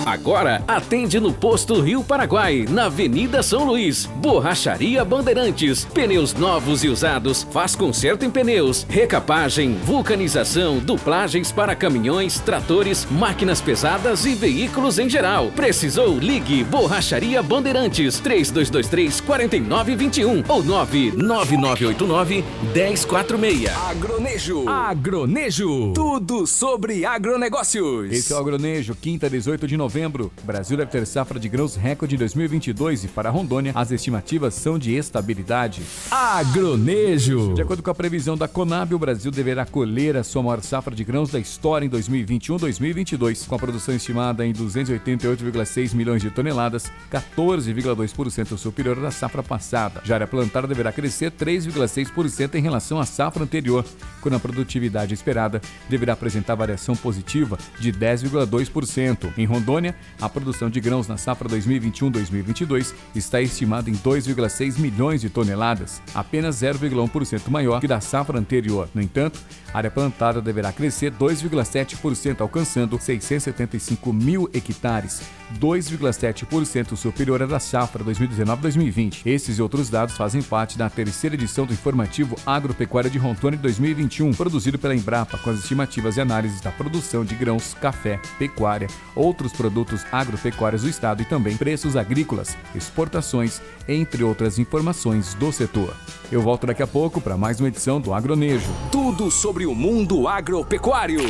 Agora 0.05 0.61
atende 0.67 1.17
no 1.17 1.33
posto 1.33 1.79
Rio 1.79 2.03
Paraguai, 2.03 2.65
na 2.69 2.85
Avenida 2.85 3.41
São 3.41 3.63
Luís. 3.63 4.05
Borracharia 4.17 5.03
Bandeirantes. 5.05 5.85
Pneus 5.85 6.33
novos 6.33 6.83
e 6.83 6.89
usados. 6.89 7.43
Faz 7.51 7.73
conserto 7.73 8.25
em 8.25 8.29
pneus, 8.29 8.85
recapagem, 8.89 9.75
vulcanização, 9.85 10.79
duplagens 10.79 11.51
para 11.53 11.73
caminhões, 11.75 12.39
tratores, 12.39 13.07
máquinas 13.09 13.61
pesadas 13.61 14.25
e 14.25 14.35
veículos 14.35 14.99
em 14.99 15.09
geral. 15.09 15.51
Precisou? 15.55 16.17
Ligue 16.17 16.65
Borracharia 16.65 17.41
Bandeirantes 17.41 18.19
3223 18.19 19.21
4921 19.21 20.43
ou 20.49 20.63
99989 20.63 22.43
1046. 22.73 23.69
Agronejo. 23.89 24.67
Agronejo. 24.67 25.93
Tudo 25.93 26.45
sobre 26.45 27.05
agronegócios. 27.05 28.11
Esse 28.11 28.33
é 28.33 28.35
o 28.35 28.39
Agronejo, 28.39 28.95
quinta, 28.95 29.29
18 29.29 29.65
de 29.65 29.77
novembro. 29.77 29.92
O 29.95 30.31
Brasil 30.43 30.75
deve 30.75 30.89
ter 30.89 31.05
safra 31.05 31.39
de 31.39 31.47
grãos 31.47 31.75
recorde 31.75 32.15
em 32.15 32.17
2022 32.17 33.03
e 33.03 33.07
para 33.09 33.29
Rondônia 33.29 33.73
as 33.75 33.91
estimativas 33.91 34.55
são 34.55 34.79
de 34.79 34.95
estabilidade. 34.95 35.83
Agronejo. 36.09 37.53
De 37.53 37.61
acordo 37.61 37.83
com 37.83 37.91
a 37.91 37.95
previsão 37.95 38.35
da 38.35 38.47
Conab, 38.47 38.95
o 38.95 38.97
Brasil 38.97 39.29
deverá 39.29 39.67
colher 39.67 40.17
a 40.17 40.23
sua 40.23 40.41
maior 40.41 40.61
safra 40.61 40.95
de 40.95 41.03
grãos 41.03 41.29
da 41.29 41.39
história 41.39 41.85
em 41.85 41.89
2021-2022, 41.89 43.45
com 43.45 43.53
a 43.53 43.59
produção 43.59 43.93
estimada 43.93 44.43
em 44.43 44.51
288,6 44.51 45.93
milhões 45.93 46.23
de 46.23 46.31
toneladas, 46.31 46.91
14,2% 47.11 48.57
superior 48.57 48.99
da 48.99 49.11
safra 49.11 49.43
passada. 49.43 50.01
Já 50.03 50.15
a 50.15 50.17
área 50.17 50.27
plantada 50.27 50.67
deverá 50.67 50.91
crescer 50.91 51.29
3,6% 51.31 52.55
em 52.55 52.61
relação 52.61 52.99
à 52.99 53.05
safra 53.05 53.43
anterior, 53.43 53.85
quando 54.21 54.35
a 54.35 54.39
produtividade 54.39 55.13
esperada 55.13 55.61
deverá 55.87 56.13
apresentar 56.13 56.55
variação 56.55 56.95
positiva 56.95 57.59
de 57.79 57.91
10,2%. 57.91 59.33
Em 59.37 59.45
Rondônia, 59.45 59.82
a 60.21 60.29
produção 60.29 60.69
de 60.69 60.79
grãos 60.79 61.07
na 61.07 61.17
safra 61.17 61.49
2021-2022 61.49 62.93
está 63.15 63.41
estimada 63.41 63.89
em 63.89 63.93
2,6 63.93 64.79
milhões 64.79 65.21
de 65.21 65.29
toneladas, 65.29 66.01
apenas 66.13 66.61
0,1% 66.61 67.49
maior 67.49 67.81
que 67.81 67.87
da 67.87 67.99
safra 67.99 68.39
anterior. 68.39 68.87
No 68.93 69.01
entanto, 69.01 69.39
a 69.73 69.77
área 69.77 69.89
plantada 69.89 70.41
deverá 70.41 70.71
crescer 70.71 71.11
2,7%, 71.11 72.41
alcançando 72.41 72.99
675 72.99 74.13
mil 74.13 74.49
hectares, 74.53 75.21
2,7% 75.59 76.95
superior 76.95 77.41
à 77.41 77.45
da 77.45 77.59
safra 77.59 78.03
2019-2020. 78.03 79.21
Esses 79.25 79.57
e 79.57 79.61
outros 79.61 79.89
dados 79.89 80.15
fazem 80.15 80.41
parte 80.41 80.77
da 80.77 80.89
terceira 80.89 81.35
edição 81.35 81.65
do 81.65 81.73
informativo 81.73 82.35
Agropecuária 82.45 83.09
de 83.09 83.17
Rondônia 83.17 83.57
2021, 83.59 84.31
produzido 84.33 84.77
pela 84.77 84.95
Embrapa, 84.95 85.37
com 85.37 85.49
as 85.49 85.59
estimativas 85.59 86.17
e 86.17 86.21
análises 86.21 86.61
da 86.61 86.71
produção 86.71 87.25
de 87.25 87.35
grãos, 87.35 87.73
café, 87.73 88.19
pecuária, 88.37 88.87
outros 89.15 89.53
produtos 89.53 90.05
agropecuários 90.11 90.83
do 90.83 90.89
estado 90.89 91.21
e 91.21 91.25
também 91.25 91.57
preços 91.57 91.95
agrícolas, 91.95 92.55
exportações, 92.75 93.61
entre 93.87 94.23
outras 94.23 94.59
informações 94.59 95.33
do 95.33 95.51
setor. 95.51 95.95
Eu 96.31 96.41
volto 96.41 96.65
daqui 96.65 96.81
a 96.81 96.87
pouco 96.87 97.21
para 97.21 97.37
mais 97.37 97.59
uma 97.59 97.67
edição 97.67 97.99
do 97.99 98.13
Agronejo. 98.13 98.71
Tudo 98.91 99.29
sobre 99.29 99.62
o 99.65 99.75
mundo 99.75 100.27
agropecuário. 100.27 101.21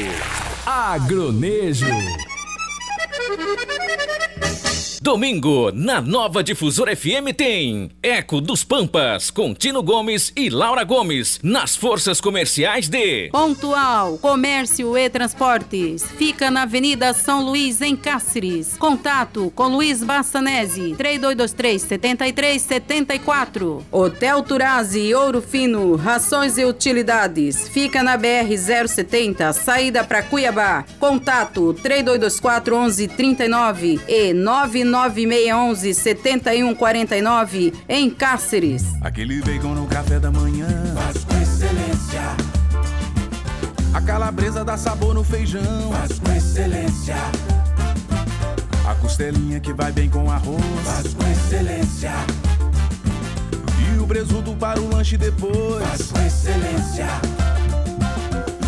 Agronejo. 0.66 2.33
Domingo, 5.03 5.70
na 5.74 5.99
nova 5.99 6.41
Difusora 6.41 6.95
FM 6.95 7.36
tem 7.36 7.91
Eco 8.01 8.39
dos 8.39 8.64
Pampas, 8.64 9.30
com 9.30 9.53
Tino 9.53 9.84
Gomes 9.84 10.32
e 10.34 10.49
Laura 10.49 10.86
Gomes, 10.86 11.41
nas 11.43 11.76
forças 11.76 12.22
comerciais 12.22 12.88
de 12.88 13.28
Pontual, 13.30 14.18
Comércio 14.18 14.97
e 14.97 15.09
Transportes. 15.09 16.05
Fica 16.18 16.49
na 16.49 16.61
Avenida 16.61 17.14
São 17.14 17.43
Luís, 17.43 17.82
em 17.82 17.97
Cáceres. 17.97 18.78
Contato 18.78 19.51
com 19.53 19.68
Luiz 19.68 20.01
Bassanese, 20.01 20.95
3223-7374. 20.97 23.82
Hotel 23.91 24.41
Turazi, 24.41 25.14
Ouro 25.14 25.41
Fino, 25.41 25.97
Rações 25.97 26.57
e 26.57 26.64
Utilidades. 26.64 27.68
Fica 27.68 28.01
na 28.01 28.18
BR-070, 28.18 29.51
saída 29.51 30.01
para 30.01 30.24
Cuiabá. 30.24 30.86
Contato 30.97 31.76
3224-1139 33.08 34.01
e 34.08 34.34
99 34.34 34.84
9611 35.24 35.93
7149 35.93 37.74
em 37.88 38.10
Cáceres. 38.10 38.84
Aquele 39.01 39.41
bacon 39.41 39.74
no 39.74 39.86
café 39.88 40.20
da 40.20 40.32
manhã. 40.32 40.68
Faz 40.95 41.24
com 41.24 41.41
excelência. 41.41 42.22
A 43.93 44.01
calabresa 44.01 44.64
dá 44.64 44.78
sabor 44.78 45.14
no 45.14 45.24
feijão. 45.24 45.91
Faz 45.91 46.20
com 46.20 46.32
excelência. 46.34 47.16
A 48.88 48.95
costelinha 48.95 49.60
que 49.60 49.74
vai 49.74 49.91
bem 49.91 50.10
com 50.10 50.30
arroz. 50.30 50.62
Faz 50.84 51.14
com 51.14 51.32
excelência. 51.32 52.12
E 53.95 53.99
o 53.99 54.08
presunto 54.08 54.56
para 54.56 54.82
o 54.82 54.89
lanche 54.89 55.18
depois. 55.18 55.84
Faz 55.84 56.12
com 56.12 56.26
excelência. 56.26 57.08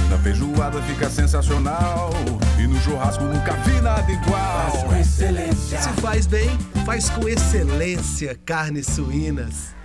Na 0.10 0.18
feijoada 0.20 0.82
fica 0.84 1.10
sensacional. 1.10 2.12
E 2.60 2.68
no 2.68 2.80
churrasco 2.80 3.24
nunca 3.24 3.54
vi 3.54 3.82
nada 3.82 4.12
igual. 4.12 4.72
Faz 4.72 4.84
com 4.84 4.96
excelência. 4.96 5.82
Se 5.82 5.90
faz 6.02 6.26
bem, 6.28 6.50
faz 6.86 7.10
com 7.10 7.28
excelência 7.28 8.40
carnes 8.46 8.88
suínas. 8.88 9.76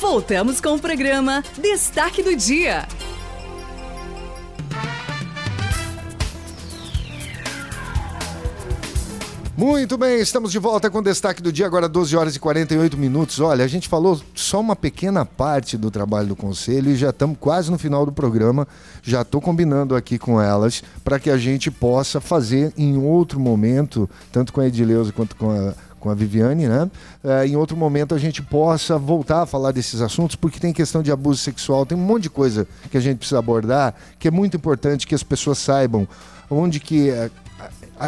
Voltamos 0.00 0.60
com 0.60 0.74
o 0.74 0.78
programa 0.78 1.42
Destaque 1.58 2.22
do 2.22 2.34
Dia. 2.34 2.86
Muito 9.54 9.98
bem, 9.98 10.18
estamos 10.18 10.50
de 10.50 10.58
volta 10.58 10.88
com 10.88 11.00
o 11.00 11.02
destaque 11.02 11.42
do 11.42 11.52
dia, 11.52 11.66
agora 11.66 11.86
12 11.86 12.16
horas 12.16 12.34
e 12.34 12.40
48 12.40 12.96
minutos. 12.96 13.38
Olha, 13.38 13.62
a 13.62 13.68
gente 13.68 13.86
falou 13.86 14.18
só 14.34 14.58
uma 14.58 14.74
pequena 14.74 15.26
parte 15.26 15.76
do 15.76 15.90
trabalho 15.90 16.28
do 16.28 16.34
conselho 16.34 16.90
e 16.90 16.96
já 16.96 17.10
estamos 17.10 17.36
quase 17.38 17.70
no 17.70 17.78
final 17.78 18.06
do 18.06 18.12
programa. 18.12 18.66
Já 19.02 19.20
estou 19.20 19.42
combinando 19.42 19.94
aqui 19.94 20.18
com 20.18 20.40
elas 20.40 20.82
para 21.04 21.20
que 21.20 21.28
a 21.28 21.36
gente 21.36 21.70
possa 21.70 22.18
fazer 22.18 22.72
em 22.78 22.96
outro 22.96 23.38
momento, 23.38 24.08
tanto 24.32 24.54
com 24.54 24.62
a 24.62 24.66
Edileuza 24.66 25.12
quanto 25.12 25.36
com 25.36 25.50
a, 25.50 25.74
com 26.00 26.08
a 26.08 26.14
Viviane, 26.14 26.66
né? 26.66 26.90
É, 27.22 27.46
em 27.46 27.54
outro 27.54 27.76
momento 27.76 28.14
a 28.14 28.18
gente 28.18 28.40
possa 28.40 28.96
voltar 28.96 29.42
a 29.42 29.46
falar 29.46 29.72
desses 29.72 30.00
assuntos, 30.00 30.34
porque 30.34 30.58
tem 30.58 30.72
questão 30.72 31.02
de 31.02 31.12
abuso 31.12 31.40
sexual, 31.40 31.84
tem 31.84 31.96
um 31.96 32.00
monte 32.00 32.22
de 32.22 32.30
coisa 32.30 32.66
que 32.90 32.96
a 32.96 33.00
gente 33.00 33.18
precisa 33.18 33.38
abordar, 33.38 33.94
que 34.18 34.28
é 34.28 34.30
muito 34.30 34.56
importante 34.56 35.06
que 35.06 35.14
as 35.14 35.22
pessoas 35.22 35.58
saibam 35.58 36.08
onde 36.52 36.80
que 36.80 37.10
é, 37.10 37.30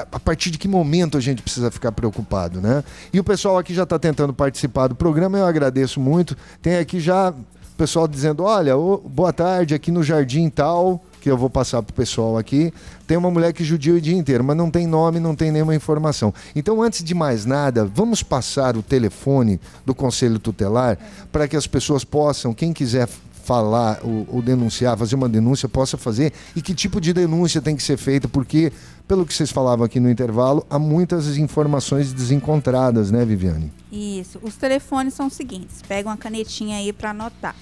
a, 0.00 0.20
partir 0.20 0.50
de 0.50 0.58
que 0.58 0.66
momento 0.66 1.16
a 1.16 1.20
gente 1.20 1.40
precisa 1.40 1.70
ficar 1.70 1.92
preocupado, 1.92 2.60
né? 2.60 2.82
E 3.12 3.20
o 3.20 3.24
pessoal 3.24 3.58
aqui 3.58 3.72
já 3.72 3.84
está 3.84 3.98
tentando 3.98 4.34
participar 4.34 4.88
do 4.88 4.94
programa, 4.94 5.38
eu 5.38 5.46
agradeço 5.46 6.00
muito. 6.00 6.36
Tem 6.60 6.76
aqui 6.76 6.98
já 6.98 7.30
o 7.30 7.76
pessoal 7.76 8.08
dizendo, 8.08 8.42
olha, 8.42 8.76
ô, 8.76 8.98
boa 8.98 9.32
tarde, 9.32 9.74
aqui 9.74 9.90
no 9.90 10.02
Jardim 10.02 10.48
tal, 10.48 11.00
que 11.20 11.30
eu 11.30 11.36
vou 11.36 11.48
passar 11.48 11.82
pro 11.82 11.94
pessoal 11.94 12.36
aqui. 12.36 12.72
Tem 13.06 13.16
uma 13.16 13.30
mulher 13.30 13.52
que 13.52 13.62
judia 13.62 13.94
o 13.94 14.00
dia 14.00 14.16
inteiro, 14.16 14.42
mas 14.42 14.56
não 14.56 14.70
tem 14.70 14.86
nome, 14.86 15.20
não 15.20 15.34
tem 15.34 15.50
nenhuma 15.50 15.74
informação. 15.74 16.34
Então, 16.54 16.82
antes 16.82 17.02
de 17.02 17.14
mais 17.14 17.44
nada, 17.44 17.84
vamos 17.84 18.22
passar 18.22 18.76
o 18.76 18.82
telefone 18.82 19.60
do 19.86 19.94
Conselho 19.94 20.38
Tutelar 20.38 20.98
para 21.32 21.46
que 21.46 21.56
as 21.56 21.66
pessoas 21.66 22.04
possam, 22.04 22.52
quem 22.52 22.72
quiser 22.72 23.08
falar 23.44 24.00
ou, 24.02 24.26
ou, 24.32 24.42
denunciar, 24.42 24.96
fazer 24.96 25.14
uma 25.14 25.28
denúncia, 25.28 25.68
possa 25.68 25.98
fazer 25.98 26.32
e 26.56 26.62
que 26.62 26.74
tipo 26.74 27.00
de 27.00 27.12
denúncia 27.12 27.60
tem 27.60 27.76
que 27.76 27.82
ser 27.82 27.98
feita, 27.98 28.26
porque, 28.26 28.72
pelo 29.06 29.26
que 29.26 29.34
vocês 29.34 29.50
falavam 29.50 29.84
aqui 29.84 30.00
no 30.00 30.10
intervalo, 30.10 30.66
há 30.68 30.78
muitas 30.78 31.36
informações 31.36 32.12
desencontradas, 32.12 33.10
né, 33.10 33.24
Viviane? 33.24 33.72
Isso. 33.92 34.38
Os 34.42 34.56
telefones 34.56 35.14
são 35.14 35.26
os 35.26 35.34
seguintes: 35.34 35.82
pega 35.82 36.08
uma 36.08 36.16
canetinha 36.16 36.78
aí 36.78 36.92
para 36.92 37.10
anotar. 37.10 37.54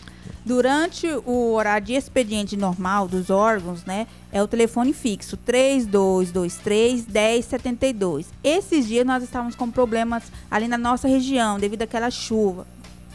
Durante 0.45 1.07
o 1.24 1.53
horário 1.53 1.86
de 1.86 1.93
expediente 1.95 2.57
normal 2.57 3.07
dos 3.07 3.30
órgãos, 3.30 3.84
né, 3.84 4.09
é 4.32 4.43
o 4.43 4.49
telefone 4.49 4.93
fixo 4.93 5.36
3223 5.36 7.07
1072. 7.07 8.26
Esses 8.43 8.86
dias 8.86 9.07
nós 9.07 9.22
estávamos 9.22 9.55
com 9.55 9.70
problemas 9.70 10.24
ali 10.51 10.66
na 10.66 10.78
nossa 10.78 11.07
região 11.07 11.59
devido 11.59 11.82
àquela 11.82 12.11
chuva 12.11 12.66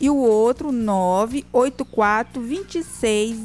e 0.00 0.08
o 0.08 0.16
outro 0.16 0.70
984 0.70 2.40
26 2.40 3.36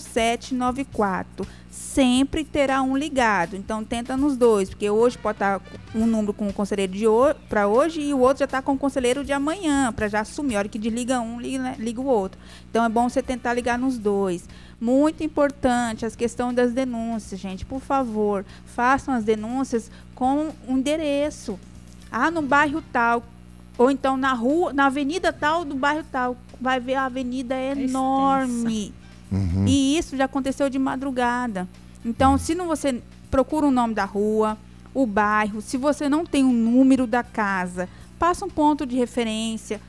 0794. 0.00 1.46
Sempre 1.76 2.42
terá 2.42 2.80
um 2.80 2.96
ligado. 2.96 3.54
Então 3.54 3.84
tenta 3.84 4.16
nos 4.16 4.34
dois, 4.34 4.70
porque 4.70 4.88
hoje 4.88 5.18
pode 5.18 5.36
estar 5.36 5.60
um 5.94 6.06
número 6.06 6.32
com 6.32 6.48
o 6.48 6.52
conselheiro 6.52 6.90
de 6.92 7.04
para 7.50 7.68
hoje 7.68 8.00
e 8.00 8.14
o 8.14 8.18
outro 8.18 8.38
já 8.38 8.44
está 8.46 8.62
com 8.62 8.72
o 8.72 8.78
conselheiro 8.78 9.22
de 9.22 9.32
amanhã, 9.34 9.92
para 9.92 10.08
já 10.08 10.20
assumir. 10.20 10.56
A 10.56 10.60
hora 10.60 10.68
que 10.68 10.78
desliga 10.78 11.20
um, 11.20 11.38
liga, 11.38 11.62
né, 11.62 11.76
liga 11.78 12.00
o 12.00 12.06
outro. 12.06 12.40
Então 12.70 12.82
é 12.82 12.88
bom 12.88 13.10
você 13.10 13.22
tentar 13.22 13.52
ligar 13.52 13.78
nos 13.78 13.98
dois. 13.98 14.48
Muito 14.80 15.22
importante 15.22 16.06
as 16.06 16.16
questões 16.16 16.56
das 16.56 16.72
denúncias, 16.72 17.38
gente. 17.38 17.66
Por 17.66 17.80
favor, 17.80 18.42
façam 18.64 19.12
as 19.12 19.24
denúncias 19.24 19.90
com 20.14 20.48
um 20.66 20.78
endereço. 20.78 21.60
Ah, 22.10 22.30
no 22.30 22.40
bairro 22.40 22.82
tal, 22.90 23.22
ou 23.76 23.90
então 23.90 24.16
na 24.16 24.32
rua, 24.32 24.72
na 24.72 24.86
avenida 24.86 25.30
tal 25.30 25.62
do 25.62 25.74
bairro 25.74 26.04
tal. 26.10 26.38
Vai 26.58 26.80
ver 26.80 26.94
a 26.94 27.04
avenida 27.04 27.54
é 27.54 27.72
enorme. 27.72 28.94
Uhum. 29.30 29.64
E 29.66 29.98
isso 29.98 30.16
já 30.16 30.24
aconteceu 30.26 30.68
de 30.70 30.78
madrugada. 30.78 31.68
Então, 32.04 32.38
se 32.38 32.54
não 32.54 32.66
você 32.66 33.02
procura 33.30 33.66
o 33.66 33.70
nome 33.70 33.94
da 33.94 34.04
rua, 34.04 34.56
o 34.94 35.06
bairro, 35.06 35.60
se 35.60 35.76
você 35.76 36.08
não 36.08 36.24
tem 36.24 36.44
o 36.44 36.52
número 36.52 37.06
da 37.06 37.22
casa, 37.22 37.88
passa 38.18 38.44
um 38.44 38.50
ponto 38.50 38.86
de 38.86 38.96
referência. 38.96 39.80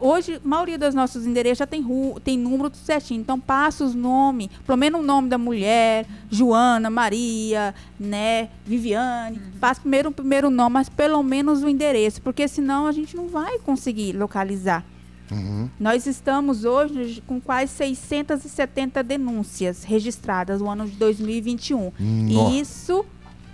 Hoje, 0.00 0.40
a 0.44 0.48
maioria 0.48 0.76
dos 0.76 0.96
nossos 0.96 1.24
endereços 1.24 1.58
já 1.58 1.66
tem, 1.66 1.80
ru- 1.80 2.18
tem 2.18 2.36
número 2.36 2.70
tudo 2.70 2.82
certinho. 2.82 3.20
Então, 3.20 3.38
passa 3.38 3.84
os 3.84 3.94
nomes, 3.94 4.48
pelo 4.66 4.76
menos 4.76 5.00
o 5.00 5.04
nome 5.04 5.28
da 5.28 5.38
mulher, 5.38 6.06
Joana, 6.28 6.90
Maria, 6.90 7.72
né, 7.98 8.48
Viviane. 8.66 9.40
Passa 9.60 9.80
primeiro 9.80 10.08
o 10.08 10.12
primeiro 10.12 10.50
nome, 10.50 10.72
mas 10.74 10.88
pelo 10.88 11.22
menos 11.22 11.62
o 11.62 11.68
endereço, 11.68 12.20
porque 12.20 12.48
senão 12.48 12.88
a 12.88 12.92
gente 12.92 13.14
não 13.16 13.28
vai 13.28 13.60
conseguir 13.60 14.12
localizar. 14.12 14.84
Nós 15.78 16.06
estamos 16.06 16.64
hoje 16.64 17.22
com 17.26 17.40
quase 17.40 17.72
670 17.72 19.02
denúncias 19.02 19.84
registradas 19.84 20.60
no 20.60 20.68
ano 20.68 20.86
de 20.86 20.96
2021. 20.96 21.84
Nossa. 21.84 21.94
E 21.98 22.60
isso 22.60 23.04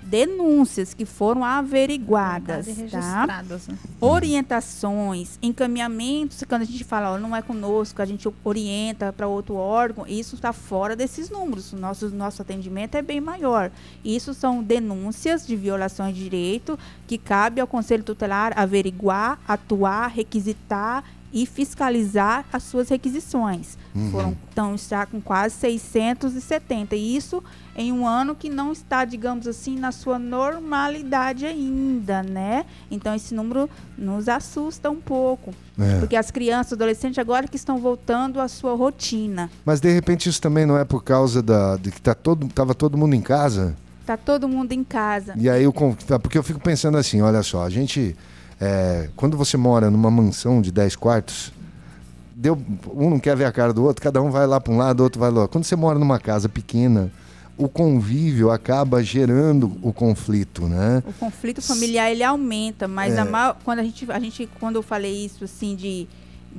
denúncias 0.07 0.95
que 0.95 1.05
foram 1.05 1.45
averiguadas, 1.45 2.67
tá? 2.91 3.27
né? 3.27 3.79
Orientações, 4.01 5.37
encaminhamentos, 5.43 6.45
quando 6.49 6.63
a 6.63 6.65
gente 6.65 6.85
fala, 6.85 7.15
ó, 7.15 7.19
não 7.19 7.35
é 7.35 7.43
conosco, 7.43 8.01
a 8.01 8.05
gente 8.05 8.29
orienta 8.45 9.13
para 9.13 9.27
outro 9.27 9.57
órgão, 9.57 10.07
isso 10.07 10.37
está 10.37 10.53
fora 10.53 10.95
desses 10.95 11.29
números. 11.29 11.73
Nosso, 11.73 12.09
nosso 12.11 12.41
atendimento 12.41 12.95
é 12.95 13.03
bem 13.03 13.21
maior. 13.21 13.71
Isso 14.05 14.33
são 14.33 14.63
denúncias 14.63 15.45
de 15.45 15.57
violações 15.57 16.15
de 16.15 16.23
direito 16.23 16.79
que 17.07 17.19
cabe 17.19 17.61
ao 17.61 17.67
Conselho 17.67 18.05
Tutelar 18.05 18.53
averiguar, 18.57 19.41
atuar, 19.47 20.07
requisitar 20.09 21.03
e 21.37 21.45
fiscalizar 21.45 22.47
as 22.51 22.63
suas 22.63 22.89
requisições. 22.89 23.77
Uhum. 23.95 24.11
Foram, 24.11 24.37
então, 24.51 24.75
está 24.75 25.05
com 25.05 25.21
quase 25.21 25.55
670. 25.57 26.97
E 26.97 27.15
isso 27.15 27.45
em 27.77 27.93
um 27.93 28.07
ano 28.07 28.35
que 28.35 28.49
não 28.49 28.73
está, 28.73 29.05
digamos 29.05 29.47
assim, 29.47 29.79
na 29.79 29.93
sua 29.93 30.19
normalidade 30.19 31.45
ainda, 31.45 32.23
né? 32.23 32.65
Então, 32.91 33.15
esse 33.15 33.35
número 33.35 33.69
nos 33.99 34.31
assusta 34.31 34.91
um 34.91 34.97
pouco. 35.01 35.53
É. 35.79 35.99
Porque 35.99 36.17
as 36.17 36.31
crianças, 36.31 36.73
adolescentes, 36.73 37.19
agora 37.19 37.47
que 37.47 37.57
estão 37.57 37.77
voltando 37.79 38.41
à 38.41 38.49
sua 38.49 38.75
rotina. 38.75 39.51
Mas 39.63 39.79
de 39.79 39.93
repente 39.93 40.31
isso 40.31 40.41
também 40.41 40.65
não 40.65 40.79
é 40.79 40.87
por 40.87 41.05
causa 41.05 41.43
da, 41.43 41.77
de 41.77 41.91
que 41.91 42.01
tá 42.01 42.15
todo, 42.15 42.49
tava 42.49 42.75
todo 42.75 42.97
mundo 42.97 43.13
em 43.15 43.21
casa? 43.21 43.77
Tá 44.07 44.17
todo 44.17 44.49
mundo 44.49 44.73
em 44.73 44.83
casa. 44.83 45.35
E 45.37 45.51
aí, 45.51 45.65
eu, 45.65 45.73
con- 45.73 45.95
porque 46.23 46.39
eu 46.39 46.43
fico 46.43 46.61
pensando 46.61 46.97
assim, 46.97 47.21
olha 47.21 47.43
só, 47.43 47.63
a 47.65 47.69
gente, 47.69 48.17
é, 48.61 49.09
quando 49.17 49.37
você 49.37 49.57
mora 49.57 49.91
numa 49.91 50.11
mansão 50.11 50.61
de 50.63 50.71
10 50.73 50.97
quartos, 50.97 51.53
deu, 52.35 52.59
um 52.95 53.11
não 53.11 53.19
quer 53.19 53.37
ver 53.37 53.45
a 53.45 53.53
cara 53.53 53.73
do 53.73 53.85
outro, 53.85 54.03
cada 54.03 54.21
um 54.23 54.31
vai 54.31 54.47
lá 54.47 54.61
para 54.61 54.73
um 54.73 54.77
lado, 54.79 55.03
outro 55.03 55.21
vai 55.21 55.31
lá. 55.31 55.47
Quando 55.49 55.65
você 55.65 55.77
mora 55.77 55.99
numa 55.99 56.19
casa 56.19 56.49
pequena, 56.49 57.11
o 57.59 57.69
convívio 57.69 58.51
acaba 58.51 59.03
gerando 59.03 59.77
o 59.83 59.93
conflito, 59.93 60.69
né? 60.69 61.03
O 61.07 61.13
conflito 61.15 61.63
familiar 61.63 62.11
ele 62.11 62.23
aumenta, 62.23 62.87
mas 62.87 63.15
É. 63.15 63.21
a 63.21 63.57
quando 63.65 63.79
a 63.79 63.83
gente, 63.83 64.11
a 64.11 64.19
gente 64.21 64.49
quando 64.61 64.77
eu 64.77 64.83
falei 64.83 65.25
isso 65.25 65.45
assim 65.45 65.75
de 65.75 66.07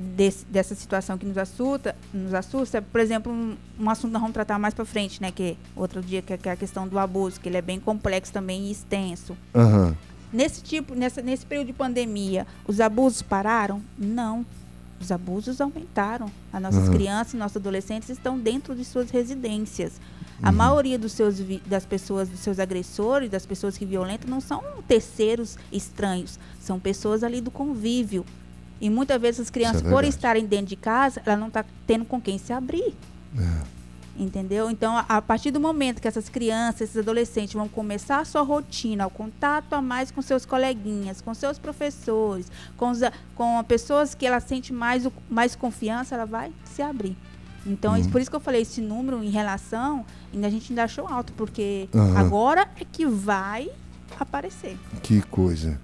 desse- 0.00 0.44
dessa 0.46 0.76
situação 0.76 1.18
que 1.18 1.26
nos 1.26 1.36
assusta, 1.38 1.94
nos 2.14 2.32
assusta, 2.32 2.80
por 2.80 3.00
exemplo, 3.00 3.32
um, 3.32 3.56
um 3.80 3.90
assunto 3.90 4.08
que 4.08 4.12
nós 4.12 4.20
vamos 4.22 4.34
tratar 4.34 4.56
mais 4.56 4.72
para 4.72 4.84
frente, 4.84 5.20
né, 5.20 5.32
que 5.32 5.56
outro 5.74 6.00
dia 6.00 6.22
que 6.22 6.32
é, 6.32 6.36
que 6.36 6.48
é 6.48 6.52
a 6.52 6.56
questão 6.56 6.86
do 6.86 6.96
abuso, 7.00 7.40
que 7.40 7.48
ele 7.48 7.56
é 7.56 7.62
bem 7.62 7.80
complexo 7.80 8.32
também 8.32 8.66
e 8.66 8.70
extenso. 8.70 9.36
Aham. 9.54 9.96
Nesse 10.32 10.62
tipo, 10.62 10.94
nessa, 10.94 11.22
nesse 11.22 11.46
período 11.46 11.68
de 11.68 11.72
pandemia, 11.72 12.46
os 12.66 12.80
abusos 12.80 13.22
pararam? 13.22 13.82
Não. 13.98 14.44
Os 15.00 15.10
abusos 15.12 15.60
aumentaram. 15.60 16.30
As 16.52 16.60
nossas 16.60 16.88
Uhum. 16.88 16.94
crianças 16.94 17.34
e 17.34 17.36
nossos 17.36 17.56
adolescentes 17.56 18.08
estão 18.10 18.38
dentro 18.38 18.74
de 18.74 18.84
suas 18.84 19.10
residências. 19.10 19.92
A 20.42 20.50
Uhum. 20.50 20.56
maioria 20.56 20.98
dos 20.98 21.12
seus, 21.12 21.36
das 21.66 21.84
pessoas, 21.86 22.28
dos 22.28 22.40
seus 22.40 22.58
agressores, 22.58 23.30
das 23.30 23.46
pessoas 23.46 23.76
que 23.78 23.84
violentam, 23.86 24.28
não 24.28 24.40
são 24.40 24.62
terceiros 24.86 25.56
estranhos. 25.72 26.38
São 26.60 26.78
pessoas 26.78 27.22
ali 27.24 27.40
do 27.40 27.50
convívio. 27.50 28.24
E 28.80 28.88
muitas 28.90 29.20
vezes 29.20 29.40
as 29.40 29.50
crianças, 29.50 29.82
por 29.82 29.88
verdade. 29.88 30.08
estarem 30.10 30.46
dentro 30.46 30.66
de 30.66 30.76
casa, 30.76 31.20
ela 31.26 31.36
não 31.36 31.48
está 31.48 31.64
tendo 31.86 32.04
com 32.04 32.20
quem 32.20 32.38
se 32.38 32.52
abrir. 32.52 32.94
Entendeu? 34.20 34.68
Então, 34.68 34.96
a, 35.08 35.22
partir 35.22 35.52
do 35.52 35.60
momento 35.60 36.00
que 36.02 36.08
essas 36.08 36.28
crianças, 36.28 36.80
esses 36.82 36.96
adolescentes 36.96 37.54
vão 37.54 37.68
começar 37.68 38.18
a 38.18 38.24
sua 38.24 38.42
rotina, 38.42 39.06
o 39.06 39.10
contato 39.10 39.74
a 39.74 39.80
mais 39.80 40.10
com 40.10 40.20
seus 40.20 40.44
coleguinhas, 40.44 41.20
com 41.20 41.32
seus 41.32 41.56
professores, 41.56 42.50
com, 42.76 42.90
os, 42.90 42.98
com 43.36 43.62
pessoas 43.62 44.16
que 44.16 44.26
ela 44.26 44.40
sente 44.40 44.72
mais, 44.72 45.06
mais 45.30 45.54
confiança, 45.54 46.16
ela 46.16 46.24
vai 46.26 46.50
se 46.64 46.82
abrir. 46.82 47.16
Então, 47.64 47.96
isso- 47.96 48.06
Uhum. 48.06 48.12
por 48.12 48.20
isso 48.20 48.28
que 48.30 48.34
eu 48.36 48.40
falei, 48.40 48.62
esse 48.62 48.80
número 48.80 49.22
em 49.22 49.30
relação, 49.30 50.04
ainda 50.34 50.48
a 50.48 50.50
gente 50.50 50.72
ainda 50.72 50.82
achou 50.84 51.06
alto, 51.06 51.32
porque 51.34 51.88
Aham. 51.94 52.18
agora 52.18 52.68
é 52.80 52.84
que 52.84 53.06
vai 53.06 53.70
aparecer. 54.18 54.76
Que 55.02 55.22
coisa. 55.22 55.78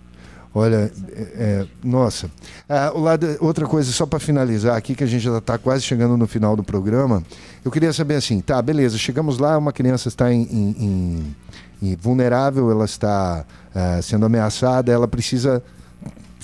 Olha, 0.57 0.93
é, 1.13 1.21
é, 1.37 1.67
nossa. 1.83 2.31
Ah, 2.69 2.93
o 2.95 3.01
lado, 3.01 3.27
outra 3.41 3.67
coisa, 3.67 3.91
só 3.91 4.07
para 4.07 4.21
finalizar 4.21 4.77
aqui, 4.77 4.95
que 4.95 5.03
a 5.03 5.07
gente 5.07 5.23
já 5.25 5.37
está 5.37 5.59
quase 5.59 5.83
chegando 5.83 6.17
no 6.17 6.29
final 6.29 6.55
do 6.55 6.63
programa. 6.63 7.25
Eu 7.65 7.73
queria 7.73 7.93
saber 7.93 8.15
assim, 8.15 8.41
tá, 8.41 8.63
beleza, 8.63 8.97
chegamos 8.97 9.39
lá, 9.39 9.59
uma 9.59 9.73
criança 9.73 10.07
está 10.09 10.33
em, 10.33 10.43
em- 10.43 10.77
em- 10.79 11.37
em 11.91 11.97
vulnerável, 11.97 12.71
ela 12.71 12.85
está 12.85 13.45
ah, 13.75 14.01
sendo 14.01 14.25
ameaçada, 14.27 14.93
ela 14.93 15.09
precisa 15.09 15.61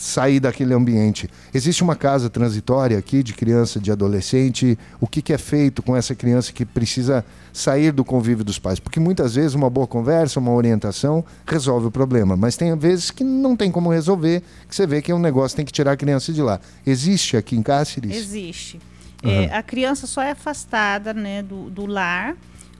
sair 0.00 0.40
daquele 0.40 0.72
ambiente. 0.72 1.28
Existe 1.52 1.82
uma 1.82 1.94
casa 1.94 2.30
transitória 2.30 2.96
aqui 2.96 3.22
de 3.22 3.34
criança, 3.34 3.78
de 3.78 3.92
adolescente? 3.92 4.78
O 4.98 5.06
que, 5.06 5.20
que 5.20 5.30
é 5.30 5.36
feito 5.36 5.82
com 5.82 5.94
essa 5.94 6.14
criança 6.14 6.54
que 6.54 6.64
precisa 6.64 7.22
sair 7.52 7.92
do 7.92 8.02
convívio 8.02 8.42
dos 8.42 8.58
pais? 8.58 8.80
Porque 8.80 8.98
muitas 8.98 9.34
vezes 9.34 9.52
uma 9.52 9.68
boa 9.68 9.86
conversa, 9.86 10.40
uma 10.40 10.52
orientação 10.52 11.22
resolve 11.46 11.88
o 11.88 11.90
problema, 11.90 12.34
mas 12.34 12.56
tem 12.56 12.74
vezes 12.78 13.10
que 13.10 13.22
não 13.22 13.54
tem 13.54 13.70
como 13.70 13.90
resolver, 13.90 14.42
que 14.66 14.74
você 14.74 14.86
vê 14.86 15.02
que 15.02 15.12
é 15.12 15.14
um 15.14 15.18
negócio 15.18 15.54
tem 15.54 15.66
que 15.66 15.72
tirar 15.72 15.92
a 15.92 15.96
criança 15.98 16.32
de 16.32 16.40
lá. 16.40 16.58
Existe 16.86 17.36
aqui 17.36 17.54
em 17.54 17.62
Cáceres? 17.62 18.16
Existe. 18.16 18.80
Aham. 19.22 19.32
É, 19.34 19.54
a 19.54 19.62
criança 19.62 20.06
só 20.06 20.22
é 20.22 20.30
afastada 20.30 21.12
né, 21.12 21.42
do, 21.42 21.68
do 21.68 21.84
lar 21.84 22.34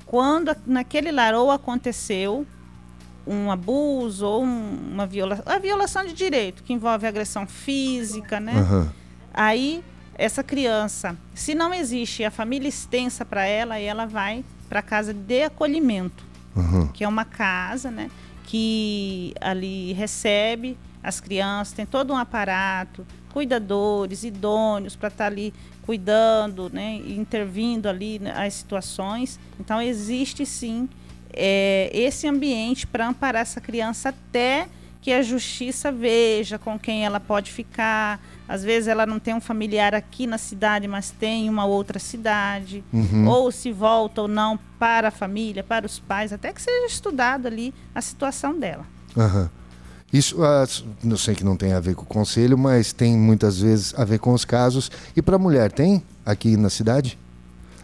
quando 0.06 0.56
naquele 0.66 1.12
lar 1.12 1.34
ou 1.34 1.50
aconteceu 1.50 2.46
um 3.26 3.50
abuso 3.50 4.26
ou 4.26 4.44
um- 4.44 4.78
uma 4.92 5.06
violação, 5.06 5.44
a 5.46 5.58
violação 5.58 6.04
de 6.04 6.12
direito, 6.12 6.62
que 6.62 6.72
envolve 6.72 7.06
agressão 7.06 7.46
física, 7.46 8.40
né? 8.40 8.56
Aham. 8.56 8.92
Aí 9.32 9.84
essa 10.16 10.42
criança, 10.42 11.16
se 11.34 11.54
não 11.54 11.72
existe 11.72 12.24
a 12.24 12.30
família 12.30 12.68
extensa 12.68 13.24
para 13.24 13.44
ela, 13.46 13.78
ela 13.78 14.06
vai 14.06 14.44
para 14.68 14.80
a 14.80 14.82
casa 14.82 15.14
de 15.14 15.44
acolhimento, 15.44 16.24
Aham. 16.56 16.88
que 16.88 17.04
é 17.04 17.08
uma 17.08 17.24
casa, 17.24 17.90
né, 17.90 18.10
que 18.44 19.32
ali 19.40 19.92
recebe 19.94 20.76
as 21.02 21.20
crianças, 21.20 21.72
tem 21.74 21.86
todo 21.86 22.12
um 22.12 22.16
aparato, 22.16 23.06
cuidadores, 23.32 24.22
idôneos 24.24 24.94
para 24.96 25.08
estar 25.08 25.26
ali 25.26 25.54
cuidando, 25.82 26.68
né, 26.70 26.96
intervindo 27.06 27.88
ali 27.88 28.18
né, 28.18 28.32
as 28.36 28.54
situações. 28.54 29.40
Então 29.58 29.80
existe 29.80 30.44
sim 30.44 30.88
é, 31.32 31.90
esse 31.92 32.26
ambiente 32.26 32.86
para 32.86 33.06
amparar 33.08 33.42
essa 33.42 33.60
criança 33.60 34.10
até 34.10 34.68
que 35.02 35.12
a 35.12 35.22
justiça 35.22 35.90
veja 35.90 36.58
com 36.58 36.78
quem 36.78 37.04
ela 37.06 37.18
pode 37.18 37.50
ficar. 37.50 38.20
Às 38.46 38.62
vezes 38.62 38.86
ela 38.88 39.06
não 39.06 39.18
tem 39.18 39.32
um 39.32 39.40
familiar 39.40 39.94
aqui 39.94 40.26
na 40.26 40.36
cidade, 40.36 40.86
mas 40.86 41.10
tem 41.10 41.46
em 41.46 41.48
uma 41.48 41.64
outra 41.64 41.98
cidade. 41.98 42.84
Uhum. 42.92 43.26
Ou 43.26 43.50
se 43.50 43.72
volta 43.72 44.22
ou 44.22 44.28
não 44.28 44.58
para 44.78 45.08
a 45.08 45.10
família, 45.10 45.62
para 45.64 45.86
os 45.86 45.98
pais, 45.98 46.32
até 46.32 46.52
que 46.52 46.60
seja 46.60 46.86
estudado 46.86 47.46
ali 47.46 47.72
a 47.94 48.00
situação 48.02 48.58
dela. 48.58 48.84
Aham. 49.16 49.48
Isso, 50.12 50.42
ah, 50.42 50.64
s- 50.64 50.84
não 51.04 51.16
sei 51.16 51.36
que 51.36 51.44
não 51.44 51.56
tem 51.56 51.72
a 51.72 51.78
ver 51.80 51.94
com 51.94 52.02
o 52.02 52.06
conselho, 52.06 52.58
mas 52.58 52.92
tem 52.92 53.16
muitas 53.16 53.60
vezes 53.60 53.94
a 53.96 54.04
ver 54.04 54.18
com 54.18 54.32
os 54.34 54.44
casos. 54.44 54.90
E 55.16 55.22
para 55.22 55.36
a 55.36 55.38
mulher, 55.38 55.70
tem 55.70 56.02
aqui 56.26 56.56
na 56.56 56.68
cidade? 56.68 57.16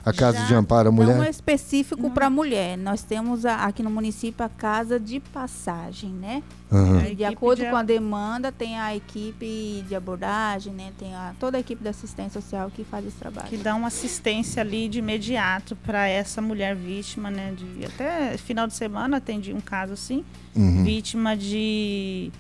A 0.07 0.13
Casa 0.13 0.39
Já 0.39 0.45
de 0.47 0.55
Amparo 0.55 0.89
à 0.89 0.93
Não 0.93 1.03
é 1.03 1.07
Mulher? 1.17 1.31
específico 1.31 2.09
para 2.11 2.31
mulher. 2.31 2.79
Nós 2.79 3.03
temos 3.03 3.45
a- 3.45 3.65
aqui 3.65 3.83
no 3.83 3.91
município 3.91 4.47
a 4.47 4.49
casa 4.49 5.01
de 5.01 5.19
passagem, 5.19 6.11
né? 6.11 6.45
A 6.71 7.13
de 7.13 7.25
acordo 7.25 7.65
de- 7.65 7.69
com 7.71 7.75
a 7.77 7.83
demanda, 7.83 8.53
tem 8.53 8.79
a 8.79 8.95
equipe 8.95 9.85
de 9.89 9.97
abordagem, 9.97 10.73
né? 10.73 10.93
Tem 10.97 11.13
a, 11.13 11.35
toda 11.41 11.57
a 11.57 11.61
equipe 11.61 11.83
da 11.83 11.91
assistência 11.91 12.41
social 12.41 12.71
que 12.71 12.85
faz 12.85 13.05
esse 13.05 13.17
trabalho. 13.17 13.49
que 13.49 13.57
dá 13.57 13.75
uma 13.75 13.89
assistência 13.89 14.63
ali 14.63 14.89
de 14.89 15.01
imediato 15.01 15.75
para 15.75 16.07
essa 16.07 16.41
mulher 16.41 16.77
vítima, 16.77 17.29
né? 17.29 17.53
De, 17.57 17.85
até 17.87 18.37
final 18.39 18.69
de 18.69 18.75
semana 18.75 19.17
atendi 19.17 19.53
um 19.53 19.61
caso 19.61 19.93
assim, 19.95 20.25
Uhum. 20.55 20.85
vítima 20.85 21.37
de, 21.37 22.31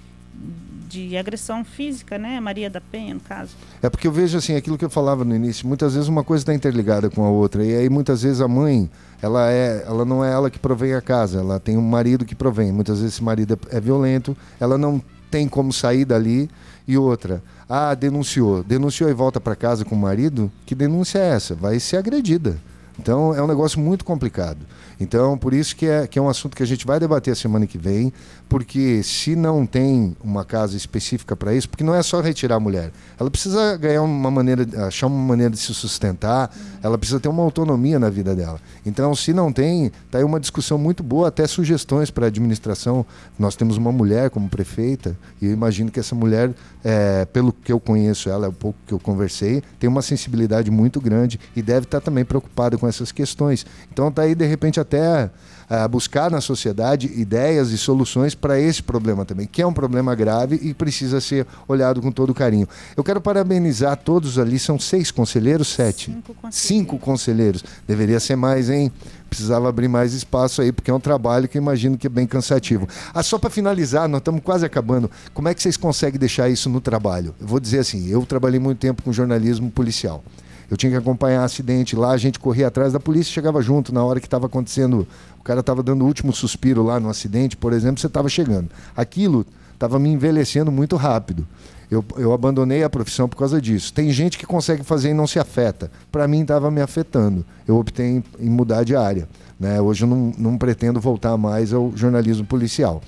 de 0.89 1.16
agressão 1.16 1.64
física, 1.64 2.18
né? 2.18 2.41
Maria 2.41 2.68
da 2.68 2.80
Penha, 2.80 3.14
no 3.14 3.20
caso. 3.20 3.53
É 3.82 3.89
porque 3.89 4.09
eu 4.09 4.12
vejo 4.12 4.37
assim, 4.37 4.57
aquilo 4.57 4.76
que 4.76 4.84
eu 4.84 4.91
falava 4.91 5.24
no 5.24 5.34
início, 5.34 5.66
muitas 5.68 5.95
vezes 5.95 6.09
uma 6.09 6.24
coisa 6.24 6.43
está 6.43 6.55
interligada 6.55 7.09
com 7.09 7.24
a 7.24 7.28
outra. 7.28 7.64
E 7.64 7.74
aí 7.74 7.89
muitas 7.89 8.22
vezes 8.22 8.41
a 8.41 8.49
mãe, 8.49 8.91
ela 9.22 9.51
é, 9.51 9.84
ela 9.87 10.05
não 10.05 10.24
é 10.24 10.32
ela 10.32 10.51
que 10.51 10.59
provém 10.59 10.95
a 10.95 11.01
casa, 11.01 11.39
ela 11.39 11.61
tem 11.61 11.76
um 11.76 11.82
marido 11.82 12.24
que 12.24 12.34
provém. 12.34 12.72
Muitas 12.72 12.99
vezes 12.99 13.14
esse 13.14 13.22
marido 13.22 13.59
é 13.70 13.76
é 13.76 13.80
violento, 13.80 14.37
ela 14.59 14.78
não 14.78 15.03
tem 15.30 15.49
como 15.49 15.72
sair 15.72 16.05
dali. 16.05 16.49
E 16.89 16.97
outra, 16.97 17.43
ah, 17.68 17.95
denunciou. 17.95 18.62
Denunciou 18.62 19.11
e 19.11 19.12
volta 19.12 19.41
para 19.41 19.57
casa 19.57 19.84
com 19.84 19.95
o 19.95 19.99
marido? 19.99 20.51
Que 20.64 20.74
denúncia 20.74 21.18
é 21.18 21.30
essa? 21.30 21.55
Vai 21.55 21.80
ser 21.80 21.97
agredida. 21.97 22.59
Então 22.99 23.35
é 23.35 23.43
um 23.43 23.47
negócio 23.47 23.79
muito 23.81 24.05
complicado. 24.05 24.59
Então, 24.99 25.37
por 25.37 25.53
isso 25.53 25.77
que 25.77 25.87
é, 25.87 26.07
que 26.07 26.19
é 26.19 26.23
um 26.23 26.29
assunto 26.29 26.57
que 26.57 26.63
a 26.63 26.67
gente 26.67 26.87
vai 26.87 26.99
debater 26.99 27.33
a 27.33 27.37
semana 27.37 27.67
que 27.67 27.77
vem, 27.77 28.13
porque 28.49 29.03
se 29.03 29.37
não 29.37 29.67
tem 29.67 30.17
uma 30.25 30.45
casa 30.45 30.77
específica 30.77 31.37
para 31.37 31.55
isso, 31.55 31.69
porque 31.69 31.85
não 31.85 31.95
é 31.95 32.03
só 32.03 32.21
retirar 32.21 32.57
a 32.57 32.61
mulher, 32.61 32.91
ela 33.19 33.31
precisa 33.31 33.77
ganhar 33.77 34.03
uma 34.03 34.31
maneira, 34.31 34.67
achar 34.87 35.07
uma 35.07 35.23
maneira 35.23 35.51
de 35.51 35.59
se 35.59 35.75
sustentar, 35.75 36.51
ela 36.83 36.97
precisa 36.97 37.21
ter 37.21 37.29
uma 37.29 37.43
autonomia 37.43 37.99
na 37.99 38.09
vida 38.09 38.35
dela. 38.35 38.59
Então, 38.87 39.15
se 39.15 39.35
não 39.35 39.53
tem, 39.53 39.93
tá 40.11 40.19
aí 40.19 40.25
uma 40.25 40.41
discussão 40.41 40.79
muito 40.79 41.03
boa, 41.03 41.29
até 41.29 41.47
sugestões 41.47 42.11
para 42.11 42.27
a 42.27 42.29
administração. 42.29 43.05
Nós 43.39 43.55
temos 43.55 43.77
uma 43.77 43.93
mulher 43.93 44.31
como 44.31 44.49
prefeita, 44.49 45.17
e 45.43 45.47
eu 45.47 45.53
imagino 45.53 45.91
que 45.91 46.01
essa 46.01 46.15
mulher, 46.15 46.55
é, 46.89 47.24
pelo 47.24 47.53
que 47.53 47.72
eu 47.72 47.80
conheço 47.80 48.30
ela, 48.30 48.47
é 48.47 48.49
o 48.49 48.53
pouco 48.53 48.78
que 48.87 48.95
eu 48.95 49.01
conversei, 49.01 49.61
tem 49.76 49.91
uma 49.91 50.03
sensibilidade 50.03 50.70
muito 50.70 51.01
grande 51.01 51.41
e 51.57 51.61
deve 51.61 51.80
estar 51.80 52.01
também 52.01 52.24
preocupada 52.24 52.78
com 52.78 52.87
essas 52.87 53.11
questões. 53.11 53.66
Então, 53.93 54.12
tá 54.12 54.22
aí, 54.22 54.37
de 54.37 54.47
repente, 54.47 54.78
até 54.78 55.28
ah, 55.69 55.87
buscar 55.89 56.31
na 56.31 56.41
sociedade 56.41 57.11
ideias 57.14 57.71
e 57.71 57.79
soluções 57.79 58.35
para 58.35 58.61
esse 58.61 58.83
problema 58.83 59.25
também, 59.25 59.47
que 59.47 59.62
é 59.62 59.67
um 59.67 59.73
problema 59.73 60.14
grave 60.14 60.59
e 60.62 60.73
precisa 60.73 61.21
ser 61.21 61.47
olhado 61.67 62.01
com 62.01 62.11
todo 62.11 62.35
carinho. 62.35 62.69
Eu 62.97 63.05
quero 63.05 63.21
parabenizar 63.21 63.97
todos 63.97 64.39
ali, 64.39 64.59
são 64.59 64.79
seis 64.79 65.11
conselheiros, 65.11 65.69
sete? 65.69 66.11
Cinco 66.11 66.35
conselheiros. 66.35 66.57
Cinco 66.57 66.99
conselheiros. 66.99 67.64
Deveria 67.87 68.21
ser 68.21 68.37
mais, 68.37 68.71
hein? 68.71 68.93
Precisava 69.29 69.69
abrir 69.69 69.89
mais 69.89 70.14
espaço 70.14 70.62
aí, 70.62 70.71
porque 70.71 70.91
é 70.91 70.95
um 70.95 71.01
trabalho 71.01 71.49
que 71.49 71.59
eu 71.59 71.62
imagino 71.62 71.99
que 71.99 72.07
é 72.07 72.11
bem 72.11 72.27
cansativo. 72.27 72.89
Ah, 73.12 73.23
só 73.23 73.39
para 73.39 73.51
finalizar, 73.51 74.09
nós 74.09 74.21
estamos 74.21 74.41
quase 74.43 74.64
acabando. 74.64 75.11
Como 75.35 75.49
é 75.49 75.55
que 75.55 75.61
vocês 75.61 75.77
conseguem 75.77 76.19
deixar 76.19 76.49
isso 76.49 76.71
no 76.71 76.81
trabalho? 76.81 77.35
Eu 77.41 77.47
vou 77.47 77.59
dizer 77.59 77.81
assim, 77.81 78.09
eu 78.09 78.25
trabalhei 78.25 78.61
muito 78.61 78.79
tempo 78.79 79.03
com 79.03 79.12
jornalismo 79.12 79.71
policial. 79.71 80.23
Eu 80.71 80.77
tinha 80.77 80.91
que 80.91 80.99
acompanhar 80.99 81.45
acidente 81.45 81.95
lá, 81.95 82.11
a 82.11 82.17
gente 82.17 82.41
corria 82.41 82.67
atrás 82.67 82.93
da 82.93 83.01
polícia, 83.01 83.33
chegava 83.33 83.62
junto 83.62 83.95
na 83.95 84.05
hora 84.05 84.21
que 84.21 84.27
estava 84.27 84.47
acontecendo. 84.47 85.07
O 85.39 85.43
cara 85.43 85.61
estava 85.61 85.83
dando 85.83 86.03
o 86.03 86.07
último 86.07 86.33
suspiro 86.33 86.83
lá 86.83 86.99
no 86.99 87.09
acidente, 87.09 87.57
por 87.57 87.73
exemplo, 87.73 88.01
você 88.01 88.07
estava 88.07 88.29
chegando. 88.29 88.69
Aquilo 88.97 89.47
estava 89.75 89.99
me 89.99 90.09
envelhecendo 90.09 90.73
muito 90.73 90.97
rápido. 90.97 91.47
Eu, 91.89 92.05
eu 92.17 92.33
abandonei 92.33 92.83
a 92.83 92.91
profissão 92.91 93.29
por 93.29 93.37
causa 93.37 93.61
disso. 93.61 93.93
Tem 93.93 94.11
gente 94.11 94.39
que 94.39 94.45
consegue 94.45 94.83
fazer 94.83 95.11
e 95.11 95.14
não 95.14 95.27
se 95.27 95.39
afeta. 95.39 95.91
Para 96.11 96.27
mim, 96.27 96.43
estava 96.43 96.69
me 96.69 96.81
afetando. 96.81 97.45
Eu 97.67 97.77
optei 97.77 98.07
em, 98.07 98.25
em 98.41 98.51
mudar 98.51 98.83
de 98.83 98.97
área. 98.97 99.29
Né? 99.59 99.81
Hoje 99.81 100.03
eu 100.03 100.09
não, 100.09 100.33
não 100.37 100.59
pretendo 100.59 101.01
voltar 101.01 101.37
mais 101.37 101.73
ao 101.73 101.93
jornalismo 101.95 102.45
policial. 102.45 103.01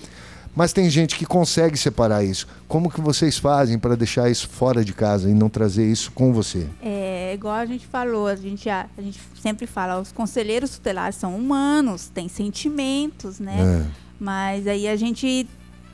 Mas 0.59 0.73
tem 0.73 0.91
gente 0.91 1.17
que 1.17 1.25
consegue 1.25 1.77
separar 1.77 2.25
isso. 2.25 2.49
Como 2.67 2.91
que 2.91 3.01
vocês 3.01 3.39
fazem 3.39 3.79
para 3.79 3.95
deixar 3.95 4.29
isso 4.29 4.49
fora 4.49 4.85
de 4.85 4.93
casa 4.93 5.31
e 5.31 5.33
não 5.33 5.49
trazer 5.49 5.89
isso 5.89 6.11
com 6.11 6.33
você? 6.33 6.67
É 6.83 7.33
igual 7.33 7.55
a 7.55 7.65
gente 7.65 7.87
falou, 7.87 8.27
a 8.27 8.35
gente, 8.35 8.69
a, 8.69 8.89
a 8.99 9.01
gente 9.01 9.21
sempre 9.41 9.69
fala, 9.69 10.01
os 10.01 10.11
conselheiros 10.11 10.71
tutelares 10.71 11.15
são 11.15 11.37
humanos, 11.37 12.09
têm 12.09 12.29
sentimentos, 12.29 13.39
né? 13.39 13.85
É. 13.87 13.91
Mas 14.19 14.67
aí 14.67 14.89
a 14.89 14.97
gente 14.97 15.47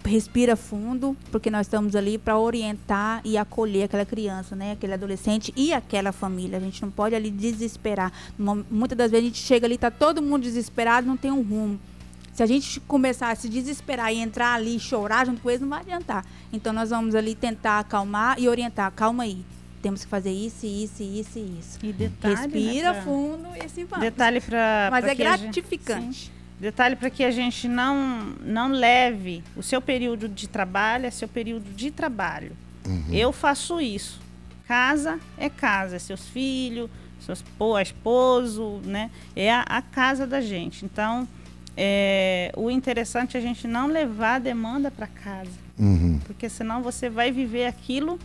respira 0.02 0.56
fundo, 0.56 1.14
porque 1.30 1.50
nós 1.50 1.66
estamos 1.66 1.94
ali 1.94 2.16
para 2.16 2.38
orientar 2.38 3.20
e 3.22 3.36
acolher 3.36 3.82
aquela 3.82 4.06
criança, 4.06 4.56
né? 4.56 4.72
Aquele 4.72 4.94
adolescente 4.94 5.52
e 5.54 5.74
aquela 5.74 6.10
família. 6.10 6.56
A 6.56 6.60
gente 6.62 6.80
não 6.80 6.90
pode 6.90 7.14
ali 7.14 7.30
desesperar. 7.30 8.10
Muitas 8.38 8.96
das 8.96 9.10
vezes 9.10 9.26
a 9.26 9.28
gente 9.28 9.42
chega 9.42 9.66
ali, 9.66 9.76
tá 9.76 9.90
todo 9.90 10.22
mundo 10.22 10.40
desesperado, 10.40 11.06
não 11.06 11.18
tem 11.18 11.30
um 11.30 11.42
rumo. 11.42 11.78
Se 12.34 12.42
a 12.42 12.46
gente 12.46 12.80
começar 12.80 13.30
a 13.30 13.34
se 13.36 13.48
desesperar 13.48 14.12
e 14.12 14.18
entrar 14.18 14.54
ali 14.54 14.76
e 14.76 14.80
chorar 14.80 15.24
junto 15.24 15.40
com 15.40 15.48
eles, 15.48 15.60
não 15.62 15.68
vai 15.68 15.80
adiantar. 15.80 16.24
Então 16.52 16.72
nós 16.72 16.90
vamos 16.90 17.14
ali 17.14 17.34
tentar 17.34 17.78
acalmar 17.78 18.38
e 18.40 18.48
orientar. 18.48 18.90
Calma 18.92 19.22
aí. 19.22 19.44
Temos 19.80 20.02
que 20.04 20.10
fazer 20.10 20.32
isso, 20.32 20.66
isso, 20.66 21.02
isso 21.02 21.38
e 21.38 21.58
isso. 21.60 21.78
E 21.82 21.92
detalhe, 21.92 22.34
Respira 22.36 22.88
né, 22.88 22.92
pra- 22.94 23.02
fundo 23.02 23.48
e 23.56 23.64
assim 23.64 23.84
vamos. 23.84 24.04
Detalhe 24.04 24.40
para 24.40 24.88
Mas 24.90 25.04
é 25.04 25.14
gratificante. 25.14 26.32
Detalhe 26.58 26.96
para 26.96 27.10
que 27.10 27.22
a 27.22 27.30
gente 27.30 27.68
não 27.68 28.34
não 28.42 28.68
leve 28.72 29.42
o 29.56 29.62
seu 29.62 29.80
período 29.80 30.28
de 30.28 30.48
trabalho 30.48 31.06
é 31.06 31.10
seu 31.10 31.28
período 31.28 31.70
de 31.74 31.90
trabalho. 31.90 32.56
Eu 33.12 33.32
faço 33.32 33.80
isso. 33.80 34.20
Casa 34.66 35.20
é 35.38 35.48
casa, 35.50 35.96
é 35.96 35.98
seus 35.98 36.26
filhos, 36.28 36.88
espo- 37.28 37.78
esposo, 37.78 38.80
né? 38.84 39.10
É 39.36 39.52
a, 39.52 39.60
a 39.62 39.82
casa 39.82 40.26
da 40.26 40.40
gente. 40.40 40.84
Então, 40.84 41.28
é, 41.76 42.52
o 42.56 42.70
interessante 42.70 43.36
é 43.36 43.40
a 43.40 43.42
gente 43.42 43.66
não 43.66 43.86
levar 43.86 44.36
a 44.36 44.38
demanda 44.38 44.90
para 44.90 45.06
casa, 45.06 45.50
Uhum. 45.78 46.20
porque 46.24 46.48
senão 46.48 46.82
você 46.82 47.10
vai 47.10 47.32
viver 47.32 47.66
aquilo. 47.66 48.18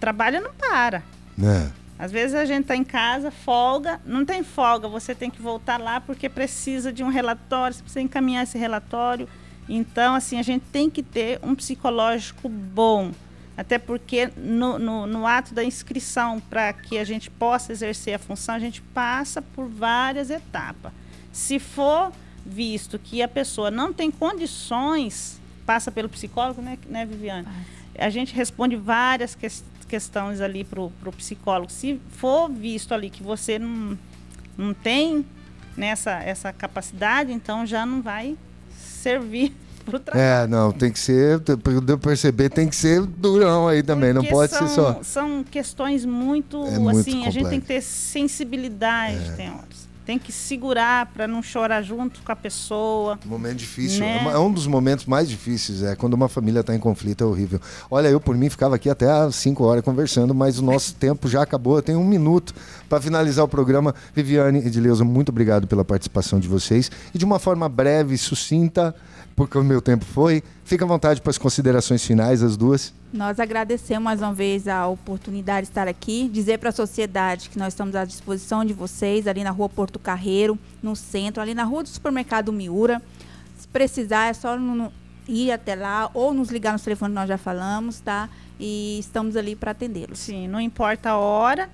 Trabalho 0.00 0.42
não 0.42 0.52
para. 0.52 1.02
É. 1.42 1.70
Às 1.98 2.12
vezes 2.12 2.34
a 2.34 2.44
gente 2.44 2.62
está 2.62 2.76
em 2.76 2.84
casa, 2.84 3.30
folga, 3.30 4.00
não 4.04 4.24
tem 4.24 4.42
folga, 4.42 4.86
você 4.86 5.14
tem 5.14 5.30
que 5.30 5.40
voltar 5.40 5.78
lá 5.80 6.00
porque 6.00 6.28
precisa 6.28 6.92
de 6.92 7.02
um 7.02 7.08
relatório, 7.08 7.74
você 7.74 7.82
precisa 7.82 8.02
encaminhar 8.02 8.42
esse 8.42 8.58
relatório. 8.58 9.26
Então, 9.68 10.14
assim, 10.14 10.38
a 10.38 10.42
gente 10.42 10.64
tem 10.70 10.90
que 10.90 11.02
ter 11.02 11.40
um 11.42 11.54
psicológico 11.54 12.48
bom. 12.48 13.12
Até 13.56 13.78
porque 13.78 14.30
no, 14.36 14.78
no, 14.78 15.06
no 15.06 15.26
ato 15.26 15.54
da 15.54 15.64
inscrição, 15.64 16.38
para 16.38 16.70
que 16.74 16.98
a 16.98 17.04
gente 17.04 17.30
possa 17.30 17.72
exercer 17.72 18.14
a 18.14 18.18
função, 18.18 18.54
a 18.54 18.58
gente 18.58 18.82
passa 18.82 19.40
por 19.40 19.66
várias 19.66 20.28
etapas. 20.28 20.92
Se 21.32 21.58
for 21.58 22.12
visto 22.46 22.98
que 22.98 23.22
a 23.22 23.28
pessoa 23.28 23.70
não 23.70 23.92
tem 23.92 24.10
condições, 24.10 25.40
passa 25.64 25.90
pelo 25.90 26.08
psicólogo, 26.08 26.62
né, 26.62 26.78
né 26.88 27.04
Viviane? 27.04 27.48
A 27.98 28.10
gente 28.10 28.34
responde 28.34 28.76
várias 28.76 29.34
ques- 29.34 29.64
questões 29.88 30.40
ali 30.40 30.64
para 30.64 30.80
o 30.80 31.12
psicólogo. 31.16 31.70
Se 31.70 32.00
for 32.10 32.50
visto 32.50 32.92
ali 32.92 33.10
que 33.10 33.22
você 33.22 33.58
não, 33.58 33.98
não 34.56 34.74
tem 34.74 35.24
nessa 35.76 36.12
essa 36.22 36.52
capacidade, 36.52 37.32
então 37.32 37.66
já 37.66 37.84
não 37.84 38.00
vai 38.02 38.36
servir 38.78 39.54
para 39.84 39.96
o 39.96 40.00
trabalho. 40.00 40.24
É, 40.24 40.46
não, 40.46 40.72
tem 40.72 40.90
que 40.92 40.98
ser, 40.98 41.40
para 41.40 41.72
eu 41.72 41.98
perceber, 41.98 42.48
tem 42.50 42.68
que 42.68 42.76
ser 42.76 43.02
durão 43.02 43.68
aí 43.68 43.82
também, 43.82 44.12
não 44.12 44.22
Porque 44.22 44.34
pode 44.34 44.52
são, 44.52 44.68
ser 44.68 44.74
só. 44.74 45.02
São 45.02 45.44
questões 45.44 46.04
muito, 46.04 46.64
É 46.66 46.78
muito 46.78 47.00
assim, 47.00 47.26
a 47.26 47.30
gente 47.30 47.48
tem 47.48 47.60
que 47.60 47.66
ter 47.66 47.80
sensibilidade, 47.82 49.36
tem 49.36 49.50
horas. 49.50 49.85
Tem 50.06 50.20
que 50.20 50.30
segurar 50.30 51.06
para 51.06 51.26
não 51.26 51.42
chorar 51.42 51.82
junto 51.82 52.22
com 52.22 52.30
a 52.30 52.36
pessoa. 52.36 53.18
Momento 53.24 53.56
difícil. 53.56 54.00
Né? 54.00 54.24
É 54.24 54.28
É 54.28 54.38
um 54.38 54.52
dos 54.52 54.68
momentos 54.68 55.04
mais 55.04 55.28
difíceis, 55.28 55.82
é 55.82 55.96
quando 55.96 56.14
uma 56.14 56.28
família 56.28 56.60
está 56.60 56.74
em 56.74 56.78
conflito, 56.78 57.24
é 57.24 57.26
horrível. 57.26 57.60
Olha, 57.90 58.06
eu 58.06 58.20
por 58.20 58.36
mim 58.36 58.48
ficava 58.48 58.76
aqui 58.76 58.88
até 58.88 59.10
às 59.10 59.34
5 59.34 59.64
horas 59.64 59.82
conversando, 59.84 60.32
mas 60.32 60.60
o 60.60 60.62
nosso 60.62 60.94
tempo 60.96 61.28
já 61.28 61.42
acabou. 61.42 61.76
Eu 61.76 61.82
tenho 61.82 61.98
um 61.98 62.06
minuto 62.06 62.54
para 62.88 63.00
finalizar 63.00 63.44
o 63.44 63.48
programa. 63.48 63.92
Viviane 64.14 64.60
e 64.60 64.66
Edileuza, 64.68 65.04
muito 65.04 65.30
obrigado 65.30 65.66
pela 65.66 65.84
participação 65.84 66.38
de 66.38 66.46
vocês. 66.46 66.88
E 67.12 67.18
de 67.18 67.24
uma 67.24 67.40
forma 67.40 67.68
breve, 67.68 68.16
sucinta, 68.16 68.94
porque 69.36 69.58
o 69.58 69.62
meu 69.62 69.82
tempo 69.82 70.04
foi, 70.04 70.42
fica 70.64 70.86
à 70.86 70.88
vontade 70.88 71.20
para 71.20 71.30
as 71.30 71.36
considerações 71.36 72.02
finais, 72.02 72.42
as 72.42 72.56
duas. 72.56 72.92
Nós 73.12 73.38
agradecemos 73.38 74.02
mais 74.02 74.22
uma 74.22 74.32
vez 74.32 74.66
a 74.66 74.86
oportunidade 74.86 75.66
de 75.66 75.70
estar 75.70 75.86
aqui, 75.86 76.28
dizer 76.32 76.58
para 76.58 76.70
a 76.70 76.72
sociedade 76.72 77.50
que 77.50 77.58
nós 77.58 77.74
estamos 77.74 77.94
à 77.94 78.06
disposição 78.06 78.64
de 78.64 78.72
vocês 78.72 79.26
ali 79.26 79.44
na 79.44 79.50
rua 79.50 79.68
Porto 79.68 79.98
Carreiro, 79.98 80.58
no 80.82 80.96
centro, 80.96 81.42
ali 81.42 81.54
na 81.54 81.64
rua 81.64 81.82
do 81.82 81.88
supermercado 81.90 82.50
Miura. 82.50 83.02
Se 83.58 83.68
precisar, 83.68 84.30
é 84.30 84.32
só 84.32 84.56
ir 85.28 85.52
até 85.52 85.74
lá 85.74 86.10
ou 86.14 86.32
nos 86.32 86.48
ligar 86.48 86.72
no 86.72 86.78
telefone 86.78 87.10
que 87.10 87.20
nós 87.20 87.28
já 87.28 87.38
falamos, 87.38 88.00
tá? 88.00 88.30
E 88.58 88.98
estamos 88.98 89.36
ali 89.36 89.54
para 89.54 89.72
atendê-los. 89.72 90.18
Sim, 90.18 90.48
não 90.48 90.60
importa 90.60 91.10
a 91.10 91.16
hora, 91.18 91.68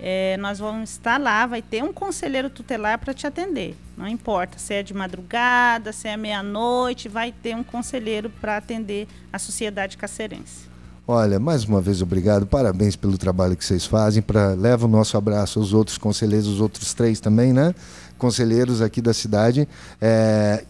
é, 0.00 0.36
nós 0.36 0.58
vamos 0.58 0.90
estar 0.90 1.20
lá, 1.20 1.46
vai 1.46 1.60
ter 1.60 1.82
um 1.82 1.92
conselheiro 1.92 2.48
tutelar 2.48 2.98
para 2.98 3.12
te 3.12 3.26
atender. 3.26 3.76
Não 3.96 4.06
importa 4.06 4.58
se 4.58 4.74
é 4.74 4.82
de 4.82 4.94
madrugada, 4.94 5.92
se 5.92 6.06
é 6.06 6.16
meia-noite, 6.16 7.08
vai 7.08 7.32
ter 7.32 7.56
um 7.56 7.64
conselheiro 7.64 8.30
para 8.40 8.56
atender 8.56 9.08
a 9.32 9.38
sociedade 9.38 9.96
cacerense. 9.96 10.68
Olha, 11.10 11.40
mais 11.40 11.64
uma 11.64 11.80
vez 11.80 12.02
obrigado, 12.02 12.46
parabéns 12.46 12.94
pelo 12.94 13.16
trabalho 13.16 13.56
que 13.56 13.64
vocês 13.64 13.86
fazem. 13.86 14.22
Pra, 14.22 14.48
leva 14.48 14.84
o 14.84 14.88
nosso 14.88 15.16
abraço 15.16 15.58
aos 15.58 15.72
outros 15.72 15.96
conselheiros, 15.96 16.46
os 16.46 16.60
outros 16.60 16.92
três 16.92 17.18
também, 17.18 17.52
né? 17.52 17.74
Conselheiros 18.18 18.82
aqui 18.82 19.00
da 19.00 19.14
cidade. 19.14 19.66
É, 20.02 20.64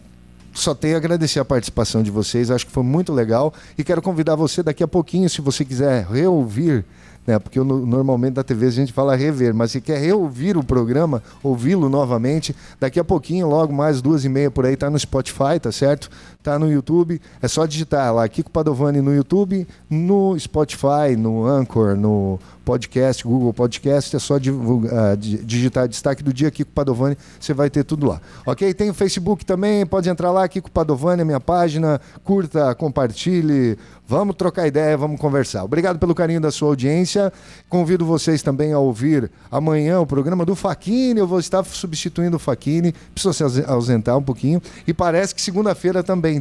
só 0.53 0.73
tenho 0.73 0.95
a 0.95 0.97
agradecer 0.97 1.39
a 1.39 1.45
participação 1.45 2.01
de 2.01 2.09
vocês, 2.09 2.49
acho 2.49 2.65
que 2.65 2.71
foi 2.71 2.83
muito 2.83 3.13
legal. 3.13 3.53
E 3.77 3.83
quero 3.83 4.01
convidar 4.01 4.35
você 4.35 4.63
daqui 4.63 4.81
a 4.81 4.87
pouquinho, 4.87 5.29
se 5.29 5.41
você 5.41 5.65
quiser 5.65 6.05
reouvir 6.05 6.85
né? 7.29 7.37
Porque 7.39 7.59
eu, 7.59 7.63
no- 7.63 7.85
normalmente 7.85 8.35
na 8.35 8.43
TV 8.43 8.65
a 8.65 8.71
gente 8.71 8.91
fala 8.91 9.15
rever, 9.15 9.53
mas 9.53 9.71
se 9.71 9.79
quer 9.79 9.99
reouvir 9.99 10.57
o 10.57 10.63
programa, 10.63 11.21
ouvi-lo 11.43 11.87
novamente, 11.87 12.55
daqui 12.79 12.99
a 12.99 13.03
pouquinho, 13.03 13.47
logo 13.47 13.71
mais 13.71 14.01
duas 14.01 14.25
e 14.25 14.29
meia 14.29 14.49
por 14.49 14.65
aí, 14.65 14.75
tá 14.75 14.89
no 14.89 14.97
Spotify, 14.97 15.59
tá 15.61 15.71
certo? 15.71 16.09
Tá 16.41 16.57
no 16.57 16.71
YouTube, 16.71 17.19
é 17.41 17.49
só 17.49 17.65
digitar 17.65 18.13
lá 18.15 18.25
Kiko 18.29 18.49
Padovani 18.49 19.01
no 19.01 19.13
YouTube, 19.13 19.67
no 19.89 20.39
Spotify, 20.39 21.17
no 21.17 21.45
Anchor, 21.45 21.97
no 21.97 22.39
podcast, 22.63 23.25
Google 23.25 23.51
Podcast, 23.53 24.15
é 24.15 24.19
só 24.19 24.35
ah, 24.35 25.15
di- 25.15 25.43
digitar 25.43 25.85
destaque 25.85 26.23
do 26.23 26.31
dia 26.31 26.49
Kiko 26.49 26.71
Padovani, 26.71 27.17
você 27.37 27.53
vai 27.53 27.69
ter 27.69 27.83
tudo 27.83 28.07
lá. 28.07 28.21
Ok? 28.45 28.73
Tem 28.73 28.89
o 28.89 28.93
Facebook 28.93 29.43
também, 29.45 29.85
pode 29.85 30.07
entrar 30.09 30.31
lá, 30.31 30.47
Kiko 30.47 30.71
Padovani, 30.71 31.23
a 31.23 31.25
minha 31.25 31.41
página, 31.41 31.99
curta, 32.23 32.73
compartilhe, 32.73 33.77
vamos 34.07 34.33
trocar 34.37 34.65
ideia, 34.65 34.95
vamos 34.97 35.19
conversar. 35.19 35.65
Obrigado 35.65 35.99
pelo 35.99 36.15
carinho 36.15 36.39
da 36.39 36.51
sua 36.51 36.69
audiência. 36.69 37.33
Convido 37.67 38.05
vocês 38.05 38.41
também 38.41 38.71
a 38.71 38.79
ouvir 38.79 39.29
amanhã 39.51 39.99
o 39.99 40.05
programa 40.05 40.45
do 40.45 40.55
Faquini. 40.55 41.19
Eu 41.19 41.27
vou 41.27 41.39
estar 41.39 41.65
substituindo 41.65 42.37
o 42.37 42.39
Faquini, 42.39 42.93
precisa 43.13 43.33
se 43.33 43.43
ausen- 43.43 43.65
ausentar 43.67 44.17
um 44.17 44.23
pouquinho. 44.23 44.61
E 44.87 44.93
parece 44.93 45.35
que 45.35 45.41
segunda-feira 45.41 46.01
também, 46.01 46.38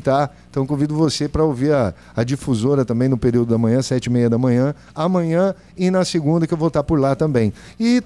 Então 0.51 0.67
convido 0.67 0.95
você 0.95 1.29
para 1.29 1.45
ouvir 1.45 1.73
a, 1.73 1.95
a 2.15 2.25
difusora 2.25 2.85
também 2.85 3.09
no 3.09 3.19
período 3.19 3.51
da 3.51 3.59
manhã, 3.59 3.83
sete 3.83 4.07
e 4.07 4.11
meia 4.11 4.31
da 4.31 4.39
manhã, 4.39 4.75
amanhã 4.95 5.55
e 5.77 5.91
na 5.91 6.05
segunda, 6.05 6.47
que 6.47 6.55
eu 6.55 6.59
vou 6.59 6.69
estar 6.69 6.83
por 6.83 6.99
lá 6.99 7.15
também. 7.15 7.53
E 7.79 8.03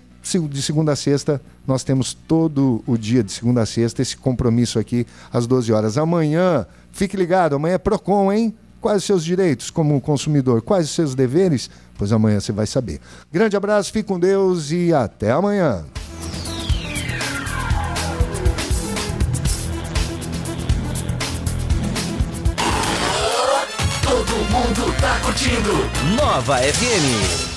de 0.49 0.63
segunda 0.63 0.93
a 0.93 0.97
sexta, 0.97 1.41
nós 1.67 1.83
temos 1.83 2.15
todo 2.15 2.83
o 2.87 2.97
dia 2.97 3.23
de 3.23 3.33
segunda 3.33 3.63
a 3.63 3.67
sexta 3.67 4.03
esse 4.03 4.17
compromisso 4.17 4.79
aqui 4.79 5.07
às 5.33 5.47
12 5.47 5.73
horas. 5.73 5.99
Amanhã, 5.99 6.65
fique 6.93 7.17
ligado, 7.17 7.57
amanhã 7.57 7.75
é 7.75 7.79
Procon, 7.79 8.33
hein? 8.33 8.55
Quais 8.81 8.99
os 8.99 9.05
seus 9.05 9.25
direitos 9.25 9.71
como 9.71 10.01
consumidor? 10.01 10.63
Quais 10.63 10.87
os 10.87 10.93
seus 10.93 11.15
deveres? 11.15 11.71
Pois 11.97 12.13
amanhã 12.13 12.41
você 12.41 12.53
vai 12.53 12.67
saber. 12.67 13.01
Grande 13.33 13.57
abraço, 13.57 13.93
fique 13.93 14.09
com 14.09 14.19
Deus 14.19 14.71
e 14.71 14.93
até 14.93 15.31
amanhã. 15.31 15.85
Curtindo. 25.53 25.91
Nova 26.17 26.57
FM. 26.57 27.52